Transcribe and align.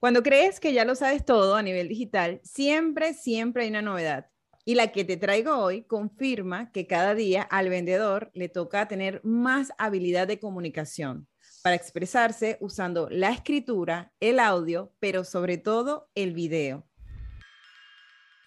Cuando 0.00 0.22
crees 0.22 0.60
que 0.60 0.72
ya 0.72 0.84
lo 0.84 0.94
sabes 0.94 1.24
todo 1.24 1.56
a 1.56 1.62
nivel 1.62 1.88
digital, 1.88 2.40
siempre, 2.44 3.14
siempre 3.14 3.64
hay 3.64 3.70
una 3.70 3.82
novedad. 3.82 4.26
Y 4.64 4.76
la 4.76 4.92
que 4.92 5.04
te 5.04 5.16
traigo 5.16 5.56
hoy 5.56 5.82
confirma 5.82 6.70
que 6.70 6.86
cada 6.86 7.16
día 7.16 7.42
al 7.42 7.68
vendedor 7.68 8.30
le 8.32 8.48
toca 8.48 8.86
tener 8.86 9.20
más 9.24 9.72
habilidad 9.76 10.28
de 10.28 10.38
comunicación 10.38 11.26
para 11.64 11.74
expresarse 11.74 12.58
usando 12.60 13.08
la 13.10 13.30
escritura, 13.30 14.12
el 14.20 14.38
audio, 14.38 14.92
pero 15.00 15.24
sobre 15.24 15.58
todo 15.58 16.08
el 16.14 16.32
video. 16.32 16.86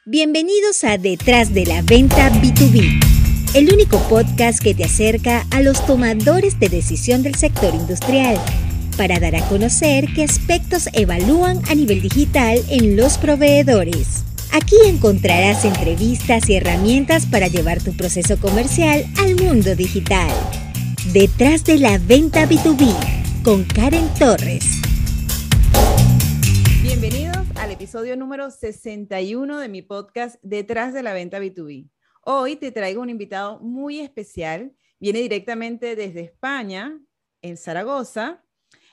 Bienvenidos 0.06 0.86
a 0.86 0.98
Detrás 0.98 1.54
de 1.54 1.66
la 1.66 1.82
Venta 1.82 2.30
B2B, 2.30 3.56
el 3.56 3.74
único 3.74 3.98
podcast 4.08 4.64
que 4.64 4.74
te 4.74 4.86
acerca 4.86 5.46
a 5.52 5.62
los 5.62 5.86
tomadores 5.86 6.60
de 6.62 6.70
decisión 6.70 7.24
del 7.24 7.36
sector 7.36 7.76
industrial 7.76 8.38
para 9.02 9.20
dar 9.20 9.36
a 9.36 9.42
conocer 9.50 10.06
qué 10.14 10.24
aspectos 10.24 10.88
evalúan 10.94 11.58
a 11.72 11.74
nivel 11.74 12.04
digital 12.04 12.60
en 12.70 12.96
los 12.96 13.18
proveedores. 13.18 14.24
Aquí 14.54 14.76
encontrarás 14.86 15.66
entrevistas 15.66 16.48
y 16.48 16.58
herramientas 16.58 17.26
para 17.26 17.48
llevar 17.48 17.84
tu 17.84 17.98
proceso 17.98 18.40
comercial 18.40 19.04
al 19.18 19.38
mundo 19.38 19.76
digital. 19.76 20.30
Detrás 21.14 21.66
de 21.66 21.80
la 21.80 21.98
venta 21.98 22.48
B2B 22.48 23.44
con 23.44 23.64
Karen 23.64 24.08
Torres. 24.20 24.66
Bienvenidos 26.84 27.48
al 27.56 27.72
episodio 27.72 28.16
número 28.16 28.52
61 28.52 29.58
de 29.58 29.68
mi 29.68 29.82
podcast 29.82 30.36
Detrás 30.44 30.94
de 30.94 31.02
la 31.02 31.14
venta 31.14 31.40
B2B. 31.40 31.90
Hoy 32.24 32.56
te 32.56 32.72
traigo 32.72 33.02
un 33.02 33.10
invitado 33.10 33.60
muy 33.62 34.00
especial. 34.00 34.76
Viene 35.00 35.22
directamente 35.22 35.96
desde 35.96 36.20
España, 36.22 37.02
en 37.42 37.58
Zaragoza, 37.58 38.44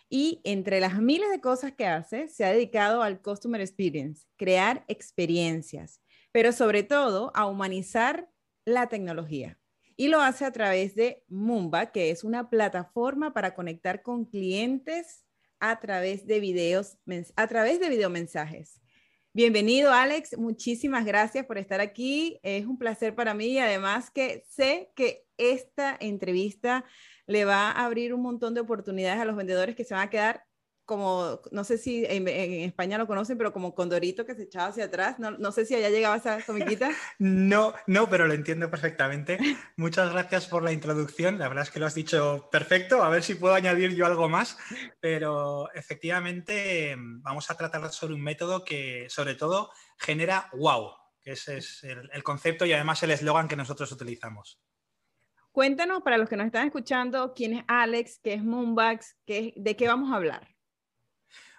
y 0.09 0.41
entre 0.45 0.81
las 0.81 1.01
miles 1.01 1.31
de 1.31 1.41
cosas 1.41 1.73
que 1.73 1.87
hace, 1.87 2.29
se 2.29 2.45
ha 2.45 2.53
dedicado 2.53 3.03
al 3.03 3.21
Customer 3.21 3.61
Experience, 3.61 4.27
crear 4.37 4.85
experiencias, 4.89 6.01
pero 6.33 6.53
sobre 6.53 6.83
todo 6.83 7.31
a 7.35 7.47
humanizar 7.47 8.29
la 8.65 8.89
tecnología. 8.89 9.59
Y 9.97 10.09
lo 10.09 10.21
hace 10.21 10.45
a 10.45 10.53
través 10.53 10.95
de 10.95 11.25
Mumba, 11.29 11.91
que 11.91 12.11
es 12.11 12.25
una 12.25 12.49
plataforma 12.49 13.35
para 13.35 13.55
conectar 13.55 14.03
con 14.03 14.25
clientes 14.25 15.25
a 15.61 15.81
través 15.81 16.27
de 16.27 16.41
videos, 16.41 16.97
a 17.37 17.47
través 17.49 17.81
de 17.81 17.89
videomensajes. 17.89 18.81
Bienvenido, 19.35 19.93
Alex. 19.93 20.39
Muchísimas 20.39 21.05
gracias 21.05 21.45
por 21.47 21.59
estar 21.59 21.81
aquí. 21.81 22.39
Es 22.43 22.67
un 22.67 22.79
placer 22.79 23.15
para 23.15 23.35
mí 23.35 23.47
y 23.47 23.59
además 23.59 24.11
que 24.11 24.45
sé 24.49 24.91
que 24.95 25.27
esta 25.37 25.97
entrevista 26.01 26.85
le 27.29 27.45
va 27.45 27.71
a 27.71 27.85
abrir 27.85 28.13
un 28.13 28.23
montón 28.23 28.55
de 28.55 28.61
oportunidades 28.61 29.21
a 29.21 29.25
los 29.25 29.37
vendedores 29.37 29.77
que 29.77 29.85
se 29.85 29.95
van 29.95 30.09
a 30.09 30.11
quedar 30.11 30.43
como, 30.89 31.43
no 31.51 31.65
sé 31.65 31.77
si 31.77 32.07
en, 32.07 32.27
España 32.27 32.97
lo 32.97 33.07
conocen, 33.07 33.37
pero 33.37 33.53
como 33.53 33.75
condorito 33.75 34.25
que 34.25 34.35
se 34.35 34.45
echaba 34.45 34.69
hacia 34.69 34.87
atrás. 34.87 35.19
No, 35.19 35.33
no 35.33 35.53
sé 35.53 35.67
si 35.67 35.75
allá 35.75 35.91
llegaba 35.91 36.17
esa 36.17 36.41
comiquita. 36.41 36.91
no, 37.19 37.75
no, 37.87 38.09
pero 38.09 38.27
lo 38.27 38.33
entiendo 38.33 38.71
perfectamente. 38.71 39.39
Muchas 39.77 40.11
gracias 40.11 40.47
por 40.47 40.63
la 40.63 40.73
introducción. 40.73 41.39
La 41.39 41.49
verdad 41.49 41.65
es 41.65 41.71
que 41.71 41.79
lo 41.79 41.85
has 41.85 41.95
dicho 41.95 42.49
perfecto. 42.51 43.03
A 43.03 43.11
ver 43.11 43.23
si 43.23 43.35
puedo 43.35 43.53
añadir 43.53 43.95
yo 43.95 44.07
algo 44.07 44.31
más. 44.31 44.57
Pero 44.99 45.71
efectivamente 45.75 46.97
vamos 46.97 47.51
a 47.51 47.57
tratar 47.59 47.93
sobre 47.93 48.15
un 48.15 48.23
método 48.23 48.65
que 48.65 49.09
sobre 49.11 49.35
todo 49.35 49.71
genera 49.99 50.49
wow, 50.55 50.93
que 51.21 51.33
ese 51.33 51.59
es 51.59 51.85
el, 51.85 52.09
el 52.15 52.23
concepto 52.23 52.65
y 52.65 52.73
además 52.73 53.03
el 53.03 53.11
eslogan 53.11 53.47
que 53.47 53.57
nosotros 53.57 53.93
utilizamos. 53.93 54.59
Cuéntanos 55.59 56.05
para 56.05 56.19
los 56.19 56.29
que 56.29 56.37
nos 56.37 56.47
están 56.47 56.69
escuchando, 56.69 57.35
quién 57.35 57.53
es 57.53 57.65
Alex, 57.67 58.21
qué 58.23 58.35
es 58.35 58.45
Moonbax, 58.45 59.17
qué, 59.27 59.53
de 59.57 59.75
qué 59.75 59.89
vamos 59.89 60.13
a 60.13 60.15
hablar. 60.15 60.55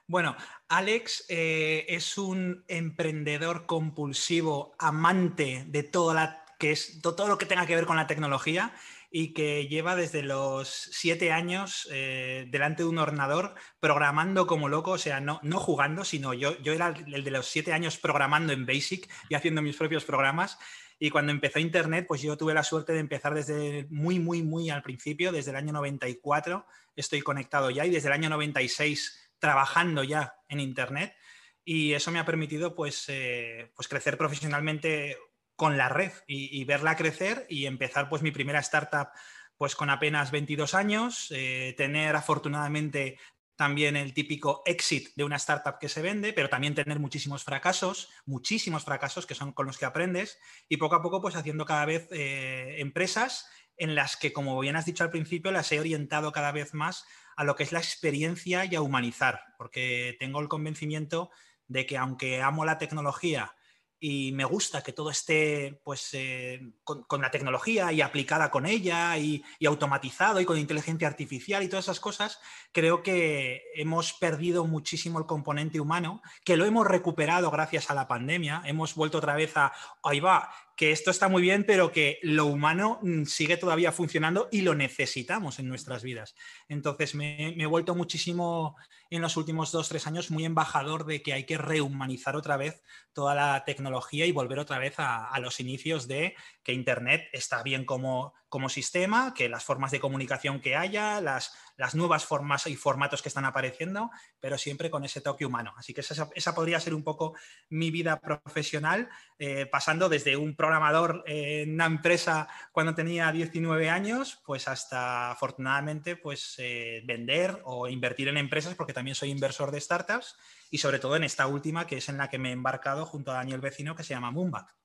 Bueno, 0.07 0.37
Alex 0.69 1.25
eh, 1.27 1.85
es 1.89 2.17
un 2.17 2.63
emprendedor 2.69 3.65
compulsivo, 3.65 4.73
amante 4.79 5.65
de 5.67 5.83
todo 5.83 6.13
lo 6.13 7.37
que 7.37 7.45
tenga 7.45 7.65
que 7.65 7.75
ver 7.75 7.85
con 7.85 7.97
la 7.97 8.07
tecnología 8.07 8.73
y 9.11 9.33
que 9.33 9.67
lleva 9.67 9.97
desde 9.97 10.23
los 10.23 10.69
siete 10.69 11.33
años 11.33 11.85
eh, 11.91 12.47
delante 12.49 12.83
de 12.83 12.89
un 12.89 12.99
ordenador 12.99 13.55
programando 13.81 14.47
como 14.47 14.69
loco, 14.69 14.91
o 14.91 14.97
sea, 14.97 15.19
no, 15.19 15.41
no 15.43 15.59
jugando, 15.59 16.05
sino 16.05 16.33
yo, 16.33 16.57
yo 16.59 16.71
era 16.71 16.93
el 17.05 17.25
de 17.25 17.31
los 17.31 17.47
siete 17.47 17.73
años 17.73 17.97
programando 17.97 18.53
en 18.53 18.65
Basic 18.65 19.11
y 19.27 19.35
haciendo 19.35 19.61
mis 19.61 19.75
propios 19.75 20.05
programas 20.05 20.57
y 20.99 21.09
cuando 21.09 21.31
empezó 21.31 21.59
Internet, 21.59 22.05
pues 22.07 22.21
yo 22.21 22.37
tuve 22.37 22.53
la 22.53 22.63
suerte 22.63 22.91
de 22.91 22.99
empezar 22.99 23.33
desde 23.33 23.87
muy, 23.89 24.19
muy, 24.19 24.43
muy 24.43 24.69
al 24.69 24.83
principio, 24.83 25.31
desde 25.31 25.51
el 25.51 25.57
año 25.57 25.71
94 25.71 26.65
estoy 26.95 27.21
conectado 27.21 27.69
ya 27.69 27.85
y 27.85 27.89
desde 27.89 28.09
el 28.09 28.13
año 28.13 28.29
96 28.29 29.31
trabajando 29.39 30.03
ya 30.03 30.35
en 30.49 30.59
Internet. 30.59 31.15
Y 31.63 31.93
eso 31.93 32.11
me 32.11 32.19
ha 32.19 32.25
permitido 32.25 32.75
pues, 32.75 33.05
eh, 33.07 33.71
pues 33.75 33.87
crecer 33.87 34.17
profesionalmente 34.17 35.17
con 35.55 35.77
la 35.77 35.87
red 35.87 36.11
y, 36.27 36.63
verla 36.65 36.95
crecer 36.95 37.45
y 37.49 37.65
empezar 37.65 38.09
pues 38.09 38.21
mi 38.21 38.31
primera 38.31 38.59
startup 38.59 39.09
pues 39.57 39.75
con 39.75 39.89
apenas 39.89 40.31
22 40.31 40.73
años, 40.73 41.27
eh, 41.31 41.73
tener 41.75 42.15
afortunadamente 42.15 43.19
también 43.59 43.97
el 43.97 44.13
típico 44.13 44.63
exit 44.65 45.09
de 45.17 45.25
una 45.25 45.35
startup 45.35 45.79
que 45.81 45.89
se 45.89 46.01
vende, 46.01 46.31
pero 46.31 46.47
también 46.47 46.75
tener 46.75 46.97
muchísimos 46.97 47.43
fracasos, 47.43 48.09
muchísimos 48.25 48.85
fracasos 48.85 49.25
que 49.25 49.35
son 49.35 49.51
con 49.51 49.65
los 49.65 49.77
que 49.77 49.83
aprendes 49.83 50.39
y 50.69 50.77
poco 50.77 50.95
a 50.95 51.01
poco 51.01 51.21
pues 51.21 51.35
haciendo 51.35 51.65
cada 51.65 51.83
vez 51.83 52.07
eh, 52.11 52.77
empresas 52.77 53.49
en 53.75 53.95
las 53.95 54.15
que, 54.15 54.31
como 54.31 54.57
bien 54.61 54.77
has 54.77 54.85
dicho 54.85 55.03
al 55.03 55.09
principio, 55.09 55.51
las 55.51 55.69
he 55.73 55.79
orientado 55.81 56.31
cada 56.31 56.53
vez 56.53 56.73
más 56.73 57.03
a 57.35 57.43
lo 57.43 57.57
que 57.57 57.63
es 57.63 57.73
la 57.73 57.79
experiencia 57.79 58.63
y 58.63 58.75
a 58.75 58.81
humanizar, 58.81 59.41
porque 59.57 60.15
tengo 60.21 60.39
el 60.39 60.47
convencimiento 60.47 61.29
de 61.67 61.85
que 61.85 61.97
aunque 61.97 62.41
amo 62.41 62.63
la 62.63 62.77
tecnología 62.77 63.53
y 63.99 64.31
me 64.31 64.45
gusta 64.45 64.81
que 64.81 64.93
todo 64.93 65.09
esté 65.09 65.81
pues, 65.83 66.09
eh, 66.13 66.73
con, 66.83 67.21
la 67.21 67.31
tecnología 67.31 67.91
y 67.91 68.01
aplicada 68.01 68.49
con 68.49 68.65
ella 68.65 69.17
y, 69.17 69.43
automatizado 69.65 70.39
y 70.39 70.45
con 70.45 70.57
inteligencia 70.57 71.07
artificial 71.07 71.63
y 71.63 71.67
todas 71.67 71.85
esas 71.85 71.99
cosas, 71.99 72.39
creo 72.71 73.03
que 73.03 73.61
hemos 73.75 74.13
perdido 74.13 74.65
muchísimo 74.65 75.19
el 75.19 75.25
componente 75.25 75.79
humano, 75.79 76.21
que 76.45 76.57
lo 76.57 76.65
hemos 76.65 76.87
recuperado 76.87 77.51
gracias 77.51 77.89
a 77.89 77.93
la 77.93 78.07
pandemia, 78.07 78.61
hemos 78.65 78.95
vuelto 78.95 79.17
otra 79.17 79.35
vez 79.35 79.55
a, 79.57 79.73
ahí 80.03 80.19
va, 80.19 80.49
que 80.79 80.93
esto 80.93 81.11
está 81.11 81.27
muy 81.27 81.41
bien, 81.41 81.65
pero 81.65 81.91
que 81.91 82.19
lo 82.21 82.45
humano 82.45 82.99
mm, 83.01 83.25
sigue 83.25 83.57
todavía 83.57 83.91
funcionando 83.91 84.47
y 84.49 84.61
lo 84.61 84.75
necesitamos 84.75 85.59
en 85.59 85.67
nuestras 85.67 86.03
vidas. 86.03 86.35
Entonces 86.69 87.15
me, 87.15 87.49
he 87.49 87.65
vuelto 87.65 87.95
muchísimo 87.95 88.77
en 89.09 89.21
los 89.21 89.35
últimos 89.35 89.73
dos, 89.73 89.89
tres 89.89 90.07
años 90.07 90.31
muy 90.31 90.45
embajador 90.45 91.05
de 91.05 91.21
que 91.21 91.33
hay 91.33 91.43
que 91.43 91.57
rehumanizar 91.57 92.37
otra 92.37 92.55
vez 92.55 92.81
toda 93.11 93.35
la 93.35 93.65
tecnología 93.65 94.25
y 94.25 94.31
volver 94.31 94.57
otra 94.57 94.79
vez 94.79 94.93
a 94.99 95.37
los 95.41 95.59
inicios 95.59 96.07
de 96.07 96.35
que 96.63 96.71
Internet 96.71 97.27
está 97.33 97.61
bien 97.61 97.83
como, 97.83 98.33
como 98.47 98.69
sistema, 98.69 99.33
que 99.33 99.49
las 99.49 99.63
formas 99.63 99.91
de 99.91 99.99
comunicación 99.99 100.61
que 100.61 100.75
haya, 100.77 101.19
las, 101.19 101.51
las 101.79 101.95
nuevas 101.95 102.25
formas 102.25 102.67
y 102.67 102.75
formatos 102.75 103.21
que 103.21 103.29
están 103.29 103.45
apareciendo, 103.45 104.11
pero 104.41 104.57
siempre 104.57 104.89
con 104.89 105.05
ese 105.05 105.21
toque 105.21 105.45
humano. 105.45 105.73
Así 105.77 105.93
que 105.93 106.01
esa, 106.01 106.29
esa 106.35 106.53
podría 106.53 106.77
ser 106.81 106.93
un 106.93 107.05
poco 107.05 107.35
mi 107.69 107.89
vida 107.89 108.19
profesional, 108.19 109.07
eh, 109.37 109.65
pasando 109.65 110.09
desde 110.09 110.35
un 110.35 110.57
programador 110.57 111.23
en 111.25 111.73
una 111.73 111.85
empresa 111.85 112.49
cuando 112.73 112.93
tenía 112.93 113.31
19 113.31 113.89
años, 113.89 114.41
pues 114.45 114.67
hasta 114.67 115.31
afortunadamente 115.31 116.17
pues, 116.17 116.55
eh, 116.57 117.01
vender 117.05 117.61
o 117.63 117.87
invertir 117.87 118.27
en 118.27 118.35
empresas, 118.35 118.75
porque 118.75 118.91
también 118.91 119.15
soy 119.15 119.29
inversor 119.29 119.71
de 119.71 119.79
startups, 119.79 120.35
y 120.69 120.79
sobre 120.79 120.99
todo 120.99 121.15
en 121.15 121.23
esta 121.23 121.47
última, 121.47 121.87
que 121.87 121.97
es 121.97 122.09
en 122.09 122.17
la 122.17 122.29
que 122.29 122.39
me 122.39 122.49
he 122.49 122.53
embarcado 122.53 123.05
junto 123.05 123.31
a 123.31 123.35
Daniel 123.35 123.61
Vecino, 123.61 123.95
que 123.95 124.03
se 124.03 124.13
llama 124.13 124.31
Moonback. 124.31 124.75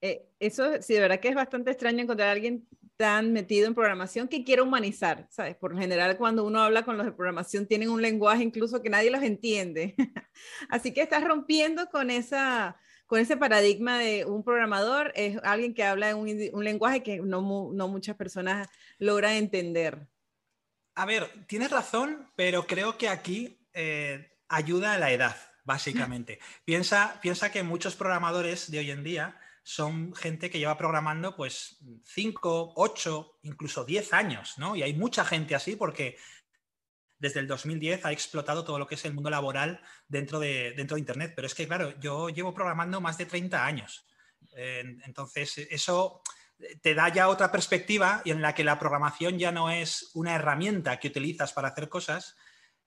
Eh, 0.00 0.30
eso 0.40 0.80
sí, 0.80 0.94
de 0.94 1.00
verdad 1.00 1.20
que 1.20 1.28
es 1.28 1.34
bastante 1.34 1.70
extraño 1.70 2.02
encontrar 2.02 2.30
a 2.30 2.32
alguien 2.32 2.66
tan 2.96 3.32
metido 3.32 3.66
en 3.66 3.74
programación 3.74 4.28
que 4.28 4.44
quiera 4.44 4.62
humanizar, 4.62 5.26
¿sabes? 5.30 5.56
Por 5.56 5.72
lo 5.72 5.78
general, 5.78 6.16
cuando 6.16 6.44
uno 6.44 6.60
habla 6.60 6.84
con 6.84 6.96
los 6.96 7.06
de 7.06 7.12
programación, 7.12 7.66
tienen 7.66 7.90
un 7.90 8.02
lenguaje 8.02 8.42
incluso 8.42 8.82
que 8.82 8.90
nadie 8.90 9.10
los 9.10 9.22
entiende. 9.22 9.94
Así 10.68 10.92
que 10.92 11.02
estás 11.02 11.24
rompiendo 11.24 11.86
con, 11.86 12.10
esa, 12.10 12.76
con 13.06 13.18
ese 13.18 13.36
paradigma 13.36 13.98
de 13.98 14.24
un 14.24 14.44
programador, 14.44 15.12
es 15.14 15.38
alguien 15.42 15.74
que 15.74 15.84
habla 15.84 16.10
en 16.10 16.16
un, 16.18 16.64
lenguaje 16.64 17.02
que 17.02 17.18
no, 17.18 17.70
no 17.72 17.88
muchas 17.88 18.16
personas 18.16 18.68
logran 18.98 19.32
entender. 19.32 20.06
A 20.94 21.06
ver, 21.06 21.30
tienes 21.46 21.70
razón, 21.70 22.30
pero 22.36 22.66
creo 22.66 22.98
que 22.98 23.08
aquí 23.08 23.66
eh, 23.72 24.38
ayuda 24.48 24.92
a 24.92 24.98
la 24.98 25.10
edad, 25.10 25.36
básicamente. 25.64 26.38
piensa, 26.64 27.18
piensa 27.22 27.50
que 27.50 27.62
muchos 27.62 27.96
programadores 27.96 28.70
de 28.70 28.78
hoy 28.78 28.90
en 28.90 29.02
día 29.02 29.40
son 29.62 30.14
gente 30.14 30.50
que 30.50 30.58
lleva 30.58 30.76
programando 30.76 31.36
pues 31.36 31.78
5, 32.04 32.72
8, 32.76 33.38
incluso 33.42 33.84
10 33.84 34.12
años, 34.12 34.54
¿no? 34.58 34.74
Y 34.74 34.82
hay 34.82 34.94
mucha 34.94 35.24
gente 35.24 35.54
así 35.54 35.76
porque 35.76 36.16
desde 37.18 37.38
el 37.38 37.46
2010 37.46 38.04
ha 38.04 38.12
explotado 38.12 38.64
todo 38.64 38.80
lo 38.80 38.86
que 38.88 38.96
es 38.96 39.04
el 39.04 39.14
mundo 39.14 39.30
laboral 39.30 39.80
dentro 40.08 40.40
de, 40.40 40.72
dentro 40.76 40.96
de 40.96 41.00
Internet. 41.00 41.32
Pero 41.36 41.46
es 41.46 41.54
que, 41.54 41.68
claro, 41.68 41.98
yo 42.00 42.28
llevo 42.28 42.52
programando 42.52 43.00
más 43.00 43.16
de 43.16 43.26
30 43.26 43.64
años. 43.64 44.04
entonces, 45.04 45.58
eso 45.70 46.20
te 46.82 46.94
da 46.94 47.08
ya 47.08 47.28
otra 47.28 47.50
perspectiva 47.50 48.22
y 48.24 48.30
en 48.30 48.42
la 48.42 48.54
que 48.54 48.64
la 48.64 48.78
programación 48.78 49.38
ya 49.38 49.52
no 49.52 49.70
es 49.70 50.10
una 50.14 50.34
herramienta 50.34 50.98
que 50.98 51.08
utilizas 51.08 51.52
para 51.52 51.68
hacer 51.68 51.88
cosas, 51.88 52.36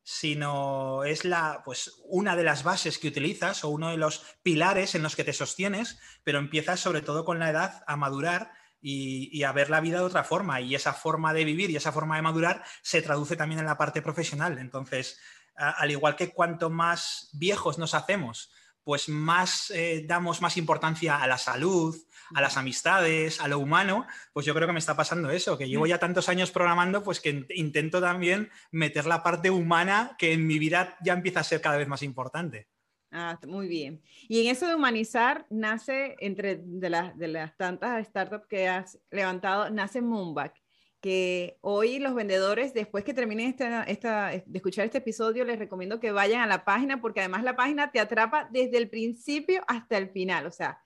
sino 0.07 1.03
es 1.03 1.25
la, 1.25 1.63
pues, 1.65 1.99
una 2.05 2.35
de 2.35 2.43
las 2.43 2.63
bases 2.63 2.99
que 2.99 3.07
utilizas 3.07 3.63
o 3.63 3.69
uno 3.69 3.89
de 3.89 3.97
los 3.97 4.23
pilares 4.43 4.93
en 4.93 5.01
los 5.01 5.15
que 5.15 5.23
te 5.23 5.33
sostienes, 5.33 5.99
pero 6.23 6.37
empiezas 6.37 6.79
sobre 6.79 7.01
todo 7.01 7.25
con 7.25 7.39
la 7.39 7.49
edad 7.49 7.83
a 7.87 7.95
madurar 7.95 8.51
y, 8.79 9.41
a 9.41 9.51
ver 9.51 9.71
la 9.71 9.81
vida 9.81 9.97
de 9.97 10.03
otra 10.03 10.23
forma. 10.23 10.61
Y 10.61 10.75
esa 10.75 10.93
forma 10.93 11.33
de 11.33 11.43
vivir 11.43 11.71
y 11.71 11.75
esa 11.75 11.91
forma 11.91 12.17
de 12.17 12.21
madurar 12.21 12.63
se 12.83 13.01
traduce 13.01 13.35
también 13.35 13.59
en 13.61 13.65
la 13.65 13.79
parte 13.79 14.03
profesional. 14.03 14.59
Entonces, 14.59 15.19
al 15.55 15.89
igual 15.89 16.15
que 16.15 16.31
cuanto 16.31 16.69
más 16.69 17.31
viejos 17.33 17.79
nos 17.79 17.95
hacemos, 17.95 18.51
pues 18.83 19.09
más 19.09 19.71
eh, 19.71 20.05
damos 20.07 20.39
más 20.39 20.55
importancia 20.55 21.17
a 21.17 21.25
la 21.25 21.39
salud, 21.39 21.97
a 22.33 22.41
las 22.41 22.57
amistades, 22.57 23.39
a 23.41 23.47
lo 23.47 23.59
humano, 23.59 24.05
pues 24.33 24.45
yo 24.45 24.53
creo 24.53 24.67
que 24.67 24.73
me 24.73 24.79
está 24.79 24.95
pasando 24.95 25.29
eso, 25.29 25.57
que 25.57 25.67
llevo 25.67 25.85
ya 25.85 25.99
tantos 25.99 26.29
años 26.29 26.51
programando, 26.51 27.03
pues 27.03 27.21
que 27.21 27.45
intento 27.55 28.01
también 28.01 28.49
meter 28.71 29.05
la 29.05 29.23
parte 29.23 29.49
humana 29.49 30.15
que 30.17 30.33
en 30.33 30.47
mi 30.47 30.59
vida 30.59 30.97
ya 31.03 31.13
empieza 31.13 31.41
a 31.41 31.43
ser 31.43 31.61
cada 31.61 31.77
vez 31.77 31.87
más 31.87 32.01
importante. 32.01 32.67
Ah, 33.11 33.39
muy 33.47 33.67
bien. 33.67 34.01
Y 34.27 34.41
en 34.41 34.51
eso 34.51 34.67
de 34.67 34.75
humanizar 34.75 35.45
nace, 35.49 36.15
entre 36.19 36.57
de, 36.57 36.89
las, 36.89 37.17
de 37.17 37.29
las 37.29 37.55
tantas 37.55 38.05
startups 38.07 38.47
que 38.47 38.67
has 38.67 38.99
levantado, 39.09 39.69
nace 39.69 40.01
Moonback, 40.01 40.53
que 40.99 41.57
hoy 41.61 41.99
los 41.99 42.13
vendedores, 42.13 42.73
después 42.73 43.03
que 43.05 43.13
terminen 43.13 43.47
esta, 43.47 43.83
esta, 43.83 44.31
de 44.31 44.57
escuchar 44.57 44.85
este 44.85 44.97
episodio, 44.97 45.45
les 45.45 45.59
recomiendo 45.59 45.99
que 45.99 46.11
vayan 46.11 46.41
a 46.41 46.47
la 46.47 46.65
página, 46.65 46.99
porque 46.99 47.21
además 47.21 47.43
la 47.43 47.55
página 47.55 47.91
te 47.91 47.99
atrapa 47.99 48.49
desde 48.51 48.77
el 48.77 48.89
principio 48.89 49.63
hasta 49.67 49.97
el 49.97 50.09
final. 50.09 50.45
O 50.47 50.51
sea, 50.51 50.83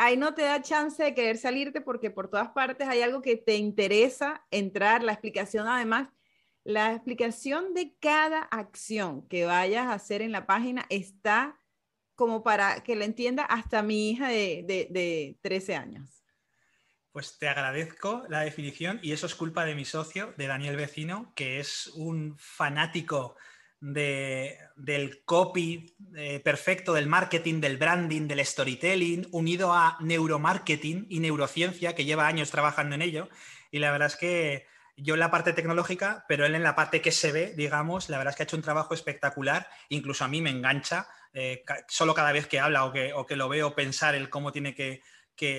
ahí 0.00 0.16
no 0.16 0.32
te 0.32 0.42
da 0.42 0.62
chance 0.62 1.02
de 1.02 1.14
querer 1.14 1.36
salirte 1.36 1.82
porque 1.82 2.10
por 2.10 2.28
todas 2.28 2.48
partes 2.48 2.88
hay 2.88 3.02
algo 3.02 3.20
que 3.20 3.36
te 3.36 3.56
interesa 3.56 4.46
entrar, 4.50 5.02
la 5.02 5.12
explicación 5.12 5.68
además, 5.68 6.08
la 6.64 6.94
explicación 6.94 7.74
de 7.74 7.94
cada 8.00 8.40
acción 8.44 9.28
que 9.28 9.44
vayas 9.44 9.86
a 9.86 9.92
hacer 9.92 10.22
en 10.22 10.32
la 10.32 10.46
página 10.46 10.86
está 10.88 11.60
como 12.14 12.42
para 12.42 12.82
que 12.82 12.96
la 12.96 13.04
entienda 13.04 13.44
hasta 13.44 13.82
mi 13.82 14.10
hija 14.10 14.28
de, 14.28 14.64
de, 14.66 14.88
de 14.90 15.38
13 15.42 15.76
años. 15.76 16.24
Pues 17.12 17.38
te 17.38 17.48
agradezco 17.48 18.24
la 18.30 18.40
definición 18.40 19.00
y 19.02 19.12
eso 19.12 19.26
es 19.26 19.34
culpa 19.34 19.66
de 19.66 19.74
mi 19.74 19.84
socio, 19.84 20.32
de 20.38 20.46
Daniel 20.46 20.76
Vecino, 20.76 21.30
que 21.34 21.60
es 21.60 21.88
un 21.88 22.36
fanático 22.38 23.36
del 23.80 25.22
copy 25.24 25.96
eh, 26.14 26.40
perfecto, 26.40 26.92
del 26.92 27.06
marketing, 27.06 27.60
del 27.60 27.78
branding, 27.78 28.28
del 28.28 28.44
storytelling, 28.44 29.28
unido 29.32 29.72
a 29.72 29.96
neuromarketing 30.00 31.06
y 31.08 31.20
neurociencia, 31.20 31.94
que 31.94 32.04
lleva 32.04 32.26
años 32.26 32.50
trabajando 32.50 32.94
en 32.94 33.02
ello. 33.02 33.28
Y 33.70 33.78
la 33.78 33.90
verdad 33.90 34.08
es 34.08 34.16
que 34.16 34.66
yo 34.96 35.14
en 35.14 35.20
la 35.20 35.30
parte 35.30 35.52
tecnológica, 35.52 36.24
pero 36.28 36.44
él 36.44 36.54
en 36.54 36.62
la 36.62 36.74
parte 36.74 37.00
que 37.00 37.12
se 37.12 37.32
ve, 37.32 37.54
digamos, 37.56 38.08
la 38.08 38.18
verdad 38.18 38.32
es 38.32 38.36
que 38.36 38.42
ha 38.42 38.44
hecho 38.44 38.56
un 38.56 38.62
trabajo 38.62 38.94
espectacular. 38.94 39.68
Incluso 39.88 40.24
a 40.24 40.28
mí 40.28 40.42
me 40.42 40.50
engancha 40.50 41.08
eh, 41.32 41.62
solo 41.88 42.14
cada 42.14 42.32
vez 42.32 42.46
que 42.46 42.60
habla 42.60 42.84
o 42.84 42.92
que, 42.92 43.12
o 43.14 43.24
que, 43.24 43.36
lo 43.36 43.48
veo 43.48 43.74
pensar 43.74 44.14
el 44.14 44.28
cómo 44.28 44.52
tiene 44.52 44.74
que, 44.74 45.02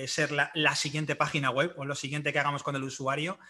ser 0.06 0.30
la, 0.30 0.52
la, 0.54 0.76
siguiente 0.76 1.16
página 1.16 1.50
web 1.50 1.74
o 1.76 1.84
lo 1.84 1.96
siguiente 1.96 2.32
que 2.32 2.38
hagamos 2.38 2.62
con 2.62 2.76
el 2.76 2.84
usuario. 2.84 3.40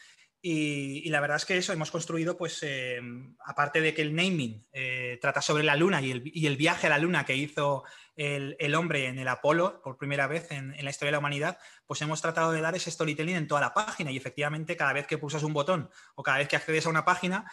Y, 0.45 1.09
la 1.09 1.21
verdad 1.21 1.37
es 1.37 1.45
que 1.45 1.57
eso 1.57 1.73
hemos 1.73 1.93
construido, 1.93 2.37
pues, 2.37 2.59
eh, 2.63 3.01
aparte 3.47 3.81
de 3.81 3.95
que 3.95 4.03
el 4.03 4.13
naming 4.13 4.67
eh, 4.73 5.17
trata 5.23 5.41
sobre 5.41 5.63
la 5.63 5.77
luna 5.77 6.03
y 6.03 6.11
el, 6.11 6.57
viaje 6.57 6.89
a 6.89 6.91
la 6.91 6.99
luna 6.99 7.25
que 7.25 7.37
hizo 7.37 7.85
el, 8.17 8.75
hombre 8.75 9.07
en 9.07 9.21
el 9.21 9.29
Apolo 9.29 9.81
por 9.83 9.97
primera 9.97 10.27
vez 10.27 10.51
en, 10.51 10.75
la 10.83 10.91
historia 10.91 11.09
de 11.09 11.13
la 11.13 11.21
humanidad, 11.21 11.59
pues 11.87 12.03
hemos 12.03 12.21
tratado 12.21 12.51
de 12.51 12.61
dar 12.61 12.75
ese 12.75 12.91
storytelling 12.91 13.37
en 13.37 13.47
toda 13.47 13.61
la 13.61 13.73
página 13.73 14.11
y 14.11 14.17
efectivamente 14.17 14.77
cada 14.77 14.93
vez 14.93 15.07
que 15.07 15.17
pulsas 15.17 15.45
un 15.45 15.53
botón 15.53 15.89
o 16.17 16.25
cada 16.25 16.39
vez 16.39 16.49
que 16.49 16.57
accedes 16.57 16.87
a 16.87 16.91
una 16.91 17.05
página 17.05 17.51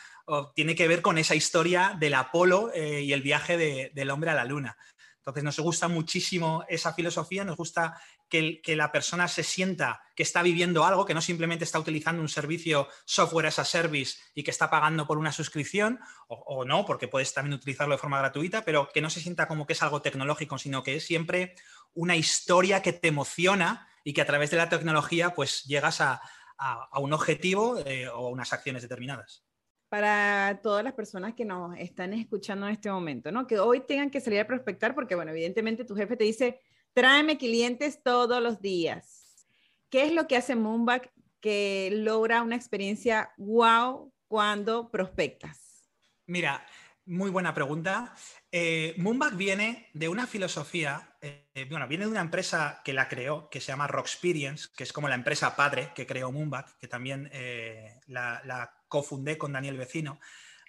tiene 0.56 0.74
que 0.74 0.88
ver 0.88 1.04
con 1.04 1.20
esa 1.20 1.36
historia 1.36 1.96
del 2.00 2.16
Apolo 2.16 2.72
eh, 2.74 3.02
y 3.02 3.14
el 3.14 3.22
viaje 3.22 3.92
del 3.94 4.10
hombre 4.10 4.32
a 4.32 4.36
la 4.36 4.46
luna. 4.46 4.78
Entonces 5.20 5.44
nos 5.44 5.60
gusta 5.60 5.88
muchísimo 5.88 6.66
esa 6.68 6.94
filosofía, 6.94 7.44
nos 7.44 7.58
gusta 7.58 8.02
que, 8.30 8.62
la 8.76 8.92
persona 8.92 9.28
se 9.28 9.44
sienta 9.44 10.02
que 10.16 10.24
está 10.24 10.42
viviendo 10.42 10.86
algo, 10.86 11.06
que 11.06 11.14
no 11.14 11.22
simplemente 11.22 11.66
está 11.66 11.80
utilizando 11.80 12.22
un 12.22 12.30
servicio 12.30 12.88
software 13.06 13.48
as 13.48 13.60
a 13.60 13.66
service 13.66 14.20
y 14.36 14.44
que 14.44 14.52
está 14.52 14.70
pagando 14.70 15.08
por 15.08 15.18
una 15.18 15.32
suscripción, 15.32 16.00
o, 16.28 16.64
no, 16.64 16.86
porque 16.86 17.08
puedes 17.08 17.34
también 17.34 17.56
utilizarlo 17.56 17.96
de 17.96 18.00
forma 18.00 18.20
gratuita, 18.20 18.64
pero 18.64 18.90
que 18.94 19.02
no 19.02 19.10
se 19.10 19.20
sienta 19.20 19.48
como 19.48 19.66
que 19.66 19.74
es 19.74 19.82
algo 19.82 20.02
tecnológico, 20.02 20.58
sino 20.58 20.84
que 20.84 20.96
es 20.96 21.06
siempre 21.06 21.56
una 21.94 22.16
historia 22.16 22.82
que 22.82 22.94
te 22.94 23.08
emociona 23.08 23.88
y 24.04 24.14
que 24.14 24.22
a 24.22 24.26
través 24.26 24.52
de 24.52 24.58
la 24.58 24.70
tecnología 24.70 25.34
pues 25.34 25.64
llegas 25.64 26.02
a, 26.02 26.22
un 26.94 27.14
objetivo 27.14 27.80
eh, 27.86 28.10
o 28.10 28.28
unas 28.28 28.52
acciones 28.52 28.82
determinadas 28.82 29.46
para 29.90 30.60
todas 30.62 30.84
las 30.84 30.94
personas 30.94 31.34
que 31.34 31.46
nos 31.46 31.76
están 31.78 32.14
escuchando 32.14 32.68
en 32.68 32.74
este 32.74 32.92
momento, 32.92 33.32
¿no? 33.32 33.48
Que 33.48 33.60
hoy 33.60 33.82
tengan 33.82 34.12
que 34.12 34.22
salir 34.22 34.40
a 34.40 34.48
prospectar 34.48 34.94
porque, 34.94 35.16
bueno, 35.16 35.32
evidentemente 35.32 35.84
tu 35.84 35.96
jefe 35.96 36.16
te 36.16 36.24
dice, 36.24 36.62
tráeme 36.94 37.38
clientes 37.38 38.02
todos 38.04 38.42
los 38.42 38.62
días. 38.62 39.48
¿Qué 39.90 40.04
es 40.04 40.14
lo 40.14 40.28
que 40.28 40.38
hace 40.38 40.56
Moonback 40.56 41.12
que 41.40 41.90
logra 41.94 42.42
una 42.42 42.56
experiencia 42.56 43.32
wow 43.38 44.14
cuando 44.28 44.90
prospectas? 44.92 45.90
Mira, 46.28 46.66
muy 47.06 47.32
buena 47.32 47.56
pregunta. 47.56 48.14
Eh, 48.52 48.96
viene 49.34 49.90
de 49.94 50.10
una 50.10 50.28
filosofía, 50.28 51.18
eh, 51.22 51.66
bueno, 51.70 51.88
viene 51.88 52.06
de 52.06 52.12
una 52.12 52.22
empresa 52.22 52.82
que 52.86 52.94
la 52.94 53.08
creó, 53.08 53.50
que 53.50 53.60
se 53.60 53.72
llama 53.72 53.88
Rocksperience, 53.88 54.70
que 54.76 54.84
es 54.84 54.94
como 54.94 55.10
la 55.10 55.16
empresa 55.16 55.56
padre 55.56 55.92
que 55.96 56.06
creó 56.06 56.32
Moonback, 56.32 56.78
que 56.78 56.88
también 56.88 57.28
eh, 57.34 58.00
la, 58.08 58.42
la 58.46 58.72
cofundé 58.88 59.40
con 59.40 59.54
Daniel 59.54 59.78
Vecino. 59.78 60.20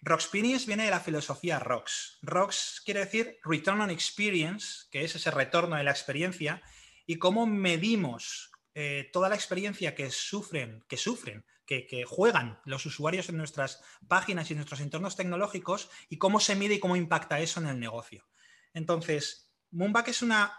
Rocksperience 0.02 0.66
viene 0.66 0.84
de 0.84 0.90
la 0.90 1.00
filosofía 1.00 1.58
ROX. 1.58 2.18
ROX 2.22 2.82
quiere 2.84 3.00
decir 3.00 3.38
Return 3.44 3.80
on 3.80 3.90
Experience, 3.90 4.86
que 4.90 5.04
es 5.04 5.14
ese 5.14 5.30
retorno 5.30 5.76
de 5.76 5.84
la 5.84 5.90
experiencia, 5.90 6.62
y 7.06 7.16
cómo 7.16 7.46
medimos 7.46 8.50
eh, 8.74 9.10
toda 9.12 9.28
la 9.28 9.34
experiencia 9.34 9.94
que 9.94 10.10
sufren, 10.10 10.84
que 10.88 10.96
sufren, 10.96 11.44
que, 11.66 12.04
juegan 12.04 12.60
los 12.64 12.84
usuarios 12.84 13.28
en 13.28 13.36
nuestras 13.36 13.80
páginas 14.08 14.50
y 14.50 14.54
en 14.54 14.58
nuestros 14.58 14.80
entornos 14.80 15.14
tecnológicos 15.14 15.88
y 16.08 16.18
cómo 16.18 16.40
se 16.40 16.56
mide 16.56 16.74
y 16.74 16.80
cómo 16.80 16.96
impacta 16.96 17.38
eso 17.38 17.60
en 17.60 17.68
el 17.68 17.78
negocio. 17.78 18.26
Entonces, 18.74 19.52
Moonback 19.70 20.08
es 20.08 20.22
una 20.22 20.52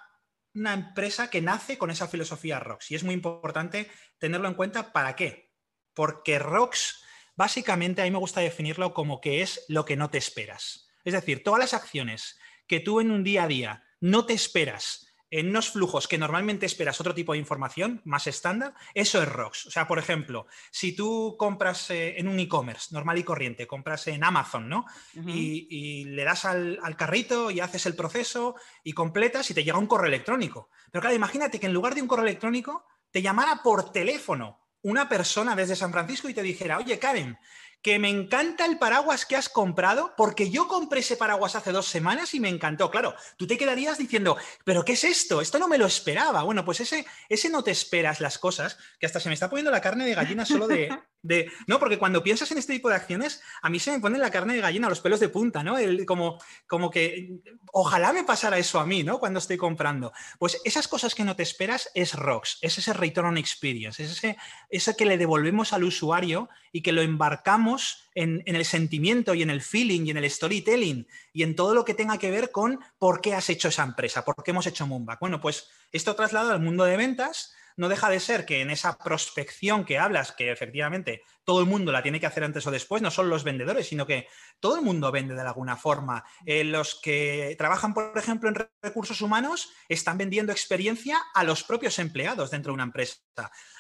empresa 0.54 1.30
que 1.30 1.42
nace 1.42 1.78
con 1.78 1.92
esa 1.92 2.08
filosofía 2.08 2.62
ROX 2.62 2.92
y 2.92 2.96
es 2.96 3.04
muy 3.04 3.14
importante 3.14 3.92
tenerlo 4.20 4.48
en 4.48 4.54
cuenta. 4.54 4.94
¿Para 4.94 5.18
qué? 5.18 5.52
Porque 5.94 6.40
ROX 6.40 7.04
Básicamente 7.36 8.02
a 8.02 8.06
mí 8.06 8.12
me 8.12 8.18
gusta 8.18 8.42
definirlo 8.42 8.94
como 8.94 9.22
que 9.22 9.42
es 9.42 9.66
lo 9.68 9.86
que 9.86 9.96
no 9.96 10.10
te 10.10 10.18
esperas. 10.18 10.90
Es 11.04 11.14
decir, 11.14 11.44
todas 11.44 11.60
las 11.60 11.74
acciones 11.74 12.38
que 12.68 12.80
tú 12.80 13.00
en 13.00 13.12
un 13.12 13.24
día 13.24 13.44
a 13.44 13.48
día 13.48 13.84
no 14.00 14.26
te 14.26 14.34
esperas 14.34 15.08
en 15.32 15.48
unos 15.50 15.70
flujos 15.70 16.10
que 16.10 16.18
normalmente 16.18 16.66
esperas 16.66 17.00
otro 17.00 17.16
tipo 17.16 17.32
de 17.32 17.40
información 17.40 18.02
más 18.04 18.28
estándar, 18.28 18.74
eso 18.94 19.24
es 19.24 19.30
ROX. 19.30 19.66
O 19.66 19.72
sea, 19.72 19.88
por 19.88 19.98
ejemplo, 19.98 20.46
si 20.72 20.94
tú 20.94 21.38
compras 21.40 21.90
eh, 21.90 22.20
en 22.20 22.28
un 22.28 22.38
e-commerce 22.38 22.94
normal 22.94 23.18
y 23.18 23.24
corriente, 23.24 23.66
compras 23.66 24.08
en 24.08 24.26
Amazon, 24.26 24.68
¿no? 24.68 24.86
y, 25.14 26.04
le 26.04 26.24
das 26.26 26.44
al, 26.44 26.80
al, 26.84 26.98
carrito 26.98 27.50
y 27.50 27.62
haces 27.62 27.86
el 27.86 27.96
proceso 27.96 28.56
y 28.84 28.92
completas 28.92 29.50
y 29.50 29.54
te 29.54 29.64
llega 29.64 29.78
un 29.78 29.88
correo 29.88 30.10
electrónico. 30.10 30.70
Pero 30.92 31.02
claro, 31.02 31.16
imagínate 31.16 31.62
que 31.62 31.68
en 31.68 31.74
lugar 31.74 31.96
de 31.96 32.02
un 32.02 32.10
correo 32.10 32.26
electrónico 32.26 32.86
te 33.10 33.22
llamara 33.22 33.62
por 33.64 33.92
teléfono 33.92 34.61
una 34.82 35.10
persona 35.10 35.56
desde 35.56 35.76
San 35.76 35.92
Francisco 35.92 36.30
y 36.30 36.34
te 36.34 36.42
dijera, 36.42 36.78
oye 36.78 37.00
Karen, 37.00 37.38
que 37.82 37.98
me 37.98 38.10
encanta 38.10 38.66
el 38.66 38.78
paraguas 38.78 39.26
que 39.26 39.36
has 39.36 39.50
comprado, 39.50 40.14
porque 40.16 40.52
yo 40.52 40.68
compré 40.68 41.00
ese 41.00 41.18
paraguas 41.18 41.56
hace 41.56 41.72
dos 41.72 41.88
semanas 41.88 42.34
y 42.34 42.40
me 42.40 42.50
encantó. 42.50 42.92
Claro, 42.92 43.16
tú 43.38 43.48
te 43.48 43.58
quedarías 43.58 43.98
diciendo, 43.98 44.38
¿pero 44.64 44.86
qué 44.86 44.94
es 44.94 45.04
esto? 45.04 45.42
Esto 45.42 45.58
no 45.58 45.68
me 45.68 45.80
lo 45.80 45.88
esperaba. 45.88 46.44
Bueno, 46.44 46.64
pues 46.64 46.82
ese, 46.82 47.06
ese 47.28 47.50
no 47.50 47.64
te 47.64 47.72
esperas 47.72 48.22
las 48.22 48.38
cosas, 48.38 48.78
que 49.00 49.08
hasta 49.08 49.20
se 49.20 49.30
me 49.30 49.34
está 49.34 49.50
poniendo 49.50 49.72
la 49.72 49.82
carne 49.82 50.06
de 50.06 50.14
gallina 50.14 50.46
solo 50.46 50.68
de, 50.68 50.96
de... 51.22 51.52
No, 51.68 51.80
porque 51.80 51.98
cuando 51.98 52.24
piensas 52.24 52.52
en 52.52 52.58
este 52.58 52.74
tipo 52.74 52.90
de 52.90 52.96
acciones, 52.96 53.42
a 53.62 53.70
mí 53.70 53.80
se 53.80 53.92
me 53.92 54.00
pone 54.00 54.18
la 54.18 54.32
carne 54.32 54.56
de 54.56 54.62
gallina, 54.62 54.90
los 54.90 55.02
pelos 55.02 55.20
de 55.20 55.30
punta, 55.30 55.64
¿no? 55.64 55.78
El, 55.78 56.06
como, 56.06 56.40
como 56.68 56.90
que, 56.90 57.42
ojalá 57.72 58.14
me 58.14 58.24
pasara 58.24 58.58
eso 58.58 58.80
a 58.80 58.86
mí, 58.86 59.04
¿no? 59.04 59.20
Cuando 59.20 59.40
estoy 59.40 59.58
comprando. 59.58 60.14
Pues 60.40 60.60
esas 60.64 60.88
cosas 60.88 61.16
que 61.16 61.24
no 61.24 61.36
te 61.36 61.44
esperas 61.44 61.90
es 61.94 62.14
ROX, 62.14 62.58
es 62.62 62.78
ese 62.78 62.94
return 62.94 63.28
on 63.28 63.38
experience, 63.38 64.04
es 64.04 64.12
ese, 64.12 64.38
ese 64.70 64.96
que 64.96 65.06
le 65.06 65.18
devolvemos 65.18 65.74
al 65.74 65.84
usuario 65.84 66.50
y 66.72 66.82
que 66.82 66.92
lo 66.92 67.02
embarcamos 67.02 68.10
en, 68.16 68.44
el 68.46 68.66
sentimiento 68.66 69.34
y 69.34 69.42
en 69.42 69.50
el 69.50 69.62
feeling 69.62 70.06
y 70.06 70.12
en 70.12 70.18
el 70.18 70.30
storytelling 70.30 71.08
y 71.34 71.44
en 71.44 71.56
todo 71.56 71.74
lo 71.74 71.86
que 71.86 71.94
tenga 71.94 72.18
que 72.18 72.32
ver 72.32 72.52
con 72.52 72.80
por 72.98 73.22
qué 73.22 73.34
has 73.34 73.50
hecho 73.50 73.70
esa 73.70 73.84
empresa, 73.84 74.26
por 74.26 74.44
qué 74.44 74.52
hemos 74.52 74.68
hecho 74.68 74.88
Moonback. 74.88 75.20
Bueno, 75.20 75.40
pues 75.42 75.70
esto 75.92 76.16
traslado 76.16 76.52
al 76.52 76.62
mundo 76.62 76.84
de 76.84 76.98
ventas 76.98 77.54
no 77.82 77.90
deja 77.90 78.12
de 78.12 78.20
ser 78.20 78.46
que 78.46 78.62
en 78.62 78.70
esa 78.70 78.96
prospección 79.00 79.86
que 79.86 79.98
hablas, 79.98 80.34
que 80.34 80.52
efectivamente 80.52 81.24
todo 81.44 81.62
el 81.62 81.66
mundo 81.66 81.92
la 81.92 82.04
tiene 82.04 82.20
que 82.20 82.28
hacer 82.28 82.44
antes 82.44 82.68
o 82.68 82.70
después, 82.70 83.02
no 83.02 83.10
solo 83.10 83.30
los 83.30 83.44
vendedores, 83.44 83.88
sino 83.88 84.06
que 84.06 84.28
todo 84.60 84.76
el 84.76 84.84
mundo 84.84 85.12
vende 85.12 85.34
de 85.34 85.42
alguna 85.42 85.76
forma. 85.76 86.24
Eh, 86.46 86.64
los 86.64 87.02
que 87.02 87.56
trabajan, 87.58 87.96
por 87.96 88.16
ejemplo, 88.16 88.50
en 88.50 88.70
recursos 88.84 89.20
humanos 89.22 89.74
están 89.90 90.20
vendiendo 90.20 90.52
experiencia 90.52 91.18
a 91.34 91.44
los 91.44 91.64
propios 91.64 91.98
empleados 91.98 92.52
dentro 92.52 92.70
de 92.70 92.76
una 92.76 92.84
empresa. 92.84 93.18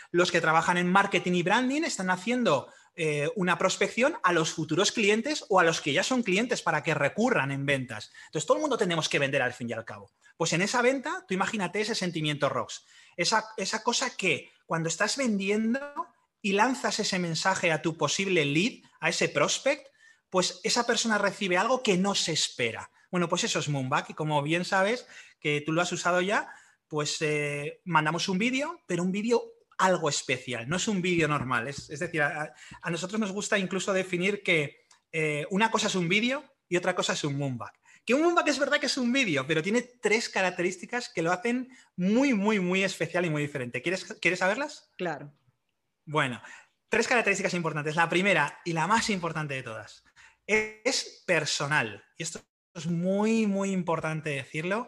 Los 0.09 0.31
que 0.31 0.41
trabajan 0.41 0.77
en 0.77 0.91
marketing 0.91 1.33
y 1.33 1.43
branding 1.43 1.83
están 1.83 2.09
haciendo 2.09 2.73
eh, 2.95 3.29
una 3.35 3.57
prospección 3.57 4.17
a 4.21 4.33
los 4.33 4.51
futuros 4.51 4.91
clientes 4.91 5.45
o 5.47 5.59
a 5.59 5.63
los 5.63 5.79
que 5.79 5.93
ya 5.93 6.03
son 6.03 6.23
clientes 6.23 6.61
para 6.61 6.83
que 6.83 6.93
recurran 6.93 7.51
en 7.51 7.65
ventas. 7.65 8.11
Entonces, 8.25 8.45
todo 8.45 8.57
el 8.57 8.61
mundo 8.61 8.77
tenemos 8.77 9.07
que 9.07 9.19
vender 9.19 9.41
al 9.41 9.53
fin 9.53 9.69
y 9.69 9.73
al 9.73 9.85
cabo. 9.85 10.11
Pues 10.35 10.51
en 10.53 10.61
esa 10.61 10.81
venta, 10.81 11.23
tú 11.27 11.33
imagínate 11.33 11.81
ese 11.81 11.95
sentimiento 11.95 12.49
ROX, 12.49 12.85
esa, 13.15 13.45
esa 13.57 13.83
cosa 13.83 14.15
que 14.17 14.51
cuando 14.65 14.89
estás 14.89 15.15
vendiendo 15.15 15.79
y 16.41 16.53
lanzas 16.53 16.99
ese 16.99 17.19
mensaje 17.19 17.71
a 17.71 17.81
tu 17.81 17.95
posible 17.95 18.43
lead, 18.43 18.83
a 18.99 19.09
ese 19.09 19.29
prospect, 19.29 19.87
pues 20.29 20.59
esa 20.63 20.85
persona 20.85 21.17
recibe 21.17 21.57
algo 21.57 21.83
que 21.83 21.97
no 21.97 22.15
se 22.15 22.33
espera. 22.33 22.89
Bueno, 23.11 23.29
pues 23.29 23.43
eso 23.43 23.59
es 23.59 23.69
Moonback 23.69 24.09
y 24.09 24.13
como 24.13 24.41
bien 24.41 24.65
sabes 24.65 25.05
que 25.39 25.61
tú 25.61 25.71
lo 25.71 25.81
has 25.81 25.91
usado 25.91 26.21
ya, 26.21 26.53
pues 26.87 27.21
eh, 27.21 27.81
mandamos 27.83 28.27
un 28.29 28.37
vídeo, 28.37 28.81
pero 28.87 29.03
un 29.03 29.11
vídeo 29.11 29.43
algo 29.81 30.09
especial, 30.09 30.69
no 30.69 30.77
es 30.77 30.87
un 30.87 31.01
vídeo 31.01 31.27
normal. 31.27 31.67
Es, 31.67 31.87
decir, 31.87 32.21
a, 32.21 32.53
nosotros 32.89 33.19
nos 33.19 33.31
gusta 33.31 33.57
incluso 33.57 33.93
definir 33.93 34.43
que 34.43 34.85
eh, 35.11 35.45
una 35.49 35.71
cosa 35.71 35.87
es 35.87 35.95
un 35.95 36.07
vídeo 36.07 36.43
y 36.69 36.77
otra 36.77 36.95
cosa 36.95 37.13
es 37.13 37.23
un 37.23 37.37
Moonback. 37.37 37.79
Que 38.05 38.13
un 38.13 38.21
Moonback 38.21 38.47
es 38.47 38.59
verdad 38.59 38.79
que 38.79 38.85
es 38.85 38.97
un 38.97 39.11
vídeo, 39.11 39.45
pero 39.45 39.61
tiene 39.61 39.81
tres 39.81 40.29
características 40.29 41.09
que 41.09 41.21
lo 41.21 41.31
hacen 41.31 41.69
muy, 41.95 42.33
muy, 42.33 42.59
muy 42.59 42.83
especial 42.83 43.25
y 43.25 43.29
muy 43.29 43.41
diferente. 43.41 43.81
¿Quieres, 43.81 44.05
¿quieres 44.21 44.39
saberlas? 44.39 44.89
Claro. 44.97 45.33
Bueno, 46.05 46.41
tres 46.89 47.07
características 47.07 47.53
importantes. 47.53 47.95
La 47.95 48.09
primera 48.09 48.59
y 48.65 48.73
la 48.73 48.87
más 48.87 49.09
importante 49.09 49.53
de 49.53 49.63
todas 49.63 50.03
es 50.45 51.23
personal. 51.25 52.03
Y 52.17 52.23
esto 52.23 52.41
es 52.73 52.87
muy, 52.87 53.47
muy 53.47 53.71
importante 53.71 54.29
decirlo 54.31 54.87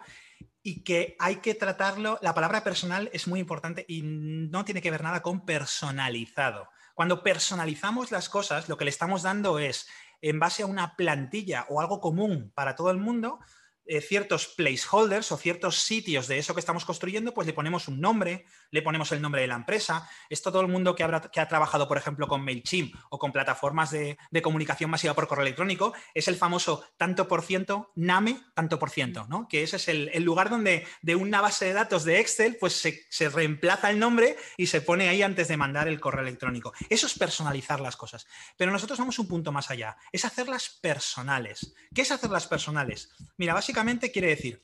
y 0.64 0.84
que 0.84 1.16
hay 1.20 1.38
que 1.38 1.54
tratarlo, 1.54 2.18
la 2.22 2.34
palabra 2.34 2.64
personal 2.64 3.10
es 3.12 3.28
muy 3.28 3.42
importante 3.42 3.86
y 3.88 4.02
no 4.02 4.64
tiene 4.64 4.82
que 4.82 4.92
ver 4.92 5.04
nada 5.04 5.22
con 5.22 5.46
personalizado. 5.46 6.70
Cuando 6.96 7.22
personalizamos 7.22 8.12
las 8.12 8.30
cosas, 8.30 8.70
lo 8.70 8.78
que 8.78 8.86
le 8.86 8.90
estamos 8.90 9.24
dando 9.24 9.60
es, 9.60 9.88
en 10.22 10.40
base 10.40 10.64
a 10.64 10.68
una 10.68 10.96
plantilla 10.96 11.66
o 11.70 11.82
algo 11.82 12.00
común 12.00 12.52
para 12.56 12.76
todo 12.76 12.92
el 12.92 12.98
mundo, 12.98 13.40
eh, 13.86 14.00
ciertos 14.00 14.48
placeholders 14.48 15.32
o 15.34 15.38
ciertos 15.38 15.80
sitios 15.80 16.28
de 16.28 16.38
eso 16.38 16.54
que 16.54 16.62
estamos 16.62 16.86
construyendo, 16.86 17.34
pues 17.34 17.46
le 17.46 17.52
ponemos 17.54 17.90
un 17.90 18.00
nombre, 18.00 18.46
le 18.72 18.82
ponemos 18.82 19.12
el 19.12 19.22
nombre 19.22 19.42
de 19.42 19.48
la 19.48 19.56
empresa. 19.56 20.10
Esto 20.30 20.52
todo 20.52 20.62
el 20.62 20.70
mundo 20.70 20.96
que, 20.96 21.04
ha 21.04 21.48
trabajado, 21.50 21.88
por 21.88 21.98
ejemplo, 21.98 22.28
con 22.28 22.46
MailChimp 22.46 22.96
o 23.10 23.20
con 23.20 23.34
plataformas 23.34 23.92
de, 23.92 24.18
comunicación 24.42 24.90
masiva 24.90 25.14
por 25.14 25.28
correo 25.28 25.44
electrónico, 25.44 25.94
es 26.14 26.28
el 26.28 26.36
famoso 26.36 26.86
tanto 26.98 27.28
por 27.28 27.44
ciento, 27.44 27.92
NAME, 27.96 28.42
tanto 28.54 28.80
por 28.80 28.90
ciento, 28.90 29.26
¿no? 29.28 29.48
Que 29.50 29.64
ese 29.64 29.76
es 29.76 29.88
el, 29.90 30.24
lugar 30.24 30.50
donde 30.50 30.88
de 31.02 31.16
una 31.16 31.42
base 31.42 31.66
de 31.66 31.74
datos 31.74 32.06
de 32.06 32.20
Excel, 32.20 32.58
pues 32.60 32.82
se 33.10 33.30
reemplaza 33.30 33.90
el 33.90 34.00
nombre 34.00 34.38
y 34.58 34.68
se 34.68 34.82
pone 34.82 35.10
ahí 35.10 35.22
antes 35.22 35.50
de 35.50 35.58
mandar 35.58 35.90
el 35.90 36.00
correo 36.00 36.22
electrónico. 36.22 36.74
Eso 36.90 37.08
es 37.08 37.18
personalizar 37.18 37.82
las 37.82 37.98
cosas. 37.98 38.28
Pero 38.56 38.72
nosotros 38.72 38.98
vamos 38.98 39.20
un 39.20 39.28
punto 39.28 39.52
más 39.52 39.70
allá, 39.70 39.98
es 40.12 40.24
hacerlas 40.24 40.70
personales. 40.82 41.74
¿Qué 41.94 42.02
es 42.02 42.12
hacerlas 42.12 42.48
personales? 42.48 43.12
Mira, 43.38 43.54
básicamente 43.54 43.73
básicamente 43.74 44.12
quiere 44.12 44.28
decir 44.28 44.64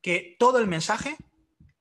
que 0.00 0.36
todo 0.38 0.60
el 0.60 0.68
mensaje 0.68 1.16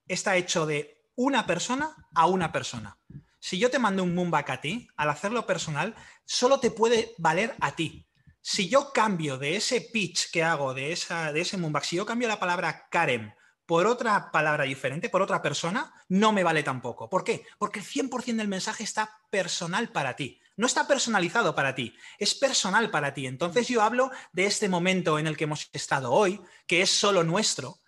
está 0.07 0.37
hecho 0.37 0.65
de 0.65 1.03
una 1.13 1.45
persona 1.45 1.95
a 2.15 2.25
una 2.25 2.51
persona. 2.51 2.97
Si 3.39 3.59
yo 3.59 3.69
te 3.69 3.77
mando 3.77 4.01
un 4.01 4.15
Moonback 4.15 4.49
a 4.49 4.59
ti, 4.59 4.87
al 4.97 5.11
hacerlo 5.11 5.45
personal, 5.45 5.93
solo 6.25 6.59
te 6.59 6.71
puede 6.71 7.13
valer 7.19 7.55
a 7.59 7.75
ti. 7.75 8.07
Si 8.41 8.69
yo 8.69 8.91
cambio 8.91 9.37
de 9.37 9.55
ese 9.55 9.81
pitch 9.81 10.31
que 10.31 10.41
hago, 10.41 10.73
de, 10.73 10.91
esa, 10.91 11.31
de 11.31 11.41
ese 11.41 11.57
Moonback, 11.57 11.83
si 11.83 11.97
yo 11.97 12.07
cambio 12.07 12.27
la 12.27 12.39
palabra 12.39 12.87
Karen 12.89 13.35
por 13.67 13.85
otra 13.85 14.31
palabra 14.31 14.63
diferente, 14.63 15.09
por 15.09 15.21
otra 15.21 15.43
persona, 15.43 15.93
no 16.09 16.31
me 16.31 16.43
vale 16.43 16.63
tampoco. 16.63 17.07
¿Por 17.07 17.23
qué? 17.23 17.45
Porque 17.59 17.81
el 17.81 17.85
100% 17.85 18.35
del 18.35 18.47
mensaje 18.47 18.83
está 18.83 19.11
personal 19.29 19.89
para 19.89 20.15
ti 20.15 20.41
no 20.57 20.65
está 20.65 20.87
personalizado 20.87 21.55
para 21.55 21.75
ti, 21.75 21.95
es 22.17 22.35
personal 22.35 22.89
para 22.89 23.13
ti. 23.13 23.27
Entonces 23.27 23.67
yo 23.67 23.81
hablo 23.81 24.11
de 24.33 24.45
este 24.45 24.67
momento 24.67 25.19
en 25.19 25.27
el 25.27 25.37
que 25.37 25.45
hemos 25.45 25.69
estado 25.71 26.11
hoy, 26.11 26.41
que 26.65 26.81
es 26.81 26.89
solo 26.89 27.23
nuestro. 27.23 27.79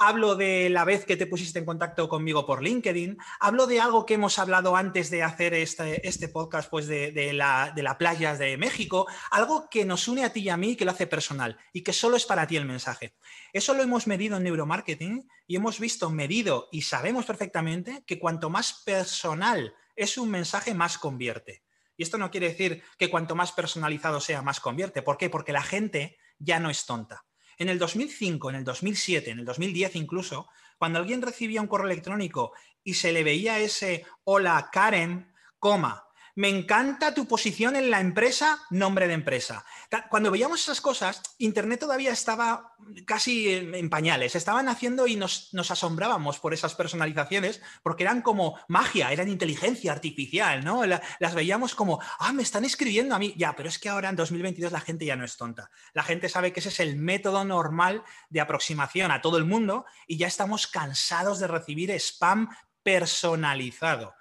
Hablo 0.00 0.36
de 0.36 0.70
la 0.70 0.84
vez 0.84 1.04
que 1.04 1.16
te 1.16 1.26
pusiste 1.26 1.58
en 1.58 1.64
contacto 1.64 2.08
conmigo 2.08 2.46
por 2.46 2.62
LinkedIn. 2.62 3.18
Hablo 3.40 3.66
de 3.66 3.80
algo 3.80 4.06
que 4.06 4.14
hemos 4.14 4.38
hablado 4.38 4.76
antes 4.76 5.10
de 5.10 5.24
hacer 5.24 5.54
este, 5.54 6.06
este 6.06 6.28
podcast, 6.28 6.70
pues 6.70 6.86
de, 6.86 7.32
la, 7.32 7.72
de 7.74 7.82
la 7.82 7.98
playa 7.98 8.36
de 8.36 8.56
México. 8.56 9.08
Algo 9.32 9.68
que 9.68 9.84
nos 9.84 10.06
une 10.06 10.24
a 10.24 10.32
ti 10.32 10.42
y 10.42 10.50
a 10.50 10.56
mí, 10.56 10.76
que 10.76 10.84
lo 10.84 10.92
hace 10.92 11.08
personal 11.08 11.58
y 11.72 11.82
que 11.82 11.92
solo 11.92 12.16
es 12.16 12.26
para 12.26 12.46
ti 12.46 12.56
el 12.56 12.64
mensaje. 12.64 13.16
Eso 13.52 13.74
lo 13.74 13.82
hemos 13.82 14.06
medido 14.06 14.36
en 14.36 14.44
neuromarketing 14.44 15.28
y 15.48 15.56
hemos 15.56 15.80
visto 15.80 16.10
medido 16.10 16.68
y 16.70 16.82
sabemos 16.82 17.24
perfectamente 17.24 18.04
que 18.06 18.20
cuanto 18.20 18.50
más 18.50 18.84
personal 18.84 19.74
es 19.96 20.16
un 20.16 20.30
mensaje, 20.30 20.74
más 20.74 20.96
convierte. 20.96 21.64
Y 21.98 22.04
esto 22.04 22.16
no 22.16 22.30
quiere 22.30 22.48
decir 22.48 22.82
que 22.96 23.10
cuanto 23.10 23.34
más 23.34 23.52
personalizado 23.52 24.20
sea, 24.20 24.40
más 24.40 24.60
convierte. 24.60 25.02
¿Por 25.02 25.18
qué? 25.18 25.28
Porque 25.28 25.52
la 25.52 25.62
gente 25.62 26.16
ya 26.38 26.60
no 26.60 26.70
es 26.70 26.86
tonta. 26.86 27.24
En 27.58 27.68
el 27.68 27.78
2005, 27.78 28.50
en 28.50 28.56
el 28.56 28.64
2007, 28.64 29.32
en 29.32 29.40
el 29.40 29.44
2010 29.44 29.96
incluso, 29.96 30.48
cuando 30.78 31.00
alguien 31.00 31.20
recibía 31.20 31.60
un 31.60 31.66
correo 31.66 31.88
electrónico 31.88 32.52
y 32.84 32.94
se 32.94 33.12
le 33.12 33.24
veía 33.24 33.58
ese 33.58 34.06
hola 34.22 34.70
Karen, 34.72 35.34
coma, 35.58 36.07
me 36.38 36.48
encanta 36.48 37.14
tu 37.14 37.26
posición 37.26 37.74
en 37.74 37.90
la 37.90 37.98
empresa, 37.98 38.60
nombre 38.70 39.08
de 39.08 39.14
empresa. 39.14 39.64
Cuando 40.08 40.30
veíamos 40.30 40.60
esas 40.60 40.80
cosas, 40.80 41.20
Internet 41.38 41.80
todavía 41.80 42.12
estaba 42.12 42.76
casi 43.06 43.52
en 43.54 43.90
pañales, 43.90 44.36
estaban 44.36 44.68
haciendo 44.68 45.08
y 45.08 45.16
nos, 45.16 45.52
asombrábamos 45.52 46.38
por 46.38 46.54
esas 46.54 46.76
personalizaciones, 46.76 47.60
porque 47.82 48.04
eran 48.04 48.22
como 48.22 48.56
magia, 48.68 49.10
eran 49.10 49.28
inteligencia 49.28 49.90
artificial, 49.90 50.64
¿no? 50.64 50.84
las 50.86 51.34
veíamos 51.34 51.74
como, 51.74 52.00
ah, 52.20 52.32
me 52.32 52.44
están 52.44 52.64
escribiendo 52.64 53.16
a 53.16 53.18
mí. 53.18 53.34
Ya, 53.36 53.56
pero 53.56 53.68
es 53.68 53.80
que 53.80 53.88
ahora 53.88 54.08
en 54.08 54.14
2022 54.14 54.70
la 54.70 54.80
gente 54.80 55.06
ya 55.06 55.16
no 55.16 55.24
es 55.24 55.36
tonta. 55.36 55.72
La 55.92 56.04
gente 56.04 56.28
sabe 56.28 56.52
que 56.52 56.60
ese 56.60 56.68
es 56.68 56.78
el 56.78 56.94
método 56.94 57.44
normal 57.44 58.04
de 58.30 58.40
aproximación 58.40 59.10
a 59.10 59.20
todo 59.20 59.38
el 59.38 59.44
mundo 59.44 59.86
y 60.06 60.18
ya 60.18 60.28
estamos 60.28 60.68
cansados 60.68 61.40
de 61.40 61.48
recibir 61.48 61.90
spam 61.90 62.48
personalizado 62.84 64.14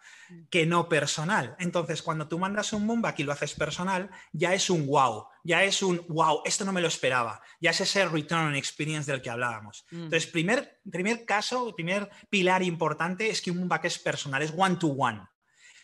que 0.50 0.66
no 0.66 0.90
personal. 0.90 1.56
Entonces, 1.60 2.02
cuando 2.02 2.28
tú 2.28 2.40
mandas 2.40 2.74
un 2.74 2.86
Moonback 2.86 3.20
y 3.20 3.24
lo 3.24 3.32
haces 3.32 3.54
personal, 3.54 4.10
ya 4.32 4.54
es 4.54 4.70
un 4.70 4.88
wow, 4.88 5.28
ya 5.44 5.64
es 5.64 5.82
un 5.82 6.04
wow, 6.08 6.42
esto 6.46 6.66
no 6.66 6.74
me 6.74 6.82
lo 6.82 6.88
esperaba, 6.88 7.42
ya 7.60 7.72
es 7.72 7.82
ese 7.82 8.08
return 8.08 8.48
on 8.48 8.56
experience 8.56 9.12
del 9.12 9.22
que 9.22 9.30
hablábamos. 9.30 9.86
Mm. 9.92 10.04
Entonces, 10.04 10.28
primer, 10.28 10.80
primer 10.90 11.26
caso, 11.26 11.74
primer 11.76 12.10
pilar 12.30 12.64
importante 12.64 13.30
es 13.30 13.42
que 13.42 13.52
un 13.52 13.58
Moonback 13.58 13.86
es 13.86 14.00
personal, 14.00 14.42
es 14.42 14.54
one-to-one. 14.56 15.28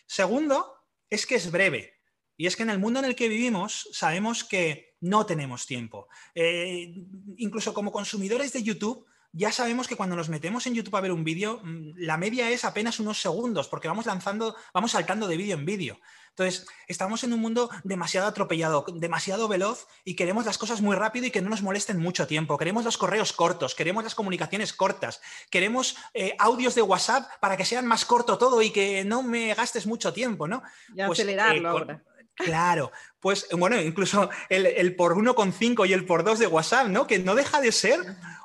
Segundo, 0.06 0.74
es 1.10 1.26
que 1.26 1.36
es 1.36 1.50
breve. 1.50 1.94
Y 2.36 2.46
es 2.46 2.56
que 2.56 2.64
en 2.64 2.70
el 2.70 2.78
mundo 2.78 2.98
en 2.98 3.04
el 3.04 3.14
que 3.14 3.28
vivimos 3.28 3.88
sabemos 3.92 4.42
que 4.44 4.96
no 5.00 5.26
tenemos 5.26 5.66
tiempo. 5.66 6.08
Eh, 6.34 6.94
incluso 7.36 7.72
como 7.74 7.92
consumidores 7.92 8.52
de 8.52 8.62
YouTube, 8.62 9.06
ya 9.36 9.50
sabemos 9.50 9.88
que 9.88 9.96
cuando 9.96 10.14
nos 10.14 10.28
metemos 10.28 10.66
en 10.66 10.74
YouTube 10.74 10.94
a 10.96 11.00
ver 11.00 11.10
un 11.10 11.24
vídeo, 11.24 11.60
mm, 11.62 11.94
la 11.96 12.16
media 12.16 12.50
es 12.50 12.64
apenas 12.64 13.00
unos 13.00 13.20
segundos, 13.20 13.66
porque 13.66 13.88
vamos 13.88 14.06
lanzando, 14.06 14.54
vamos 14.72 14.92
saltando 14.92 15.26
de 15.26 15.36
vídeo 15.36 15.56
en 15.56 15.66
vídeo. 15.66 15.98
Entonces, 16.30 16.66
estamos 16.88 17.22
en 17.24 17.32
un 17.32 17.40
mundo 17.40 17.70
demasiado 17.84 18.26
atropellado, 18.26 18.84
demasiado 18.94 19.46
veloz 19.46 19.86
y 20.04 20.16
queremos 20.16 20.46
las 20.46 20.58
cosas 20.58 20.80
muy 20.80 20.96
rápido 20.96 21.26
y 21.26 21.30
que 21.30 21.40
no 21.40 21.50
nos 21.50 21.62
molesten 21.62 21.98
mucho 22.00 22.26
tiempo. 22.26 22.58
Queremos 22.58 22.84
los 22.84 22.96
correos 22.96 23.32
cortos, 23.32 23.74
queremos 23.74 24.02
las 24.02 24.16
comunicaciones 24.16 24.72
cortas, 24.72 25.20
queremos 25.50 25.96
eh, 26.12 26.34
audios 26.38 26.74
de 26.74 26.82
WhatsApp 26.82 27.28
para 27.40 27.56
que 27.56 27.64
sean 27.64 27.86
más 27.86 28.04
corto 28.04 28.38
todo 28.38 28.62
y 28.62 28.70
que 28.70 29.04
no 29.04 29.22
me 29.22 29.54
gastes 29.54 29.86
mucho 29.86 30.12
tiempo, 30.12 30.48
¿no? 30.48 30.62
Y 30.88 31.04
pues, 31.04 31.20
acelerarlo 31.20 31.68
eh, 31.68 31.70
ahora. 31.70 32.02
Claro, 32.36 32.90
pues 33.20 33.46
bueno, 33.52 33.80
incluso 33.80 34.28
el, 34.48 34.66
el 34.66 34.96
por 34.96 35.14
1,5 35.14 35.88
y 35.88 35.92
el 35.92 36.04
por 36.04 36.24
2 36.24 36.40
de 36.40 36.46
WhatsApp, 36.46 36.88
¿no? 36.88 37.06
Que 37.06 37.18
no 37.20 37.34
deja 37.34 37.60
de 37.60 37.70
ser 37.70 38.00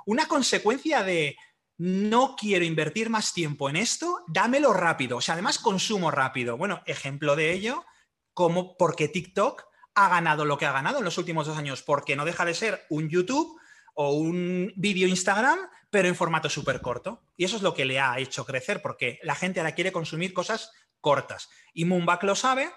una 0.06 0.28
consecuencia 0.28 1.04
de 1.04 1.38
no 1.80 2.36
quiero 2.36 2.66
invertir 2.66 3.10
más 3.10 3.34
tiempo 3.34 3.70
en 3.70 3.78
esto, 3.78 4.24
dámelo 4.28 4.74
rápido. 4.74 5.18
O 5.18 5.22
sea, 5.22 5.34
además 5.34 5.60
consumo 5.60 6.12
rápido. 6.12 6.58
Bueno, 6.58 6.84
ejemplo 6.86 7.38
de 7.38 7.54
ello, 7.54 7.86
como 8.34 8.76
porque 8.78 9.08
TikTok 9.08 9.64
ha 9.96 10.10
ganado 10.10 10.46
lo 10.46 10.58
que 10.58 10.66
ha 10.66 10.74
ganado 10.74 11.00
en 11.00 11.06
los 11.06 11.18
últimos 11.18 11.48
dos 11.48 11.58
años, 11.58 11.82
porque 11.82 12.18
no 12.18 12.26
deja 12.26 12.44
de 12.44 12.54
ser 12.54 12.86
un 12.90 13.10
YouTube 13.10 13.58
o 13.94 14.12
un 14.12 14.74
vídeo 14.76 15.08
Instagram, 15.08 15.58
pero 15.90 16.10
en 16.10 16.16
formato 16.16 16.50
súper 16.50 16.82
corto. 16.82 17.24
Y 17.38 17.46
eso 17.46 17.56
es 17.56 17.62
lo 17.62 17.74
que 17.74 17.86
le 17.86 18.00
ha 18.00 18.20
hecho 18.20 18.46
crecer, 18.46 18.82
porque 18.82 19.20
la 19.24 19.36
gente 19.36 19.62
ahora 19.62 19.74
quiere 19.76 19.94
consumir 19.94 20.34
cosas 20.34 20.72
cortas. 21.00 21.50
Y 21.74 21.86
Moonback 21.86 22.24
lo 22.24 22.36
sabe, 22.36 22.70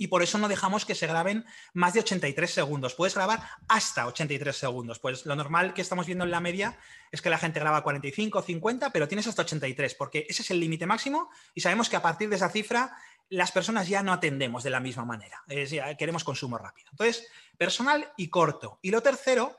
y 0.00 0.06
por 0.06 0.22
eso 0.22 0.38
no 0.38 0.48
dejamos 0.48 0.86
que 0.86 0.94
se 0.94 1.06
graben 1.06 1.44
más 1.74 1.92
de 1.92 2.00
83 2.00 2.50
segundos. 2.50 2.94
Puedes 2.94 3.14
grabar 3.14 3.42
hasta 3.68 4.06
83 4.06 4.56
segundos. 4.56 4.98
Pues 4.98 5.26
lo 5.26 5.36
normal 5.36 5.74
que 5.74 5.82
estamos 5.82 6.06
viendo 6.06 6.24
en 6.24 6.30
la 6.30 6.40
media 6.40 6.78
es 7.12 7.20
que 7.20 7.28
la 7.28 7.36
gente 7.36 7.60
graba 7.60 7.82
45, 7.82 8.40
50, 8.40 8.92
pero 8.92 9.08
tienes 9.08 9.26
hasta 9.26 9.42
83, 9.42 9.94
porque 9.96 10.26
ese 10.26 10.40
es 10.40 10.50
el 10.50 10.58
límite 10.58 10.86
máximo 10.86 11.28
y 11.54 11.60
sabemos 11.60 11.90
que 11.90 11.96
a 11.96 12.02
partir 12.02 12.30
de 12.30 12.36
esa 12.36 12.48
cifra 12.48 12.96
las 13.28 13.52
personas 13.52 13.88
ya 13.88 14.02
no 14.02 14.14
atendemos 14.14 14.64
de 14.64 14.70
la 14.70 14.80
misma 14.80 15.04
manera. 15.04 15.44
queremos 15.98 16.24
consumo 16.24 16.56
rápido. 16.56 16.88
Entonces, 16.92 17.28
personal 17.58 18.10
y 18.16 18.30
corto. 18.30 18.78
Y 18.80 18.92
lo 18.92 19.02
tercero 19.02 19.54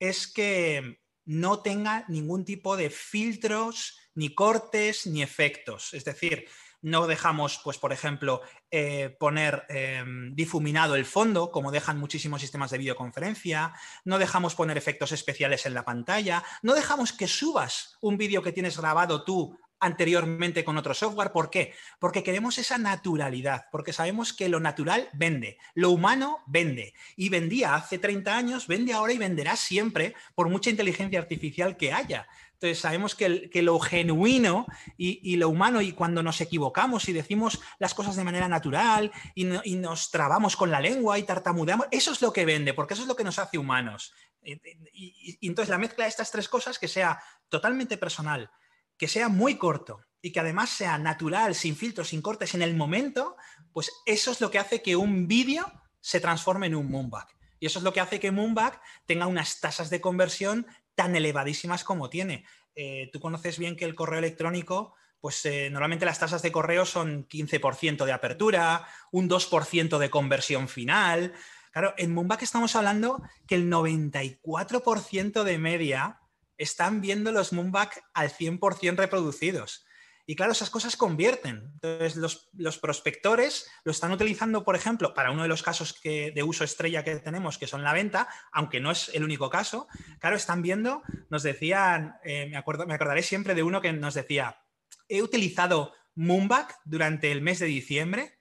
es 0.00 0.26
que 0.26 1.02
no 1.26 1.60
tenga 1.60 2.06
ningún 2.08 2.46
tipo 2.46 2.78
de 2.78 2.88
filtros, 2.88 3.98
ni 4.14 4.34
cortes, 4.34 5.06
ni 5.06 5.22
efectos. 5.22 5.92
Es 5.92 6.06
decir, 6.06 6.48
no 6.82 7.06
dejamos, 7.06 7.60
pues, 7.62 7.78
por 7.78 7.92
ejemplo, 7.92 8.42
eh, 8.70 9.16
poner 9.18 9.64
em, 9.68 10.34
difuminado 10.34 10.96
el 10.96 11.06
fondo, 11.06 11.50
como 11.50 11.70
dejan 11.70 11.98
muchísimos 11.98 12.40
sistemas 12.40 12.70
de 12.70 12.78
videoconferencia, 12.78 13.72
no 14.04 14.18
dejamos 14.18 14.54
poner 14.54 14.76
efectos 14.76 15.12
especiales 15.12 15.64
en 15.64 15.74
la 15.74 15.84
pantalla, 15.84 16.44
no 16.62 16.74
dejamos 16.74 17.12
que 17.12 17.28
subas 17.28 17.96
un 18.00 18.18
vídeo 18.18 18.42
que 18.42 18.52
tienes 18.52 18.76
grabado 18.76 19.24
tú 19.24 19.56
anteriormente 19.82 20.64
con 20.64 20.78
otro 20.78 20.94
software. 20.94 21.32
¿Por 21.32 21.50
qué? 21.50 21.74
Porque 21.98 22.22
queremos 22.22 22.56
esa 22.58 22.78
naturalidad, 22.78 23.66
porque 23.70 23.92
sabemos 23.92 24.32
que 24.32 24.48
lo 24.48 24.60
natural 24.60 25.10
vende, 25.12 25.58
lo 25.74 25.90
humano 25.90 26.38
vende. 26.46 26.94
Y 27.16 27.28
vendía 27.28 27.74
hace 27.74 27.98
30 27.98 28.36
años, 28.36 28.66
vende 28.68 28.92
ahora 28.92 29.12
y 29.12 29.18
venderá 29.18 29.56
siempre 29.56 30.14
por 30.34 30.48
mucha 30.48 30.70
inteligencia 30.70 31.18
artificial 31.18 31.76
que 31.76 31.92
haya. 31.92 32.28
Entonces 32.62 32.80
sabemos 32.80 33.16
que, 33.16 33.50
lo 33.60 33.80
genuino 33.80 34.66
y, 34.96 35.34
lo 35.34 35.48
humano 35.48 35.80
y 35.80 35.90
cuando 35.90 36.22
nos 36.22 36.40
equivocamos 36.40 37.08
y 37.08 37.12
decimos 37.12 37.60
las 37.80 37.92
cosas 37.92 38.14
de 38.14 38.22
manera 38.22 38.46
natural 38.46 39.10
y, 39.34 39.46
nos 39.74 40.12
trabamos 40.12 40.54
con 40.54 40.70
la 40.70 40.78
lengua 40.78 41.18
y 41.18 41.24
tartamudeamos, 41.24 41.88
eso 41.90 42.12
es 42.12 42.22
lo 42.22 42.32
que 42.32 42.44
vende, 42.44 42.72
porque 42.72 42.94
eso 42.94 43.02
es 43.02 43.08
lo 43.08 43.16
que 43.16 43.24
nos 43.24 43.40
hace 43.40 43.58
humanos. 43.58 44.14
y 44.44 45.44
entonces 45.44 45.70
la 45.70 45.78
mezcla 45.78 46.04
de 46.04 46.10
estas 46.10 46.30
tres 46.30 46.48
cosas 46.48 46.78
que 46.78 46.86
sea 46.86 47.20
totalmente 47.48 47.98
personal, 47.98 48.48
que 48.96 49.08
sea 49.08 49.28
muy 49.28 49.56
corto 49.56 49.98
y 50.20 50.30
que 50.30 50.38
además 50.38 50.70
sea 50.70 50.98
natural, 50.98 51.56
sin 51.56 51.74
filtros, 51.74 52.10
sin 52.10 52.22
cortes 52.22 52.54
en 52.54 52.62
el 52.62 52.76
momento, 52.76 53.36
pues 53.72 53.90
eso 54.06 54.30
es 54.30 54.40
lo 54.40 54.52
que 54.52 54.60
hace 54.60 54.82
que 54.82 54.94
un 54.94 55.26
vídeo 55.26 55.66
se 56.00 56.20
transforme 56.20 56.68
en 56.68 56.76
un 56.76 56.88
Moonback. 56.88 57.36
Y 57.58 57.66
eso 57.66 57.78
es 57.78 57.84
lo 57.84 57.92
que 57.92 58.00
hace 58.00 58.18
que 58.18 58.32
Moonback 58.32 58.80
tenga 59.06 59.28
unas 59.28 59.60
tasas 59.60 59.88
de 59.88 60.00
conversión 60.00 60.66
tan 60.94 61.16
elevadísimas 61.16 61.84
como 61.84 62.10
tiene. 62.10 62.44
Eh, 62.74 63.10
tú 63.12 63.20
conoces 63.20 63.58
bien 63.58 63.76
que 63.76 63.84
el 63.84 63.94
correo 63.94 64.18
electrónico, 64.18 64.94
pues 65.20 65.44
eh, 65.46 65.68
normalmente 65.70 66.04
las 66.04 66.18
tasas 66.18 66.42
de 66.42 66.52
correo 66.52 66.84
son 66.84 67.28
15% 67.28 68.04
de 68.04 68.12
apertura, 68.12 68.86
un 69.10 69.28
2% 69.28 69.98
de 69.98 70.10
conversión 70.10 70.68
final. 70.68 71.32
Claro, 71.72 71.94
en 71.96 72.12
Moonback 72.12 72.42
estamos 72.42 72.76
hablando 72.76 73.22
que 73.46 73.54
el 73.54 73.70
94% 73.70 75.42
de 75.42 75.58
media 75.58 76.20
están 76.58 77.00
viendo 77.00 77.32
los 77.32 77.52
Moonback 77.52 78.04
al 78.14 78.30
100% 78.30 78.96
reproducidos. 78.96 79.86
Y 80.24 80.36
claro, 80.36 80.52
esas 80.52 80.70
cosas 80.70 80.96
convierten. 80.96 81.70
Entonces, 81.74 82.16
los, 82.52 82.78
prospectores 82.78 83.68
lo 83.84 83.90
están 83.90 84.12
utilizando, 84.12 84.64
por 84.64 84.76
ejemplo, 84.76 85.14
para 85.14 85.30
uno 85.30 85.42
de 85.42 85.48
los 85.48 85.62
casos 85.62 86.00
de 86.02 86.42
uso 86.44 86.64
estrella 86.64 87.02
que 87.02 87.16
tenemos, 87.16 87.58
que 87.58 87.66
son 87.66 87.82
la 87.82 87.92
venta, 87.92 88.28
aunque 88.52 88.80
no 88.80 88.92
es 88.92 89.10
el 89.14 89.24
único 89.24 89.50
caso. 89.50 89.88
Claro, 90.20 90.36
están 90.36 90.62
viendo, 90.62 91.02
nos 91.28 91.42
decían, 91.42 92.16
eh, 92.24 92.46
me, 92.48 92.56
acuerdo, 92.56 92.86
me 92.86 92.94
acordaré 92.94 93.22
siempre 93.22 93.54
de 93.54 93.64
uno 93.64 93.80
que 93.80 93.92
nos 93.92 94.14
decía, 94.14 94.62
he 95.08 95.22
utilizado 95.22 95.92
Moonback 96.14 96.78
durante 96.84 97.32
el 97.32 97.42
mes 97.42 97.58
de 97.58 97.66
diciembre 97.66 98.38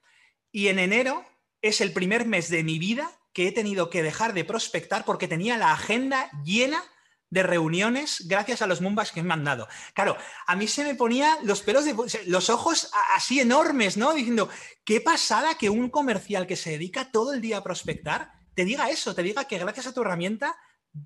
y 0.52 0.68
en 0.68 0.80
enero 0.80 1.26
es 1.62 1.82
el 1.82 1.94
primer 1.94 2.26
mes 2.26 2.50
de 2.50 2.64
mi 2.64 2.80
vida 2.80 3.10
que 3.34 3.48
he 3.48 3.52
tenido 3.52 3.90
que 3.90 4.04
dejar 4.04 4.34
de 4.34 4.46
prospectar 4.46 5.06
porque 5.06 5.28
tenía 5.28 5.58
la 5.58 5.72
agenda 5.72 6.30
llena 6.44 6.84
de 7.32 7.44
reuniones 7.44 8.28
gracias 8.28 8.62
a 8.62 8.68
los 8.68 8.82
Mumbas 8.82 9.12
que 9.12 9.24
me 9.24 9.34
han 9.34 9.44
dado. 9.44 9.68
Claro, 9.96 10.16
a 10.46 10.56
mí 10.56 10.68
se 10.68 10.84
me 10.84 10.94
ponía 10.94 11.38
los 11.44 11.62
pelos 11.62 11.86
de 11.86 11.96
los 12.28 12.50
ojos 12.52 12.92
así 13.16 13.40
enormes, 13.40 13.98
¿no? 13.98 14.14
Diciendo, 14.14 14.50
qué 14.84 15.02
pasada 15.02 15.58
que 15.58 15.70
un 15.70 15.90
comercial 15.90 16.46
que 16.46 16.58
se 16.58 16.72
dedica 16.72 17.10
todo 17.10 17.34
el 17.34 17.42
día 17.42 17.58
a 17.58 17.64
prospectar 17.64 18.34
te 18.54 18.66
diga 18.66 18.90
eso, 18.90 19.16
te 19.16 19.24
diga 19.24 19.46
que 19.46 19.58
gracias 19.58 19.88
a 19.88 19.94
tu 19.94 20.02
herramienta 20.02 20.58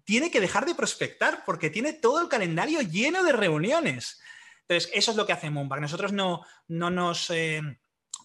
tiene 0.03 0.31
que 0.31 0.41
dejar 0.41 0.65
de 0.65 0.73
prospectar 0.73 1.43
porque 1.45 1.69
tiene 1.69 1.93
todo 1.93 2.19
el 2.21 2.27
calendario 2.27 2.81
lleno 2.81 3.23
de 3.23 3.31
reuniones. 3.31 4.19
Entonces, 4.67 4.89
eso 4.95 5.11
es 5.11 5.17
lo 5.17 5.27
que 5.27 5.33
hace 5.33 5.51
Moonback. 5.51 5.79
Nosotros 5.79 6.11
no, 6.11 6.41
no 6.67 6.89
nos... 6.89 7.29
Eh, 7.29 7.61